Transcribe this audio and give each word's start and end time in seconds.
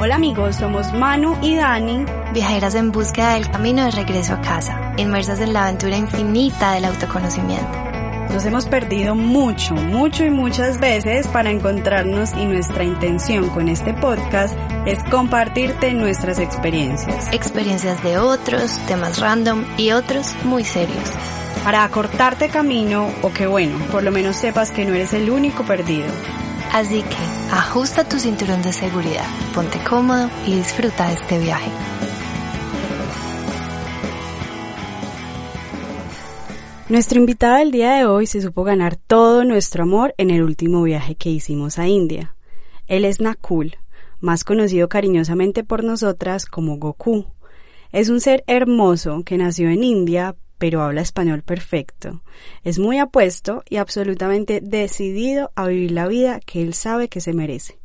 Hola 0.00 0.14
amigos, 0.14 0.54
somos 0.54 0.92
Manu 0.92 1.36
y 1.42 1.56
Dani, 1.56 2.04
viajeras 2.32 2.76
en 2.76 2.92
búsqueda 2.92 3.34
del 3.34 3.50
camino 3.50 3.84
de 3.84 3.90
regreso 3.90 4.34
a 4.34 4.40
casa, 4.40 4.92
inmersas 4.96 5.40
en 5.40 5.52
la 5.52 5.64
aventura 5.64 5.96
infinita 5.96 6.70
del 6.74 6.84
autoconocimiento. 6.84 7.66
Nos 8.32 8.44
hemos 8.44 8.66
perdido 8.66 9.16
mucho, 9.16 9.74
mucho 9.74 10.24
y 10.24 10.30
muchas 10.30 10.78
veces 10.78 11.26
para 11.26 11.50
encontrarnos 11.50 12.32
y 12.34 12.44
nuestra 12.44 12.84
intención 12.84 13.48
con 13.48 13.68
este 13.68 13.92
podcast 13.92 14.56
es 14.86 15.02
compartirte 15.10 15.92
nuestras 15.94 16.38
experiencias. 16.38 17.34
Experiencias 17.34 18.00
de 18.04 18.18
otros, 18.18 18.78
temas 18.86 19.18
random 19.18 19.64
y 19.76 19.90
otros 19.90 20.36
muy 20.44 20.62
serios. 20.62 21.10
Para 21.64 21.82
acortarte 21.82 22.50
camino 22.50 23.10
o 23.22 23.32
que 23.32 23.48
bueno, 23.48 23.76
por 23.90 24.04
lo 24.04 24.12
menos 24.12 24.36
sepas 24.36 24.70
que 24.70 24.84
no 24.84 24.94
eres 24.94 25.12
el 25.12 25.28
único 25.28 25.64
perdido. 25.64 26.06
Así 26.72 27.02
que 27.02 27.37
ajusta 27.50 28.04
tu 28.04 28.18
cinturón 28.18 28.62
de 28.62 28.72
seguridad, 28.72 29.24
ponte 29.54 29.78
cómodo 29.88 30.28
y 30.46 30.54
disfruta 30.56 31.08
de 31.08 31.14
este 31.14 31.38
viaje. 31.38 31.70
Nuestro 36.88 37.18
invitado 37.18 37.56
del 37.58 37.70
día 37.70 37.94
de 37.94 38.06
hoy 38.06 38.26
se 38.26 38.40
supo 38.40 38.64
ganar 38.64 38.96
todo 38.96 39.44
nuestro 39.44 39.82
amor 39.82 40.14
en 40.16 40.30
el 40.30 40.42
último 40.42 40.82
viaje 40.82 41.14
que 41.14 41.30
hicimos 41.30 41.78
a 41.78 41.86
India. 41.86 42.34
Él 42.86 43.04
es 43.04 43.20
Nakul, 43.20 43.76
más 44.20 44.44
conocido 44.44 44.88
cariñosamente 44.88 45.64
por 45.64 45.84
nosotras 45.84 46.46
como 46.46 46.78
Goku. 46.78 47.26
Es 47.92 48.08
un 48.08 48.20
ser 48.20 48.42
hermoso 48.46 49.22
que 49.24 49.38
nació 49.38 49.68
en 49.70 49.84
India, 49.84 50.34
pero 50.58 50.82
habla 50.82 51.00
español 51.00 51.42
perfecto. 51.42 52.22
Es 52.64 52.78
muy 52.78 52.98
apuesto 52.98 53.62
y 53.68 53.76
absolutamente 53.76 54.60
decidido 54.60 55.50
a 55.54 55.68
vivir 55.68 55.92
la 55.92 56.08
vida 56.08 56.40
que 56.40 56.62
él 56.62 56.74
sabe 56.74 57.08
que 57.08 57.20
se 57.20 57.32
merece. 57.32 57.78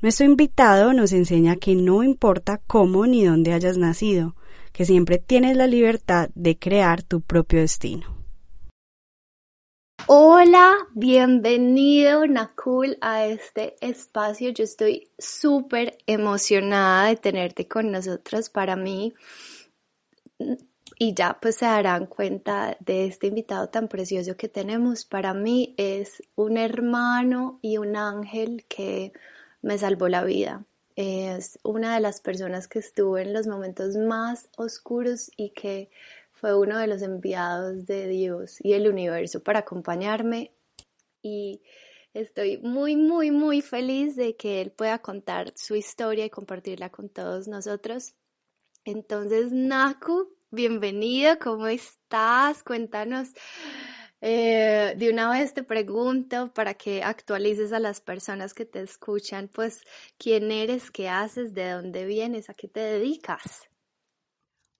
Nuestro 0.00 0.26
invitado 0.26 0.92
nos 0.92 1.12
enseña 1.12 1.56
que 1.56 1.76
no 1.76 2.02
importa 2.02 2.60
cómo 2.66 3.06
ni 3.06 3.24
dónde 3.24 3.52
hayas 3.52 3.78
nacido, 3.78 4.34
que 4.72 4.84
siempre 4.84 5.18
tienes 5.18 5.56
la 5.56 5.68
libertad 5.68 6.30
de 6.34 6.58
crear 6.58 7.02
tu 7.02 7.20
propio 7.20 7.60
destino. 7.60 8.22
Hola, 10.08 10.74
bienvenido 10.94 12.26
Nakul 12.26 12.98
a 13.00 13.26
este 13.26 13.76
espacio. 13.80 14.50
Yo 14.50 14.64
estoy 14.64 15.08
súper 15.16 15.96
emocionada 16.06 17.06
de 17.06 17.16
tenerte 17.16 17.68
con 17.68 17.92
nosotros. 17.92 18.50
Para 18.50 18.74
mí, 18.74 19.12
y 21.02 21.14
ya 21.14 21.36
pues 21.42 21.56
se 21.56 21.64
darán 21.64 22.06
cuenta 22.06 22.76
de 22.78 23.06
este 23.06 23.26
invitado 23.26 23.68
tan 23.68 23.88
precioso 23.88 24.36
que 24.36 24.48
tenemos. 24.48 25.04
Para 25.04 25.34
mí 25.34 25.74
es 25.76 26.22
un 26.36 26.56
hermano 26.56 27.58
y 27.60 27.78
un 27.78 27.96
ángel 27.96 28.64
que 28.68 29.12
me 29.62 29.78
salvó 29.78 30.06
la 30.06 30.22
vida. 30.22 30.64
Es 30.94 31.58
una 31.64 31.96
de 31.96 32.00
las 32.00 32.20
personas 32.20 32.68
que 32.68 32.78
estuvo 32.78 33.18
en 33.18 33.32
los 33.32 33.48
momentos 33.48 33.96
más 33.96 34.48
oscuros 34.56 35.32
y 35.36 35.50
que 35.50 35.90
fue 36.30 36.56
uno 36.56 36.78
de 36.78 36.86
los 36.86 37.02
enviados 37.02 37.84
de 37.84 38.06
Dios 38.06 38.58
y 38.60 38.74
el 38.74 38.86
universo 38.86 39.42
para 39.42 39.58
acompañarme. 39.58 40.52
Y 41.20 41.62
estoy 42.14 42.58
muy, 42.58 42.94
muy, 42.94 43.32
muy 43.32 43.60
feliz 43.60 44.14
de 44.14 44.36
que 44.36 44.60
él 44.60 44.70
pueda 44.70 45.00
contar 45.00 45.52
su 45.56 45.74
historia 45.74 46.26
y 46.26 46.30
compartirla 46.30 46.90
con 46.90 47.08
todos 47.08 47.48
nosotros. 47.48 48.14
Entonces, 48.84 49.50
Naku, 49.50 50.28
bienvenido, 50.52 51.38
¿cómo 51.38 51.66
estás? 51.66 52.62
Cuéntanos 52.62 53.30
eh, 54.20 54.94
de 54.96 55.10
una 55.10 55.30
vez 55.30 55.54
te 55.54 55.62
pregunto 55.62 56.52
para 56.52 56.74
que 56.74 57.02
actualices 57.02 57.72
a 57.72 57.78
las 57.78 58.00
personas 58.02 58.52
que 58.52 58.66
te 58.66 58.82
escuchan, 58.82 59.48
pues, 59.48 59.82
quién 60.18 60.52
eres, 60.52 60.90
qué 60.90 61.08
haces, 61.08 61.54
de 61.54 61.70
dónde 61.70 62.04
vienes, 62.04 62.50
a 62.50 62.54
qué 62.54 62.68
te 62.68 62.80
dedicas. 62.80 63.71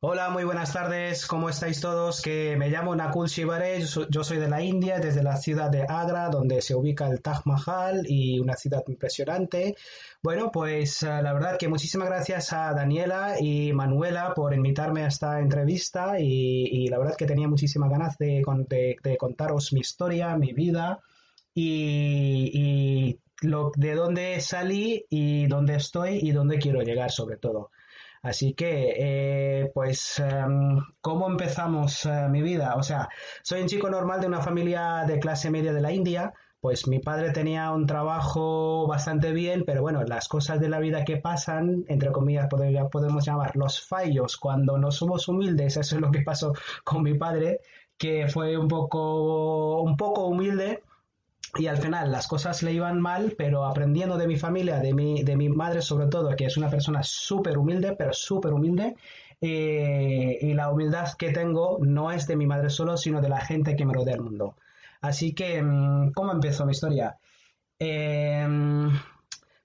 Hola, 0.05 0.31
muy 0.31 0.43
buenas 0.43 0.73
tardes. 0.73 1.27
¿Cómo 1.29 1.49
estáis 1.49 1.81
todos? 1.81 2.23
Que 2.23 2.57
me 2.57 2.71
llamo 2.71 2.97
Nakul 2.97 3.29
Shivare. 3.29 3.85
Yo 4.11 4.25
soy 4.25 4.39
de 4.39 4.49
la 4.49 4.61
India, 4.61 4.99
desde 4.99 5.23
la 5.23 5.37
ciudad 5.37 5.71
de 5.71 5.85
Agra, 5.89 6.29
donde 6.29 6.61
se 6.61 6.75
ubica 6.75 7.07
el 7.07 7.23
Taj 7.23 7.43
Mahal 7.45 8.03
y 8.09 8.41
una 8.41 8.57
ciudad 8.57 8.83
impresionante. 8.89 9.77
Bueno, 10.21 10.51
pues 10.51 11.05
eh, 11.05 11.07
la 11.07 11.33
verdad 11.33 11.57
que 11.57 11.69
muchísimas 11.69 12.09
gracias 12.09 12.53
a 12.53 12.75
Daniela 12.75 13.37
y 13.39 13.73
Manuela 13.73 14.35
por 14.35 14.55
invitarme 14.55 15.05
a 15.05 15.07
esta 15.07 15.39
entrevista 15.39 16.19
y, 16.19 16.89
la 16.89 16.99
verdad 16.99 17.15
que 17.15 17.27
tenía 17.27 17.47
muchísimas 17.47 17.89
ganas 17.89 18.19
de, 18.19 18.43
contaros 19.17 19.73
mi 19.73 19.81
historia, 19.83 20.37
mi 20.37 20.53
vida 20.53 20.99
y, 21.55 23.21
lo, 23.43 23.71
de 23.77 23.95
dónde 23.95 24.41
salí 24.41 25.07
y 25.09 25.47
dónde 25.47 25.77
estoy 25.77 26.19
y 26.21 26.33
dónde 26.33 26.59
quiero 26.59 26.83
llegar 26.83 27.13
sobre 27.13 27.37
todo. 27.37 27.71
Así 28.23 28.55
que, 28.55 28.95
eh, 28.97 29.71
pues, 29.75 30.21
em, 30.21 30.79
¿cómo 31.01 31.29
empezamos 31.29 32.07
eh, 32.07 32.29
mi 32.31 32.41
vida? 32.41 32.77
O 32.77 32.83
sea, 32.83 33.09
soy 33.43 33.63
un 33.63 33.67
chico 33.69 33.91
normal 33.91 34.21
de 34.21 34.29
una 34.29 34.41
familia 34.41 35.05
de 35.07 35.19
clase 35.19 35.51
media 35.51 35.73
de 35.73 35.81
la 35.81 35.93
India. 35.93 36.33
Pues 36.61 36.87
mi 36.87 37.01
padre 37.01 37.33
tenía 37.33 37.73
un 37.73 37.87
trabajo 37.87 38.87
bastante 38.87 39.33
bien, 39.33 39.65
pero 39.67 39.83
bueno, 39.83 40.05
las 40.05 40.29
cosas 40.29 40.61
de 40.61 40.69
la 40.69 40.79
vida 40.79 41.05
que 41.05 41.17
pasan, 41.17 41.85
entre 41.89 42.13
comillas, 42.13 42.47
podemos 42.49 43.25
llamar 43.25 43.57
los 43.57 43.81
fallos 43.85 44.37
cuando 44.37 44.79
no 44.79 44.93
somos 44.93 45.27
humildes, 45.27 45.77
eso 45.77 45.97
es 45.97 46.01
lo 46.01 46.13
que 46.13 46.23
pasó 46.23 46.53
con 46.85 47.03
mi 47.03 47.15
padre, 47.19 47.59
que 47.99 48.29
fue 48.29 48.57
un 48.57 48.69
poco, 48.69 49.83
un 49.83 49.97
poco 49.97 50.27
humilde, 50.27 50.85
y 51.59 51.67
al 51.67 51.77
final 51.77 52.11
las 52.11 52.27
cosas 52.29 52.63
le 52.63 52.73
iban 52.73 53.01
mal, 53.01 53.35
pero 53.37 53.67
aprendiendo 53.67 54.17
de 54.17 54.27
mi 54.27 54.37
familia, 54.37 54.79
de 54.79 54.95
mi, 54.95 55.23
de 55.23 55.37
mi 55.37 55.49
madre 55.49 55.83
sobre 55.83 56.07
todo, 56.07 56.35
que 56.35 56.47
es 56.47 56.57
una 56.57 56.71
persona 56.71 57.03
súper 57.03 57.59
humilde, 57.59 57.95
pero 57.97 58.13
súper 58.13 58.53
humilde, 58.53 58.97
eh, 59.41 60.39
y 60.41 60.55
la 60.55 60.71
humildad 60.71 61.13
que 61.19 61.31
tengo 61.31 61.79
no 61.81 62.11
es 62.11 62.27
de 62.27 62.37
mi 62.37 62.47
madre 62.47 62.71
solo, 62.71 62.97
sino 62.97 63.21
de 63.21 63.29
la 63.29 63.41
gente 63.41 63.77
que 63.77 63.85
me 63.85 63.93
rodea 63.93 64.15
el 64.15 64.23
mundo. 64.23 64.57
Así 65.03 65.35
que, 65.35 65.61
mm, 65.63 66.13
¿cómo 66.13 66.33
empezó 66.33 66.65
mi 66.65 66.73
historia? 66.73 67.19
Em, 67.79 68.91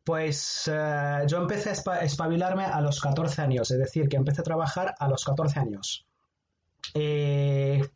pues 0.04 0.70
eh, 0.74 1.24
yo 1.28 1.38
empecé 1.38 1.70
a 1.70 2.00
espabilarme 2.02 2.66
a 2.66 2.82
los 2.82 3.00
14 3.00 3.42
años, 3.42 3.70
es 3.72 3.78
decir, 3.78 4.10
que 4.10 4.18
empecé 4.18 4.42
a 4.42 4.44
trabajar 4.44 4.96
a 5.00 5.08
los 5.08 5.24
14 5.24 5.60
años. 5.60 6.06
Eh, 6.94 7.88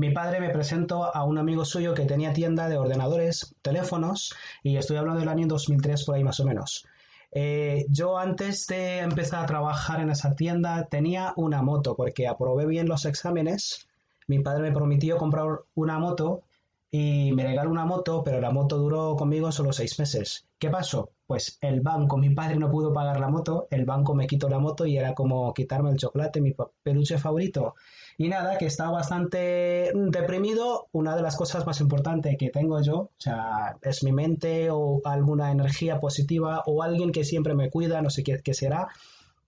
mi 0.00 0.10
padre 0.12 0.40
me 0.40 0.48
presentó 0.48 1.14
a 1.14 1.24
un 1.24 1.36
amigo 1.36 1.66
suyo 1.66 1.92
que 1.92 2.06
tenía 2.06 2.32
tienda 2.32 2.70
de 2.70 2.78
ordenadores, 2.78 3.54
teléfonos, 3.60 4.34
y 4.62 4.78
estoy 4.78 4.96
hablando 4.96 5.20
del 5.20 5.28
año 5.28 5.46
2003 5.46 6.04
por 6.06 6.14
ahí 6.14 6.24
más 6.24 6.40
o 6.40 6.46
menos. 6.46 6.86
Eh, 7.32 7.84
yo 7.90 8.16
antes 8.16 8.66
de 8.66 9.00
empezar 9.00 9.44
a 9.44 9.46
trabajar 9.46 10.00
en 10.00 10.08
esa 10.08 10.34
tienda 10.34 10.86
tenía 10.86 11.34
una 11.36 11.60
moto 11.60 11.96
porque 11.96 12.26
aprobé 12.26 12.64
bien 12.64 12.88
los 12.88 13.04
exámenes. 13.04 13.88
Mi 14.26 14.38
padre 14.38 14.62
me 14.62 14.72
prometió 14.72 15.18
comprar 15.18 15.46
una 15.74 15.98
moto 15.98 16.44
y 16.92 17.30
me 17.32 17.44
regaló 17.44 17.70
una 17.70 17.84
moto, 17.84 18.24
pero 18.24 18.40
la 18.40 18.50
moto 18.50 18.76
duró 18.76 19.14
conmigo 19.14 19.52
solo 19.52 19.72
seis 19.72 19.98
meses. 20.00 20.48
¿Qué 20.58 20.70
pasó? 20.70 21.10
Pues 21.26 21.56
el 21.60 21.80
banco, 21.82 22.16
mi 22.16 22.30
padre 22.34 22.56
no 22.56 22.68
pudo 22.68 22.92
pagar 22.92 23.20
la 23.20 23.28
moto, 23.28 23.68
el 23.70 23.84
banco 23.84 24.14
me 24.14 24.26
quitó 24.26 24.48
la 24.48 24.58
moto 24.58 24.86
y 24.86 24.96
era 24.98 25.14
como 25.14 25.54
quitarme 25.54 25.90
el 25.90 25.98
chocolate, 25.98 26.40
mi 26.40 26.52
peluche 26.82 27.18
favorito. 27.18 27.74
Y 28.18 28.28
nada, 28.28 28.58
que 28.58 28.66
estaba 28.66 28.90
bastante 28.90 29.92
deprimido. 29.94 30.88
Una 30.92 31.14
de 31.14 31.22
las 31.22 31.36
cosas 31.36 31.64
más 31.64 31.80
importantes 31.80 32.36
que 32.36 32.50
tengo 32.50 32.82
yo, 32.82 32.96
o 32.96 33.10
sea, 33.18 33.78
es 33.82 34.02
mi 34.02 34.12
mente 34.12 34.68
o 34.70 35.00
alguna 35.04 35.52
energía 35.52 36.00
positiva 36.00 36.64
o 36.66 36.82
alguien 36.82 37.12
que 37.12 37.24
siempre 37.24 37.54
me 37.54 37.70
cuida, 37.70 38.02
no 38.02 38.10
sé 38.10 38.24
qué, 38.24 38.54
será, 38.54 38.88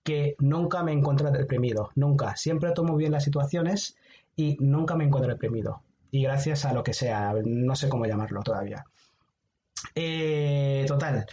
que 0.03 0.35
nunca 0.39 0.81
me 0.81 0.93
encuentro 0.93 1.29
deprimido, 1.29 1.89
nunca. 1.95 2.37
Siempre 2.37 2.71
tomo 2.71 2.95
bien 2.95 3.11
las 3.11 3.25
situaciones 3.25 3.97
y 4.35 4.55
nunca 4.61 4.95
me 4.95 5.03
encuentro 5.03 5.31
deprimido 5.31 5.81
y 6.13 6.21
gracias 6.21 6.63
a 6.63 6.73
lo 6.73 6.83
que 6.83 6.93
sea, 6.93 7.33
no 7.43 7.75
sé 7.75 7.89
cómo 7.89 8.05
llamarlo 8.05 8.43
todavía. 8.43 8.85
Eh, 9.95 10.85
total. 10.87 11.25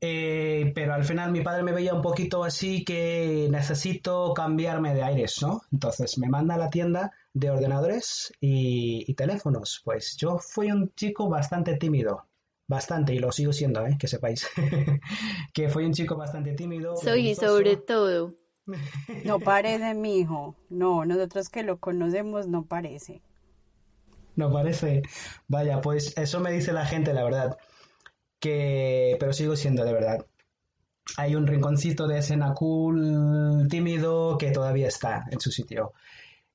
Eh, 0.00 0.72
pero 0.74 0.94
al 0.94 1.04
final 1.04 1.30
mi 1.30 1.42
padre 1.42 1.62
me 1.62 1.70
veía 1.70 1.94
un 1.94 2.02
poquito 2.02 2.42
así 2.42 2.84
que 2.84 3.46
necesito 3.52 4.34
cambiarme 4.34 4.94
de 4.94 5.04
aires, 5.04 5.36
¿no? 5.42 5.62
Entonces 5.70 6.18
me 6.18 6.28
manda 6.28 6.56
a 6.56 6.58
la 6.58 6.70
tienda 6.70 7.12
de 7.34 7.50
ordenadores 7.50 8.32
y, 8.40 9.14
teléfonos. 9.14 9.80
Pues 9.84 10.16
yo 10.16 10.38
fui 10.40 10.72
un 10.72 10.92
chico 10.96 11.28
bastante 11.28 11.76
tímido, 11.76 12.26
bastante, 12.66 13.14
y 13.14 13.20
lo 13.20 13.30
sigo 13.30 13.52
siendo, 13.52 13.86
¿eh? 13.86 13.96
que 13.96 14.08
sepáis, 14.08 14.48
que 15.54 15.68
fui 15.68 15.84
un 15.84 15.92
chico 15.92 16.16
bastante 16.16 16.54
tímido. 16.54 16.96
Soy 16.96 17.36
sobre 17.36 17.76
todo. 17.76 18.34
No 19.24 19.38
parece, 19.38 19.94
mi 19.94 20.18
hijo. 20.18 20.56
No, 20.68 21.04
nosotros 21.04 21.48
que 21.48 21.62
lo 21.62 21.78
conocemos 21.78 22.48
no 22.48 22.64
parece. 22.64 23.22
No 24.36 24.52
parece. 24.52 25.02
Vaya, 25.48 25.80
pues 25.80 26.16
eso 26.16 26.40
me 26.40 26.52
dice 26.52 26.72
la 26.72 26.86
gente, 26.86 27.12
la 27.14 27.24
verdad. 27.24 27.56
Que. 28.40 29.16
Pero 29.20 29.32
sigo 29.32 29.56
siendo 29.56 29.84
de 29.84 29.92
verdad. 29.92 30.26
Hay 31.16 31.34
un 31.36 31.46
rinconcito 31.46 32.06
de 32.08 32.18
escena 32.18 32.54
cool, 32.54 33.66
tímido, 33.70 34.38
que 34.38 34.50
todavía 34.52 34.88
está 34.88 35.24
en 35.30 35.40
su 35.40 35.50
sitio. 35.50 35.92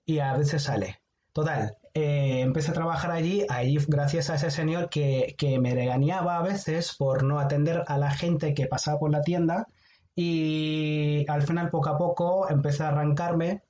Y 0.05 0.19
a 0.19 0.35
veces 0.37 0.63
sale. 0.63 1.01
Total. 1.33 1.77
eh, 1.93 2.41
empecé 2.41 2.71
a 2.71 2.73
trabajar 2.73 3.11
allí, 3.11 3.45
allí 3.49 3.77
gracias 3.87 4.29
a 4.29 4.35
ese 4.35 4.51
señor 4.51 4.89
que, 4.89 5.35
que 5.37 5.59
me 5.59 5.73
regañaba 5.75 6.37
a 6.37 6.41
veces 6.43 6.95
por 6.97 7.23
no 7.23 7.39
atender 7.39 7.83
a 7.87 7.97
la 7.97 8.11
gente 8.11 8.53
que 8.53 8.67
pasaba 8.67 8.99
por 8.99 9.11
la 9.11 9.21
tienda 9.21 9.67
y 10.15 11.25
al 11.29 11.43
final 11.43 11.69
poco 11.69 11.89
a 11.89 11.97
poco 11.97 12.49
empecé 12.49 12.83
a 12.83 12.89
arrancarme 12.89 13.63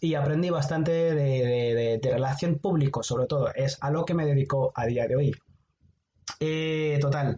y 0.00 0.14
aprendí 0.14 0.50
bastante 0.50 0.90
de, 0.90 2.00
relación 2.02 2.58
público, 2.58 3.02
sobre 3.02 3.26
todo. 3.26 3.52
Es 3.54 3.78
a 3.80 3.90
lo 3.90 4.04
que 4.04 4.14
me 4.14 4.26
dedico 4.26 4.72
a 4.74 4.86
día 4.86 5.06
de 5.06 5.16
hoy. 5.16 5.34
Eh, 6.38 6.98
total, 7.00 7.36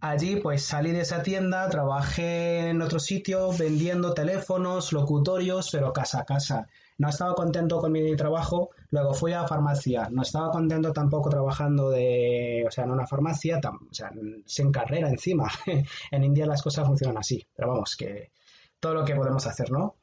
allí 0.00 0.36
pues 0.36 0.64
salí 0.64 0.90
de 0.90 1.00
esa 1.00 1.22
tienda, 1.22 1.68
trabajé 1.68 2.68
en 2.68 2.82
otro 2.82 2.98
sitio 2.98 3.50
vendiendo 3.52 4.14
teléfonos, 4.14 4.92
locutorios, 4.92 5.70
pero 5.70 5.92
casa 5.92 6.20
a 6.20 6.24
casa. 6.24 6.66
No 6.98 7.08
estaba 7.08 7.34
contento 7.34 7.80
con 7.80 7.92
mi 7.92 8.14
trabajo, 8.16 8.70
luego 8.90 9.14
fui 9.14 9.32
a 9.32 9.46
farmacia. 9.46 10.08
No 10.10 10.22
estaba 10.22 10.50
contento 10.50 10.92
tampoco 10.92 11.30
trabajando 11.30 11.90
de, 11.90 12.64
o 12.66 12.70
sea, 12.70 12.84
en 12.84 12.90
una 12.90 13.06
farmacia, 13.06 13.58
o 13.64 13.94
sea, 13.94 14.10
sin 14.44 14.70
carrera 14.70 15.08
encima. 15.08 15.50
en 16.10 16.24
India 16.24 16.46
las 16.46 16.62
cosas 16.62 16.86
funcionan 16.86 17.18
así, 17.18 17.44
pero 17.56 17.68
vamos, 17.68 17.96
que 17.96 18.32
todo 18.78 18.94
lo 18.94 19.04
que 19.04 19.14
podemos 19.14 19.46
hacer, 19.46 19.70
¿no? 19.70 19.96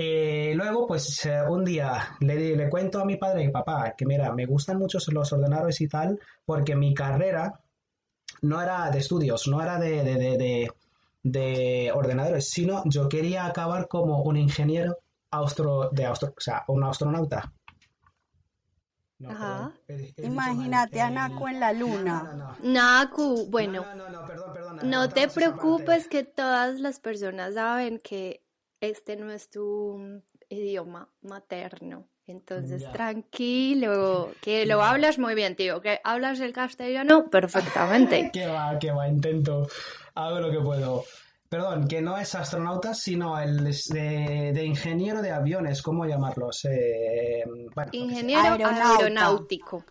Eh, 0.00 0.52
luego, 0.54 0.86
pues 0.86 1.26
eh, 1.26 1.42
un 1.42 1.64
día 1.64 2.16
le, 2.20 2.54
le 2.54 2.70
cuento 2.70 3.00
a 3.00 3.04
mi 3.04 3.16
padre 3.16 3.42
y 3.42 3.50
papá 3.50 3.94
que 3.96 4.06
mira, 4.06 4.32
me 4.32 4.46
gustan 4.46 4.78
mucho 4.78 4.98
los 5.10 5.32
ordenadores 5.32 5.80
y 5.80 5.88
tal, 5.88 6.20
porque 6.46 6.76
mi 6.76 6.94
carrera 6.94 7.60
no 8.42 8.62
era 8.62 8.92
de 8.92 9.00
estudios, 9.00 9.48
no 9.48 9.60
era 9.60 9.76
de, 9.80 10.04
de, 10.04 10.70
de, 11.24 11.92
ordenadores, 11.92 12.48
sino 12.48 12.84
yo 12.84 13.08
quería 13.08 13.46
acabar 13.46 13.88
como 13.88 14.22
un 14.22 14.36
ingeniero 14.36 14.98
austro, 15.32 15.90
de 15.90 16.06
austro, 16.06 16.28
o 16.28 16.40
sea, 16.40 16.62
un 16.68 16.84
astronauta. 16.84 17.52
Ajá. 19.28 19.72
Imagínate 20.18 21.00
a 21.00 21.10
Naku 21.10 21.48
en 21.48 21.58
la 21.58 21.72
luna. 21.72 22.56
Naku, 22.62 23.48
bueno, 23.50 23.84
no 24.84 25.08
te 25.08 25.26
preocupes 25.26 26.06
que 26.06 26.22
todas 26.22 26.78
las 26.78 27.00
personas 27.00 27.54
saben 27.54 27.98
que 27.98 28.44
este 28.80 29.16
no 29.16 29.30
es 29.30 29.50
tu 29.50 30.22
idioma 30.48 31.08
materno. 31.22 32.06
Entonces, 32.26 32.84
tranquilo, 32.92 34.32
que 34.42 34.66
lo 34.66 34.82
hablas 34.82 35.18
muy 35.18 35.34
bien, 35.34 35.56
tío. 35.56 35.80
Que 35.80 36.00
hablas 36.04 36.40
el 36.40 36.52
castellano 36.52 37.30
perfectamente. 37.30 38.30
que 38.32 38.46
va, 38.46 38.78
que 38.78 38.90
va, 38.90 39.08
intento. 39.08 39.66
Hago 40.14 40.40
lo 40.40 40.50
que 40.50 40.60
puedo. 40.60 41.04
Perdón, 41.48 41.88
que 41.88 42.02
no 42.02 42.18
es 42.18 42.34
astronauta, 42.34 42.92
sino 42.92 43.40
el 43.40 43.64
de, 43.64 44.64
ingeniero 44.66 45.22
de 45.22 45.30
aviones, 45.30 45.80
¿cómo 45.80 46.04
llamarlos? 46.04 46.66
Eh, 46.66 47.42
ingeniero 47.92 48.58
aeronáutico. 48.68 49.82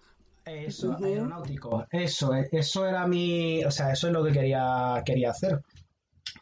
Eso, 0.45 0.95
aeronáutico. 1.03 1.87
Eso, 1.89 2.31
eso 2.35 2.85
era 2.85 3.07
mi. 3.07 3.65
O 3.65 3.71
sea, 3.71 3.91
eso 3.91 4.07
es 4.07 4.13
lo 4.13 4.23
que 4.23 4.33
quería, 4.33 5.01
quería 5.03 5.31
hacer. 5.31 5.59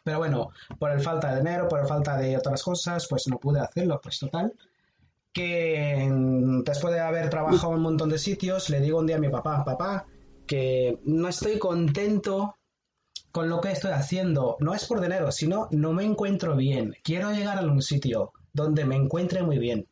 Pero 0.06 0.18
bueno, 0.18 0.50
por 0.78 0.92
el 0.92 1.00
falta 1.00 1.32
de 1.32 1.38
dinero, 1.38 1.66
por 1.66 1.80
el 1.80 1.86
falta 1.88 2.16
de 2.16 2.36
otras 2.36 2.62
cosas, 2.62 3.08
pues 3.10 3.26
no 3.26 3.40
pude 3.40 3.58
hacerlo. 3.58 3.98
Pues 4.00 4.20
total, 4.20 4.54
que 5.32 6.08
después 6.64 6.94
de 6.94 7.00
haber 7.00 7.28
trabajado 7.28 7.72
en 7.72 7.78
un 7.78 7.82
montón 7.82 8.10
de 8.10 8.18
sitios, 8.20 8.70
le 8.70 8.80
digo 8.80 9.00
un 9.00 9.08
día 9.08 9.16
a 9.16 9.18
mi 9.18 9.30
papá, 9.30 9.64
papá, 9.64 10.06
que 10.46 11.00
no 11.06 11.26
estoy 11.26 11.58
contento 11.58 12.54
con 13.32 13.48
lo 13.48 13.60
que 13.60 13.72
estoy 13.72 13.90
haciendo. 13.90 14.56
No 14.60 14.74
es 14.74 14.84
por 14.84 15.00
dinero, 15.00 15.32
sino 15.32 15.66
no 15.72 15.92
me 15.92 16.04
encuentro 16.04 16.54
bien. 16.54 16.94
Quiero 17.02 17.32
llegar 17.32 17.58
a 17.58 17.62
un 17.62 17.82
sitio 17.82 18.30
donde 18.52 18.84
me 18.84 18.94
encuentre 18.94 19.42
muy 19.42 19.58
bien. 19.58 19.88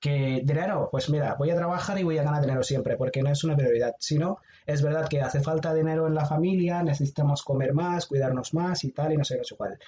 Que 0.00 0.40
dinero, 0.44 0.88
pues 0.90 1.10
mira, 1.10 1.34
voy 1.38 1.50
a 1.50 1.56
trabajar 1.56 1.98
y 1.98 2.04
voy 2.04 2.16
a 2.18 2.22
ganar 2.22 2.40
dinero 2.40 2.62
siempre, 2.62 2.96
porque 2.96 3.22
no 3.22 3.30
es 3.30 3.44
una 3.44 3.56
prioridad. 3.56 3.94
Sino, 3.98 4.38
es 4.66 4.82
verdad 4.82 5.08
que 5.08 5.20
hace 5.20 5.40
falta 5.40 5.74
dinero 5.74 6.06
en 6.06 6.14
la 6.14 6.24
familia, 6.24 6.82
necesitamos 6.82 7.42
comer 7.42 7.74
más, 7.74 8.06
cuidarnos 8.06 8.54
más 8.54 8.82
y 8.84 8.92
tal, 8.92 9.12
y 9.12 9.16
no 9.18 9.24
sé 9.24 9.38
qué 9.38 9.54
cuál. 9.54 9.78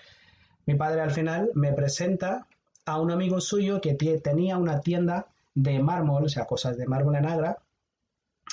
Mi 0.67 0.75
padre 0.75 1.01
al 1.01 1.11
final 1.11 1.51
me 1.55 1.73
presenta 1.73 2.47
a 2.85 3.01
un 3.01 3.11
amigo 3.11 3.41
suyo 3.41 3.81
que 3.81 3.95
tenía 3.95 4.59
una 4.59 4.81
tienda 4.81 5.27
de 5.55 5.79
mármol, 5.79 6.25
o 6.25 6.29
sea, 6.29 6.45
cosas 6.45 6.77
de 6.77 6.87
mármol 6.87 7.17
en 7.17 7.27
Agra, 7.27 7.59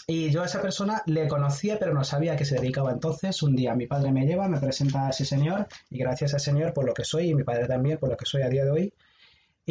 y 0.08 0.32
yo 0.32 0.42
a 0.42 0.46
esa 0.46 0.62
persona 0.62 1.04
le 1.06 1.28
conocía, 1.28 1.78
pero 1.78 1.94
no 1.94 2.04
sabía 2.04 2.34
a 2.34 2.36
qué 2.36 2.46
se 2.46 2.56
dedicaba. 2.56 2.92
Entonces, 2.92 3.44
un 3.44 3.56
día 3.56 3.76
mi 3.76 3.86
padre 3.86 4.12
me 4.12 4.26
lleva, 4.26 4.48
me 4.48 4.60
presenta 4.60 5.08
a 5.08 5.10
ese 5.10 5.26
señor, 5.26 5.68
y 5.90 6.00
gracias 6.00 6.34
a 6.34 6.38
ese 6.38 6.52
señor 6.52 6.74
por 6.74 6.86
lo 6.86 6.94
que 6.94 7.04
soy, 7.04 7.30
y 7.30 7.36
mi 7.36 7.44
padre 7.44 7.68
también 7.68 7.98
por 7.98 8.10
lo 8.10 8.18
que 8.18 8.26
soy 8.26 8.42
a 8.42 8.50
día 8.50 8.66
de 8.66 8.72
hoy. 8.72 8.94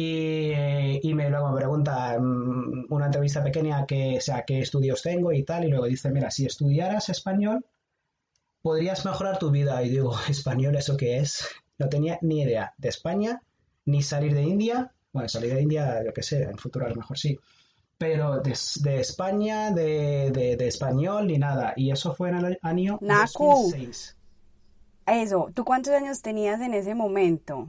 Y, 0.01 0.53
y 1.03 1.13
me 1.13 1.29
luego 1.29 1.49
me 1.49 1.57
pregunta 1.57 2.17
mm, 2.17 2.85
una 2.89 3.07
entrevista 3.07 3.43
pequeña 3.43 3.85
que 3.85 4.21
sea 4.21 4.45
qué 4.45 4.61
estudios 4.61 5.01
tengo 5.01 5.33
y 5.33 5.43
tal, 5.43 5.65
y 5.65 5.67
luego 5.67 5.87
dice, 5.87 6.09
mira, 6.09 6.31
si 6.31 6.45
estudiaras 6.45 7.09
español, 7.09 7.65
podrías 8.61 9.03
mejorar 9.03 9.39
tu 9.39 9.51
vida. 9.51 9.83
Y 9.83 9.89
digo, 9.89 10.15
¿español 10.29 10.77
eso 10.77 10.95
qué 10.95 11.17
es? 11.17 11.45
No 11.77 11.89
tenía 11.89 12.17
ni 12.21 12.43
idea 12.43 12.73
de 12.77 12.87
España, 12.87 13.41
ni 13.83 14.01
salir 14.01 14.33
de 14.33 14.43
India. 14.43 14.93
Bueno, 15.11 15.27
salir 15.27 15.53
de 15.53 15.63
India, 15.63 16.01
yo 16.05 16.13
qué 16.13 16.23
sé, 16.23 16.43
en 16.43 16.57
futuro 16.57 16.85
a 16.85 16.89
lo 16.89 16.95
mejor 16.95 17.17
sí 17.17 17.37
pero 17.97 18.39
de, 18.39 18.53
España, 19.01 19.71
de, 19.71 20.31
de, 20.31 20.67
español, 20.69 21.27
ni 21.27 21.37
nada. 21.37 21.73
Y 21.75 21.91
eso 21.91 22.15
fue 22.15 22.29
en 22.29 22.37
el 22.37 22.59
año 22.61 22.97
Naku. 23.01 23.63
2006. 23.63 24.15
Eso, 25.05 25.49
¿tú 25.53 25.65
cuántos 25.65 25.93
años 25.93 26.21
tenías 26.21 26.61
en 26.61 26.73
ese 26.73 26.95
momento? 26.95 27.67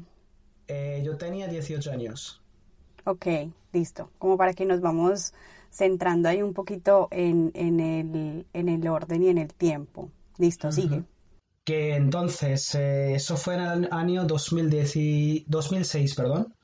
Eh, 0.73 1.03
yo 1.05 1.17
tenía 1.17 1.49
18 1.49 1.91
años. 1.91 2.41
Ok, 3.05 3.27
listo. 3.73 4.11
Como 4.19 4.37
para 4.37 4.53
que 4.53 4.65
nos 4.65 4.81
vamos 4.81 5.35
centrando 5.69 6.29
ahí 6.29 6.43
un 6.43 6.55
poquito 6.55 7.09
en, 7.11 7.51
en, 7.55 7.81
el, 7.81 8.47
en 8.53 8.69
el 8.69 8.87
orden 8.87 9.25
y 9.25 9.29
en 9.31 9.39
el 9.39 9.53
tiempo. 9.53 10.13
Listo, 10.39 10.71
sigue. 10.71 11.03
Que 11.65 11.97
entonces, 11.97 12.73
eh, 12.77 13.15
eso 13.15 13.37
fue 13.37 13.55
en 13.55 13.61
el 13.63 13.89
año 13.91 14.25
2010 14.27 15.47
2006, 15.49 16.15
perdón. 16.15 16.55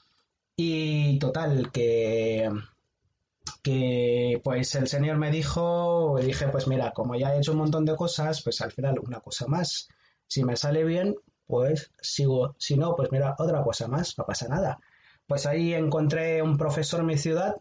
Y 0.56 1.19
total, 1.19 1.73
que 1.73 2.49
que 3.62 4.41
pues 4.44 4.73
el 4.76 4.87
señor 4.87 5.17
me 5.17 5.32
dijo, 5.32 6.17
dije, 6.23 6.47
pues 6.49 6.69
mira, 6.69 6.93
como 6.93 7.17
ya 7.17 7.35
he 7.35 7.38
hecho 7.38 7.52
un 7.52 7.59
montón 7.59 7.85
de 7.85 7.97
cosas, 7.97 8.41
pues 8.43 8.61
al 8.61 8.70
final 8.70 9.00
una 9.00 9.19
cosa 9.19 9.49
más. 9.49 9.88
Si 10.29 10.44
me 10.44 10.56
sale 10.56 10.85
bien, 10.85 11.17
pues 11.46 11.93
sigo. 12.00 12.54
Si 12.58 12.76
no, 12.76 12.94
pues 12.96 13.10
mira, 13.12 13.34
otra 13.38 13.62
cosa 13.62 13.88
más, 13.88 14.16
no 14.19 14.25
pasa 14.25 14.48
nada. 14.48 14.78
Pues 15.26 15.46
ahí 15.46 15.75
encontré 15.75 16.43
un 16.43 16.56
profesor 16.56 17.00
en 17.00 17.06
mi 17.06 17.19
ciudad 17.19 17.56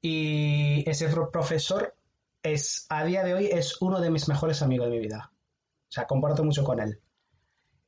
y 0.00 0.88
ese 0.88 1.08
profesor 1.08 1.94
es, 2.42 2.86
a 2.88 3.04
día 3.04 3.24
de 3.24 3.34
hoy, 3.34 3.46
es 3.46 3.80
uno 3.80 4.00
de 4.00 4.10
mis 4.10 4.28
mejores 4.28 4.62
amigos 4.62 4.86
de 4.86 4.92
mi 4.92 5.00
vida. 5.00 5.32
O 5.32 5.92
sea, 5.92 6.06
comparto 6.06 6.44
mucho 6.44 6.64
con 6.64 6.80
él. 6.80 7.00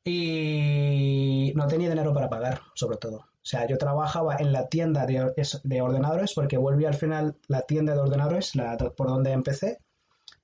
Y 0.05 1.53
no 1.55 1.67
tenía 1.67 1.91
dinero 1.91 2.15
para 2.15 2.31
pagar, 2.31 2.63
sobre 2.75 2.97
todo. 2.97 3.19
O 3.19 3.51
sea, 3.51 3.67
yo 3.67 3.79
trabajaba 3.79 4.37
en 4.37 4.53
la 4.53 4.69
tienda 4.69 5.07
de, 5.07 5.81
ordenadores 5.81 6.35
porque 6.35 6.57
volví 6.57 6.85
al 6.85 6.95
final 6.95 7.37
la 7.47 7.63
tienda 7.63 7.95
de 7.95 8.01
ordenadores, 8.01 8.55
la, 8.57 8.77
por 8.77 9.09
donde 9.09 9.33
empecé, 9.33 9.79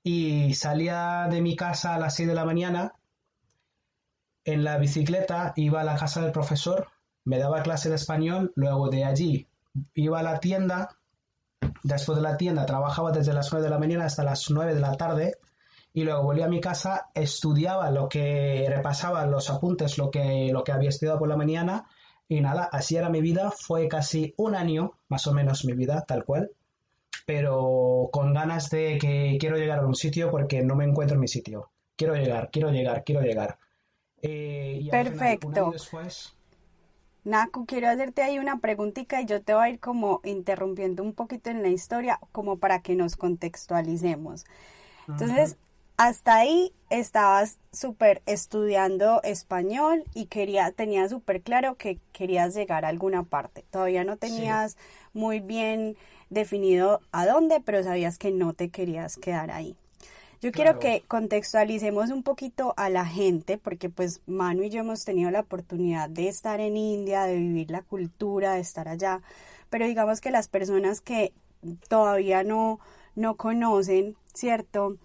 y 0.02 0.54
salía 0.54 1.28
de 1.30 1.40
mi 1.40 1.56
casa 1.56 1.94
a 1.94 1.98
las 1.98 2.14
6 2.16 2.28
de 2.28 2.34
la 2.34 2.44
mañana 2.44 2.94
en 4.44 4.64
la 4.64 4.78
bicicleta, 4.78 5.52
iba 5.56 5.80
a 5.80 5.84
la 5.84 5.96
casa 5.96 6.20
del 6.20 6.32
profesor, 6.32 6.88
me 7.24 7.38
daba 7.38 7.62
clase 7.62 7.88
de 7.88 7.96
español, 7.96 8.52
luego 8.54 8.88
de 8.88 9.04
allí 9.04 9.48
iba 9.94 10.20
a 10.20 10.22
la 10.22 10.40
tienda, 10.40 10.96
después 11.82 12.16
de 12.16 12.22
la 12.22 12.36
tienda 12.36 12.66
trabajaba 12.66 13.10
desde 13.10 13.32
las 13.32 13.50
9 13.50 13.64
de 13.64 13.70
la 13.70 13.78
mañana 13.78 14.04
hasta 14.04 14.22
las 14.22 14.50
9 14.50 14.74
de 14.74 14.80
la 14.80 14.96
tarde, 14.96 15.36
y 15.92 16.04
luego 16.04 16.22
volví 16.24 16.42
a 16.42 16.48
mi 16.48 16.60
casa, 16.60 17.10
estudiaba 17.14 17.90
lo 17.90 18.08
que 18.08 18.66
repasaba 18.68 19.26
los 19.26 19.48
apuntes, 19.50 19.96
lo 19.96 20.10
que, 20.10 20.50
lo 20.52 20.64
que 20.64 20.72
había 20.72 20.88
estudiado 20.88 21.18
por 21.18 21.28
la 21.28 21.36
mañana, 21.36 21.86
y 22.28 22.40
nada, 22.40 22.64
así 22.64 22.96
era 22.96 23.10
mi 23.10 23.20
vida, 23.20 23.50
fue 23.50 23.88
casi 23.88 24.34
un 24.36 24.54
año, 24.54 24.92
más 25.08 25.26
o 25.26 25.32
menos 25.32 25.64
mi 25.64 25.74
vida, 25.74 26.04
tal 26.06 26.24
cual, 26.24 26.50
pero 27.26 28.08
con 28.12 28.34
ganas 28.34 28.70
de 28.70 28.98
que 28.98 29.36
quiero 29.38 29.56
llegar 29.56 29.80
a 29.80 29.86
un 29.86 29.94
sitio 29.94 30.30
porque 30.30 30.62
no 30.62 30.74
me 30.74 30.84
encuentro 30.84 31.14
en 31.14 31.20
mi 31.20 31.28
sitio. 31.28 31.70
Quiero 31.96 32.14
llegar, 32.16 32.50
quiero 32.50 32.70
llegar, 32.70 33.04
quiero 33.04 33.22
llegar. 33.22 33.58
Eh, 34.24 34.88
Perfecto. 34.90 35.70
después... 35.70 36.34
Naku, 37.24 37.64
quiero 37.64 37.88
hacerte 37.88 38.22
ahí 38.22 38.38
una 38.38 38.58
preguntita 38.58 39.20
y 39.22 39.24
yo 39.24 39.42
te 39.42 39.54
voy 39.54 39.64
a 39.64 39.68
ir 39.70 39.80
como 39.80 40.20
interrumpiendo 40.24 41.02
un 41.02 41.14
poquito 41.14 41.48
en 41.48 41.62
la 41.62 41.68
historia 41.68 42.20
como 42.32 42.58
para 42.58 42.82
que 42.82 42.96
nos 42.96 43.16
contextualicemos. 43.16 44.44
Entonces, 45.08 45.56
hasta 45.96 46.36
ahí 46.36 46.74
estabas 46.90 47.58
súper 47.72 48.22
estudiando 48.26 49.22
español 49.22 50.04
y 50.12 50.26
quería, 50.26 50.70
tenía 50.72 51.08
súper 51.08 51.40
claro 51.40 51.76
que 51.76 51.98
querías 52.12 52.54
llegar 52.54 52.84
a 52.84 52.88
alguna 52.88 53.22
parte. 53.22 53.64
Todavía 53.70 54.04
no 54.04 54.18
tenías 54.18 54.76
muy 55.14 55.40
bien 55.40 55.96
definido 56.28 57.00
a 57.10 57.26
dónde, 57.26 57.60
pero 57.60 57.82
sabías 57.82 58.18
que 58.18 58.32
no 58.32 58.52
te 58.52 58.68
querías 58.68 59.16
quedar 59.16 59.50
ahí. 59.50 59.76
Yo 60.40 60.52
quiero 60.52 60.78
que 60.78 61.02
contextualicemos 61.08 62.10
un 62.10 62.22
poquito 62.22 62.74
a 62.76 62.90
la 62.90 63.06
gente, 63.06 63.56
porque 63.58 63.88
pues 63.88 64.20
Manu 64.26 64.64
y 64.64 64.70
yo 64.70 64.80
hemos 64.80 65.04
tenido 65.04 65.30
la 65.30 65.40
oportunidad 65.40 66.10
de 66.10 66.28
estar 66.28 66.60
en 66.60 66.76
India, 66.76 67.24
de 67.24 67.36
vivir 67.36 67.70
la 67.70 67.82
cultura, 67.82 68.54
de 68.54 68.60
estar 68.60 68.88
allá, 68.88 69.22
pero 69.70 69.86
digamos 69.86 70.20
que 70.20 70.30
las 70.30 70.48
personas 70.48 71.00
que 71.00 71.32
todavía 71.88 72.44
no, 72.44 72.78
no 73.14 73.36
conocen, 73.36 74.16
¿cierto? 74.32 74.96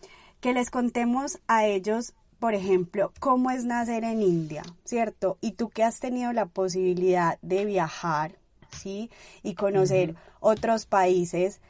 Que 0.41 0.53
les 0.53 0.69
contemos 0.69 1.39
a 1.47 1.65
ellos, 1.65 2.13
por 2.39 2.53
ejemplo, 2.53 3.11
cómo 3.19 3.51
es 3.51 3.65
nacer 3.65 4.03
en 4.03 4.21
India, 4.21 4.63
¿cierto? 4.83 5.37
Y 5.41 5.53
tú 5.53 5.69
que 5.69 5.83
has 5.83 5.99
tenido 5.99 6.33
la 6.33 6.45
posibilidad 6.45 7.37
de 7.41 7.65
viajar, 7.65 8.35
¿sí? 8.71 9.09
Y 9.43 9.55
conocer 9.55 10.15
otros 10.39 10.85
países, 10.85 11.61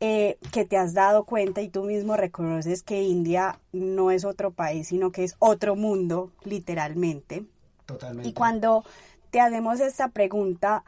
eh, 0.00 0.38
que 0.52 0.64
te 0.64 0.76
has 0.76 0.94
dado 0.94 1.24
cuenta 1.24 1.60
y 1.60 1.68
tú 1.68 1.82
mismo 1.82 2.16
reconoces 2.16 2.82
que 2.82 3.02
India 3.02 3.58
no 3.72 4.10
es 4.10 4.24
otro 4.24 4.52
país, 4.52 4.88
sino 4.88 5.10
que 5.10 5.24
es 5.24 5.34
otro 5.38 5.74
mundo, 5.74 6.30
literalmente. 6.44 7.44
Totalmente. 7.84 8.28
Y 8.28 8.32
cuando 8.32 8.84
te 9.30 9.40
hacemos 9.40 9.80
esta 9.80 10.08
pregunta, 10.08 10.84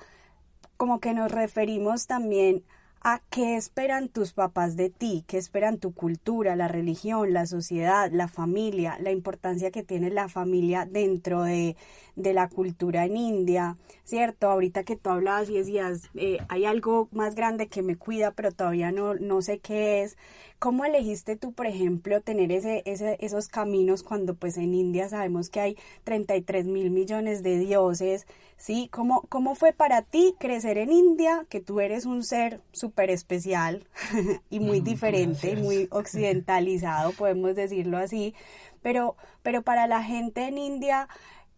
como 0.76 1.00
que 1.00 1.12
nos 1.12 1.31
referimos 1.31 2.07
también 2.07 2.62
a 3.02 3.23
qué 3.30 3.57
esperan 3.57 4.09
tus 4.09 4.33
papás 4.33 4.76
de 4.76 4.90
ti, 4.90 5.25
qué 5.26 5.38
esperan 5.38 5.78
tu 5.78 5.95
cultura, 5.95 6.54
la 6.54 6.69
religión, 6.69 7.33
la 7.33 7.47
sociedad, 7.47 8.11
la 8.12 8.28
familia, 8.28 8.99
la 9.00 9.11
importancia 9.11 9.71
que 9.71 9.83
tiene 9.83 10.11
la 10.11 10.28
familia 10.28 10.87
dentro 10.90 11.42
de, 11.42 11.76
de 12.16 12.35
la 12.35 12.49
cultura 12.49 13.04
en 13.04 13.16
India, 13.16 13.76
¿cierto? 14.04 14.49
Ahorita 14.49 14.85
que 14.85 14.97
tú 14.97 15.11
hablabas 15.11 15.49
y 15.49 15.54
decías, 15.54 16.11
eh, 16.14 16.38
hay 16.49 16.64
algo 16.64 17.09
más 17.12 17.35
grande 17.35 17.69
que 17.69 17.83
me 17.83 17.97
cuida, 17.97 18.33
pero 18.33 18.52
todavía 18.52 18.92
no, 18.92 19.14
no 19.14 19.42
sé 19.42 19.59
qué 19.59 20.02
es. 20.02 20.16
¿Cómo 20.59 20.85
elegiste 20.85 21.37
tú, 21.37 21.52
por 21.52 21.66
ejemplo, 21.66 22.21
tener 22.21 22.52
ese, 22.52 22.83
esos 22.85 23.49
caminos 23.49 24.02
cuando 24.02 24.35
pues 24.35 24.59
en 24.59 24.75
India 24.75 25.09
sabemos 25.09 25.49
que 25.49 25.61
hay 25.61 25.76
33 26.04 26.66
mil 26.66 26.90
millones 26.90 27.42
de 27.42 27.59
dioses? 27.59 28.26
¿Sí? 28.59 28.90
¿Cómo, 28.92 29.23
¿Cómo 29.30 29.54
fue 29.54 29.73
para 29.73 30.02
ti 30.02 30.35
crecer 30.38 30.76
en 30.76 30.92
India, 30.92 31.47
que 31.49 31.61
tú 31.61 31.80
eres 31.80 32.04
un 32.04 32.23
ser 32.23 32.61
súper 32.90 33.11
especial 33.11 33.85
y 34.50 34.61
muy 34.61 34.80
diferente, 34.80 35.56
muy 35.56 35.88
occidentalizado, 35.90 37.12
podemos 37.18 37.54
decirlo 37.54 37.99
así? 37.99 38.35
Pero, 38.82 39.16
pero 39.42 39.62
para 39.62 39.87
la 39.87 40.02
gente 40.02 40.49
en 40.49 40.59
India, 40.59 41.09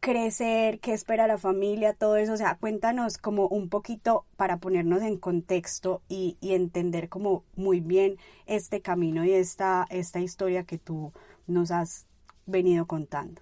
crecer, 0.00 0.80
qué 0.80 0.92
espera 0.92 1.26
la 1.26 1.38
familia, 1.38 1.94
todo 1.94 2.16
eso. 2.16 2.32
O 2.32 2.36
sea, 2.36 2.56
cuéntanos 2.56 3.16
como 3.16 3.46
un 3.46 3.68
poquito 3.68 4.26
para 4.36 4.58
ponernos 4.58 5.02
en 5.02 5.16
contexto 5.16 6.02
y, 6.08 6.36
y 6.40 6.54
entender 6.54 7.08
como 7.08 7.44
muy 7.54 7.80
bien 7.80 8.16
este 8.46 8.82
camino 8.82 9.24
y 9.24 9.32
esta, 9.32 9.86
esta 9.88 10.20
historia 10.20 10.64
que 10.64 10.78
tú 10.78 11.12
nos 11.46 11.70
has 11.70 12.06
venido 12.46 12.86
contando. 12.86 13.40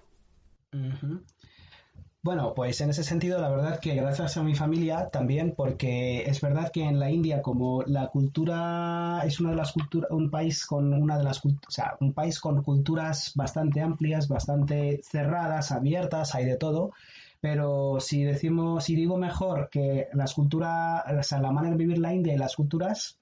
Bueno, 2.22 2.52
pues 2.54 2.80
en 2.82 2.90
ese 2.90 3.02
sentido, 3.02 3.40
la 3.40 3.48
verdad 3.48 3.80
que 3.80 3.94
gracias 3.94 4.36
a 4.36 4.42
mi 4.42 4.54
familia 4.54 5.08
también, 5.08 5.54
porque 5.56 6.24
es 6.24 6.40
verdad 6.42 6.70
que 6.70 6.82
en 6.84 6.98
la 6.98 7.10
India, 7.10 7.40
como 7.40 7.82
la 7.86 8.08
cultura 8.08 9.22
es 9.24 9.40
una 9.40 9.50
de 9.50 9.56
las 9.56 9.72
culturas, 9.72 10.10
un 10.10 10.30
país 10.30 10.66
con 10.66 10.92
una 10.92 11.16
de 11.16 11.24
las, 11.24 11.42
o 11.44 11.50
un 12.00 12.12
país 12.12 12.38
con 12.38 12.62
culturas 12.62 13.32
bastante 13.34 13.80
amplias, 13.80 14.28
bastante 14.28 15.00
cerradas, 15.02 15.72
abiertas, 15.72 16.34
hay 16.34 16.44
de 16.44 16.56
todo. 16.56 16.92
Pero 17.40 18.00
si 18.00 18.22
decimos, 18.24 18.84
si 18.84 18.94
digo 18.96 19.16
mejor 19.16 19.70
que 19.70 20.08
las 20.12 20.34
culturas, 20.34 21.02
o 21.18 21.22
sea, 21.22 21.40
la 21.40 21.52
manera 21.52 21.72
de 21.74 21.78
vivir 21.78 21.98
la 21.98 22.12
India 22.12 22.34
y 22.34 22.38
las 22.38 22.54
culturas 22.54 23.19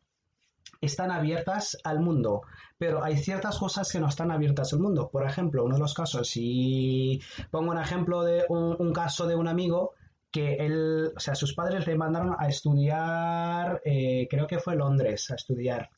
están 0.81 1.11
abiertas 1.11 1.77
al 1.85 2.01
mundo, 2.01 2.43
pero 2.77 3.03
hay 3.03 3.17
ciertas 3.17 3.59
cosas 3.59 3.91
que 3.91 4.01
no 4.01 4.09
están 4.09 4.31
abiertas 4.31 4.73
al 4.73 4.81
mundo. 4.81 5.09
Por 5.11 5.27
ejemplo, 5.27 5.65
uno 5.65 5.75
de 5.75 5.81
los 5.81 5.95
casos, 5.95 6.29
si 6.29 7.21
pongo 7.51 7.73
un 7.73 7.79
ejemplo 7.79 8.23
de 8.23 8.45
un, 8.49 8.93
caso 8.93 9.27
de 9.27 9.35
un 9.35 9.49
amigo 9.49 9.93
que 10.31 10.55
él, 10.57 11.13
o 11.17 11.21
sea, 11.21 11.35
sus 11.35 11.55
padres 11.55 11.87
le 11.87 11.97
mandaron 11.97 12.37
a 12.39 12.49
estudiar, 12.49 13.81
eh, 13.85 14.29
creo 14.31 14.47
que 14.47 14.59
fue 14.59 14.77
Londres, 14.77 15.31
a 15.31 15.35
estudiar. 15.35 15.91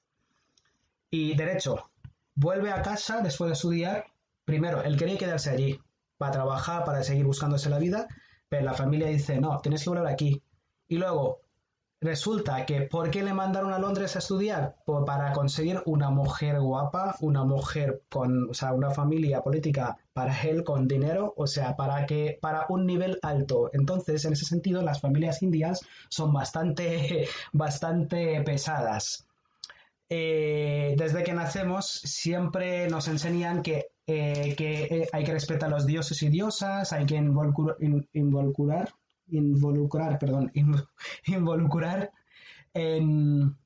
Y 1.11 1.35
derecho, 1.35 1.91
vuelve 2.35 2.71
a 2.71 2.83
casa 2.83 3.21
después 3.21 3.49
de 3.49 3.55
estudiar. 3.55 4.05
Primero, 4.45 4.83
él 4.83 4.97
quería 4.97 5.19
quedarse 5.19 5.51
allí 5.51 5.79
para 6.17 6.33
trabajar, 6.33 6.85
para 6.85 7.03
seguir 7.03 7.25
buscándose 7.25 7.71
la 7.71 7.79
vida, 7.79 8.07
pero 8.49 8.65
la 8.65 8.75
familia 8.75 9.09
dice, 9.09 9.41
no, 9.41 9.59
tienes 9.61 9.83
que 9.83 9.91
volver 9.91 10.07
aquí. 10.07 10.43
Y 10.89 10.97
luego, 10.97 11.41
Resulta 12.03 12.65
que 12.65 12.81
¿por 12.83 13.11
qué 13.11 13.23
le 13.23 13.35
mandaron 13.35 13.75
a 13.75 13.79
Londres 13.79 14.17
a 14.17 14.21
estudiar? 14.21 14.75
Para 15.05 15.33
conseguir 15.35 15.83
una 15.85 16.09
mujer 16.09 16.59
guapa, 16.59 17.17
una 17.21 17.45
mujer 17.45 18.03
con, 18.09 18.49
o 18.49 18.55
sea, 18.55 18.73
una 18.73 18.91
familia 18.91 19.43
política 19.43 19.99
para 20.15 20.41
él 20.43 20.65
con 20.65 20.89
dinero, 20.89 21.35
o 21.37 21.47
sea, 21.47 21.77
para 21.77 22.07
que 22.07 22.39
para 22.41 22.65
un 22.71 22.87
nivel 22.87 23.19
alto. 23.21 23.69
Entonces, 23.75 24.25
en 24.25 24.33
ese 24.33 24.47
sentido, 24.47 24.81
las 24.81 25.03
familias 25.03 25.43
indias 25.43 25.81
son 26.09 26.33
bastante, 26.33 27.29
bastante 27.53 28.41
pesadas. 28.45 29.27
Eh, 30.09 30.95
desde 30.97 31.23
que 31.23 31.35
nacemos 31.35 31.87
siempre 31.87 32.89
nos 32.89 33.09
enseñan 33.09 33.63
que, 33.63 33.91
eh, 34.07 34.55
que 34.57 34.83
eh, 34.85 35.09
hay 35.13 35.23
que 35.23 35.33
respetar 35.33 35.69
a 35.69 35.77
los 35.77 35.87
dioses 35.87 36.23
y 36.23 36.31
diosas, 36.31 36.95
hay 36.95 37.05
que 37.05 37.17
involucrar, 37.17 38.89
perdón, 40.19 40.53
involucrar 41.27 42.11
en, 42.75 43.57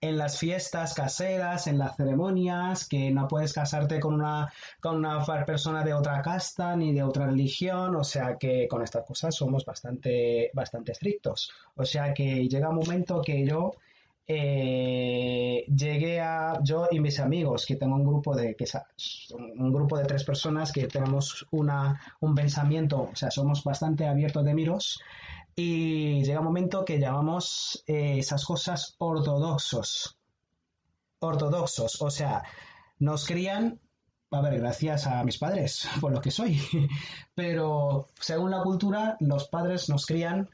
en, 0.00 0.18
las 0.18 0.38
fiestas 0.38 0.94
caseras, 0.94 1.66
en 1.66 1.78
las 1.78 1.96
ceremonias, 1.96 2.88
que 2.88 3.10
no 3.10 3.28
puedes 3.28 3.52
casarte 3.52 4.00
con 4.00 4.14
una, 4.14 4.52
con 4.80 4.96
una 4.96 5.24
persona 5.44 5.82
de 5.84 5.94
otra 5.94 6.20
casta 6.22 6.76
ni 6.76 6.92
de 6.92 7.02
otra 7.02 7.26
religión, 7.26 7.96
o 7.96 8.04
sea 8.04 8.36
que 8.38 8.66
con 8.68 8.82
estas 8.82 9.06
cosas 9.06 9.34
somos 9.34 9.64
bastante, 9.64 10.50
bastante 10.52 10.92
estrictos. 10.92 11.50
O 11.76 11.84
sea 11.84 12.12
que 12.12 12.48
llega 12.48 12.68
un 12.68 12.76
momento 12.76 13.22
que 13.22 13.46
yo 13.46 13.72
eh, 14.26 15.66
llegué 15.68 16.20
a 16.20 16.58
yo 16.62 16.88
y 16.90 17.00
mis 17.00 17.20
amigos, 17.20 17.66
que 17.66 17.76
tengo 17.76 17.94
un 17.96 18.04
grupo 18.04 18.34
de 18.34 18.56
que 18.56 18.64
un 19.34 19.72
grupo 19.72 19.98
de 19.98 20.04
tres 20.04 20.24
personas 20.24 20.72
que 20.72 20.86
tenemos 20.86 21.46
una, 21.50 22.00
un 22.20 22.34
pensamiento, 22.34 23.10
o 23.12 23.16
sea, 23.16 23.30
somos 23.30 23.62
bastante 23.64 24.06
abiertos 24.06 24.44
de 24.44 24.54
miros 24.54 25.00
y 25.54 26.22
llega 26.24 26.40
un 26.40 26.46
momento 26.46 26.84
que 26.84 26.98
llamamos 26.98 27.84
eh, 27.86 28.18
esas 28.18 28.44
cosas 28.44 28.94
ortodoxos. 28.98 30.16
Ortodoxos, 31.20 32.00
o 32.00 32.10
sea, 32.10 32.42
nos 32.98 33.26
crían, 33.26 33.80
a 34.30 34.40
ver, 34.40 34.58
gracias 34.58 35.06
a 35.06 35.22
mis 35.22 35.38
padres, 35.38 35.86
por 36.00 36.12
lo 36.12 36.20
que 36.20 36.30
soy, 36.30 36.60
pero 37.34 38.08
según 38.18 38.50
la 38.50 38.62
cultura, 38.62 39.16
los 39.20 39.48
padres 39.48 39.88
nos 39.90 40.06
crían 40.06 40.48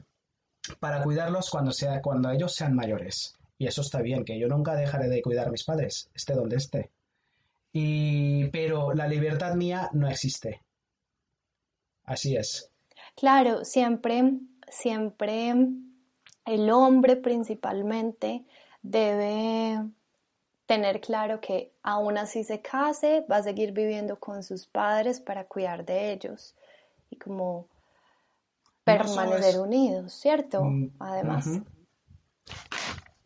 para 0.79 1.01
cuidarlos 1.03 1.49
cuando, 1.49 1.71
sea, 1.71 2.01
cuando 2.01 2.29
ellos 2.29 2.53
sean 2.53 2.75
mayores. 2.75 3.37
Y 3.61 3.67
eso 3.67 3.81
está 3.81 4.01
bien, 4.01 4.25
que 4.25 4.39
yo 4.39 4.47
nunca 4.47 4.73
dejaré 4.73 5.07
de 5.07 5.21
cuidar 5.21 5.47
a 5.47 5.51
mis 5.51 5.63
padres, 5.63 6.09
esté 6.15 6.33
donde 6.33 6.55
esté. 6.55 6.89
Y, 7.71 8.47
pero 8.47 8.91
la 8.95 9.07
libertad 9.07 9.53
mía 9.53 9.87
no 9.93 10.09
existe. 10.09 10.63
Así 12.03 12.35
es. 12.35 12.71
Claro, 13.15 13.63
siempre, 13.63 14.39
siempre 14.67 15.53
el 16.43 16.69
hombre 16.71 17.17
principalmente 17.17 18.45
debe 18.81 19.87
tener 20.65 20.99
claro 20.99 21.39
que 21.39 21.71
aún 21.83 22.17
así 22.17 22.43
se 22.43 22.61
case, 22.61 23.23
va 23.31 23.37
a 23.37 23.43
seguir 23.43 23.73
viviendo 23.73 24.19
con 24.19 24.41
sus 24.41 24.65
padres 24.65 25.19
para 25.19 25.43
cuidar 25.43 25.85
de 25.85 26.13
ellos 26.13 26.55
y 27.11 27.15
como 27.17 27.67
permanecer 28.83 29.59
unidos, 29.59 30.13
¿cierto? 30.13 30.63
Mm, 30.63 30.95
Además 30.97 31.61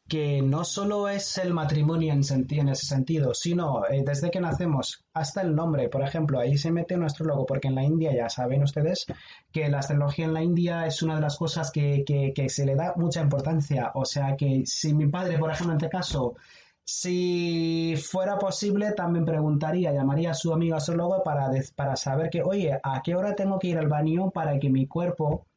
que 0.07 0.41
no 0.43 0.63
solo 0.63 1.09
es 1.09 1.37
el 1.39 1.51
matrimonio 1.53 2.13
en, 2.13 2.21
en 2.49 2.69
ese 2.69 2.85
sentido, 2.85 3.33
sino 3.33 3.85
eh, 3.87 4.03
desde 4.05 4.29
que 4.29 4.39
nacemos 4.39 5.03
hasta 5.13 5.41
el 5.41 5.55
nombre. 5.55 5.89
Por 5.89 6.03
ejemplo, 6.03 6.39
ahí 6.39 6.57
se 6.57 6.71
mete 6.71 6.95
nuestro 6.95 7.25
logo, 7.25 7.45
porque 7.45 7.69
en 7.69 7.75
la 7.75 7.83
India 7.83 8.13
ya 8.13 8.29
saben 8.29 8.61
ustedes 8.61 9.07
que 9.51 9.67
la 9.67 9.79
astrología 9.79 10.25
en 10.25 10.33
la 10.33 10.43
India 10.43 10.85
es 10.85 11.01
una 11.01 11.15
de 11.15 11.21
las 11.21 11.37
cosas 11.37 11.71
que, 11.71 12.03
que, 12.05 12.49
se 12.49 12.65
le 12.65 12.75
da 12.75 12.93
mucha 12.97 13.21
importancia. 13.21 13.91
O 13.95 14.05
sea 14.05 14.35
que 14.37 14.63
si 14.65 14.93
mi 14.93 15.07
padre, 15.07 15.39
por 15.39 15.49
ejemplo, 15.49 15.73
en 15.73 15.77
este 15.77 15.89
caso, 15.89 16.35
si 16.83 17.95
fuera 17.97 18.37
posible, 18.37 18.91
también 18.91 19.25
preguntaría, 19.25 19.91
llamaría 19.91 20.31
a 20.31 20.35
su 20.35 20.53
amigo 20.53 20.75
astrólogo 20.75 21.23
para, 21.23 21.49
para 21.75 21.95
saber 21.95 22.29
que, 22.29 22.43
oye, 22.43 22.79
¿a 22.83 23.01
qué 23.03 23.15
hora 23.15 23.33
tengo 23.35 23.57
que 23.57 23.69
ir 23.69 23.79
al 23.79 23.87
baño 23.87 24.29
para 24.29 24.59
que 24.59 24.69
mi 24.69 24.85
cuerpo 24.85 25.47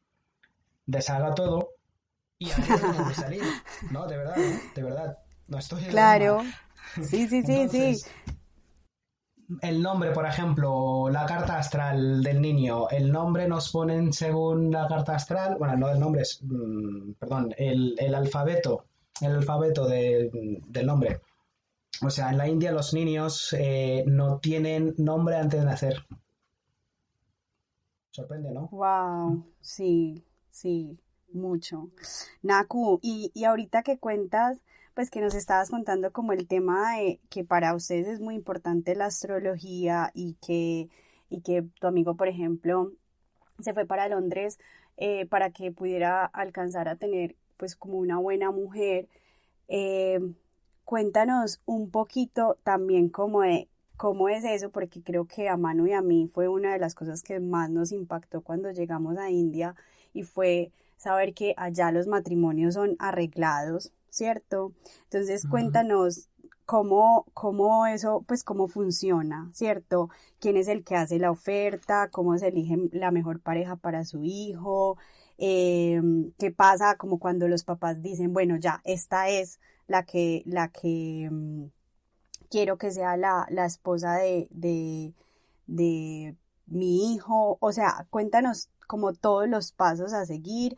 deshaga 0.87 1.35
todo 1.35 1.68
y 2.39 2.49
aquí 2.51 2.61
no 2.71 3.13
salir. 3.13 3.43
No, 3.91 4.07
de 4.07 4.17
verdad, 4.17 4.39
¿eh? 4.39 4.59
de 4.73 4.83
verdad. 4.83 5.17
No 5.47 5.59
estoy. 5.59 5.83
Claro. 5.83 6.41
Sí, 6.95 7.27
sí, 7.27 7.43
sí, 7.43 7.67
sí. 7.69 8.05
El 9.61 9.81
nombre, 9.81 10.11
por 10.11 10.25
ejemplo, 10.25 11.09
la 11.09 11.25
carta 11.25 11.57
astral 11.57 12.21
del 12.23 12.39
niño, 12.39 12.87
el 12.89 13.11
nombre 13.11 13.47
nos 13.47 13.71
ponen 13.71 14.13
según 14.13 14.71
la 14.71 14.87
carta 14.87 15.15
astral, 15.15 15.55
bueno, 15.57 15.75
no 15.75 15.89
el 15.89 15.99
nombre, 15.99 16.21
es, 16.21 16.39
mm, 16.43 17.13
perdón, 17.13 17.53
el, 17.57 17.95
el, 17.97 18.13
alfabeto, 18.13 18.85
el 19.21 19.35
alfabeto 19.37 19.87
de, 19.87 20.29
del 20.67 20.85
nombre. 20.85 21.21
O 22.03 22.11
sea, 22.11 22.29
en 22.29 22.37
la 22.37 22.47
India 22.47 22.71
los 22.71 22.93
niños 22.93 23.53
eh, 23.57 24.03
no 24.05 24.37
tienen 24.37 24.93
nombre 24.97 25.35
antes 25.35 25.59
de 25.59 25.65
nacer. 25.65 26.05
Sorprende, 28.11 28.51
¿no? 28.51 28.67
Wow, 28.67 29.51
sí, 29.61 30.23
sí 30.51 30.99
mucho. 31.33 31.89
Naku, 32.41 32.99
y, 33.01 33.31
y 33.33 33.45
ahorita 33.45 33.83
que 33.83 33.97
cuentas, 33.97 34.61
pues 34.93 35.09
que 35.09 35.21
nos 35.21 35.35
estabas 35.35 35.69
contando 35.69 36.11
como 36.11 36.33
el 36.33 36.47
tema 36.47 36.97
de 36.97 37.19
que 37.29 37.43
para 37.43 37.73
ustedes 37.73 38.07
es 38.07 38.19
muy 38.19 38.35
importante 38.35 38.95
la 38.95 39.05
astrología 39.05 40.11
y 40.13 40.35
que, 40.45 40.89
y 41.29 41.41
que 41.41 41.63
tu 41.79 41.87
amigo, 41.87 42.15
por 42.15 42.27
ejemplo, 42.27 42.91
se 43.59 43.73
fue 43.73 43.85
para 43.85 44.07
Londres 44.07 44.59
eh, 44.97 45.25
para 45.27 45.51
que 45.51 45.71
pudiera 45.71 46.25
alcanzar 46.25 46.89
a 46.89 46.97
tener 46.97 47.35
pues 47.55 47.75
como 47.75 47.97
una 47.97 48.17
buena 48.17 48.51
mujer. 48.51 49.07
Eh, 49.69 50.19
cuéntanos 50.83 51.61
un 51.65 51.89
poquito 51.89 52.57
también 52.63 53.09
como 53.09 53.41
de 53.41 53.69
cómo 53.95 54.27
es 54.27 54.43
eso, 54.43 54.71
porque 54.71 55.01
creo 55.01 55.25
que 55.25 55.49
a 55.49 55.57
Manu 55.57 55.87
y 55.87 55.93
a 55.93 56.01
mí 56.01 56.29
fue 56.33 56.47
una 56.47 56.73
de 56.73 56.79
las 56.79 56.95
cosas 56.95 57.21
que 57.21 57.39
más 57.39 57.69
nos 57.69 57.91
impactó 57.91 58.41
cuando 58.41 58.71
llegamos 58.71 59.17
a 59.17 59.29
India 59.29 59.75
y 60.13 60.23
fue 60.23 60.71
saber 60.99 61.33
que 61.33 61.53
allá 61.57 61.91
los 61.91 62.07
matrimonios 62.07 62.75
son 62.75 62.95
arreglados, 62.99 63.93
¿cierto? 64.09 64.73
Entonces 65.05 65.47
cuéntanos 65.49 66.27
cómo, 66.65 67.25
cómo 67.33 67.87
eso, 67.87 68.23
pues 68.27 68.43
cómo 68.43 68.67
funciona, 68.67 69.49
¿cierto? 69.53 70.09
¿Quién 70.39 70.57
es 70.57 70.67
el 70.67 70.83
que 70.83 70.97
hace 70.97 71.17
la 71.17 71.31
oferta? 71.31 72.09
¿Cómo 72.11 72.37
se 72.37 72.49
elige 72.49 72.77
la 72.91 73.11
mejor 73.11 73.39
pareja 73.39 73.77
para 73.77 74.03
su 74.03 74.23
hijo? 74.23 74.97
Em, 75.37 76.31
¿Qué 76.37 76.51
pasa 76.51 76.95
como 76.97 77.17
cuando 77.17 77.47
los 77.47 77.63
papás 77.63 78.01
dicen, 78.01 78.33
bueno, 78.33 78.57
ya, 78.57 78.81
esta 78.83 79.29
es 79.29 79.59
la 79.87 80.03
que, 80.03 80.43
la 80.45 80.67
que, 80.69 81.23
em, 81.25 81.71
quiero 82.49 82.77
que 82.77 82.91
sea 82.91 83.15
la, 83.17 83.47
esposa 83.65 84.15
de, 84.15 84.47
de, 84.51 85.13
de 85.67 86.35
mi 86.69 87.13
hijo, 87.13 87.57
o 87.59 87.71
sea, 87.71 88.07
cuéntanos 88.09 88.69
como 88.87 89.13
todos 89.13 89.47
los 89.47 89.71
pasos 89.71 90.13
a 90.13 90.25
seguir, 90.25 90.77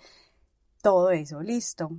todo 0.81 1.11
eso, 1.11 1.41
listo. 1.41 1.91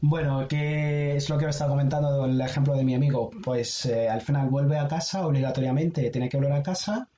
Bueno, 0.00 0.48
¿qué 0.48 1.14
es 1.14 1.30
lo 1.30 1.38
que 1.38 1.44
me 1.44 1.52
estaba 1.52 1.70
comentando 1.70 2.24
el 2.24 2.40
ejemplo 2.40 2.74
de 2.74 2.82
mi 2.82 2.94
amigo? 2.94 3.30
Pues 3.44 3.86
eh, 3.86 4.08
al 4.08 4.20
final 4.20 4.50
vuelve 4.50 4.76
a 4.76 4.88
casa 4.88 5.24
obligatoriamente, 5.24 6.10
tiene 6.10 6.28
que 6.28 6.38
volver 6.38 6.54
a 6.54 6.62
casa 6.62 7.08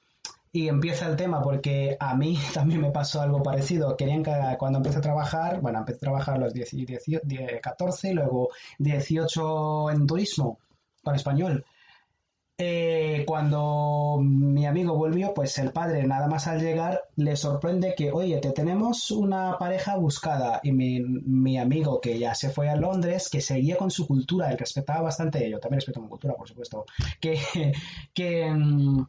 y 0.53 0.69
empieza 0.69 1.09
el 1.09 1.17
tema 1.17 1.43
porque 1.43 1.97
a 1.99 2.15
mí 2.15 2.39
también 2.55 2.83
me 2.83 2.91
pasó 2.91 3.23
algo 3.23 3.43
parecido. 3.43 3.97
Querían 3.97 4.23
que 4.23 4.33
cuando 4.59 4.79
empecé 4.79 4.99
a 4.99 5.01
trabajar, 5.01 5.61
bueno, 5.61 5.79
empecé 5.79 5.97
a 5.97 6.01
trabajar 6.01 6.35
a 6.37 6.39
los 6.39 6.53
10, 6.53 6.71
14 7.63 8.11
y 8.11 8.15
luego 8.15 8.51
18 8.79 9.91
en 9.91 10.07
turismo 10.07 10.59
con 11.03 11.15
español. 11.15 11.65
Eh, 12.57 13.25
cuando 13.27 14.21
mi 14.23 14.65
amigo 14.65 14.95
volvió, 14.95 15.35
pues 15.35 15.59
el 15.59 15.73
padre 15.73 16.05
nada 16.05 16.29
más 16.29 16.47
al 16.47 16.61
llegar 16.61 17.03
le 17.17 17.35
sorprende 17.35 17.97
que, 17.97 18.13
oye, 18.13 18.39
te 18.39 18.53
tenemos 18.53 19.11
una 19.11 19.59
pareja 19.59 19.97
buscada 19.97 20.61
y 20.63 20.71
mi, 20.71 21.59
amigo 21.59 22.01
que 22.01 22.17
ya 22.17 22.35
se 22.37 22.51
fue 22.51 22.69
a 22.69 22.77
Londres, 22.77 23.29
que 23.29 23.41
seguía 23.41 23.77
con 23.77 23.91
su 23.91 24.07
cultura, 24.07 24.53
él 24.53 24.59
respetaba 24.59 25.03
bastante, 25.03 25.51
yo 25.51 25.59
también 25.59 25.79
respeto 25.79 26.01
mi 26.01 26.09
cultura, 26.09 26.35
por 26.35 26.47
supuesto, 26.47 26.85
que, 27.21 27.41
que 28.15 28.49
mm, 28.49 29.05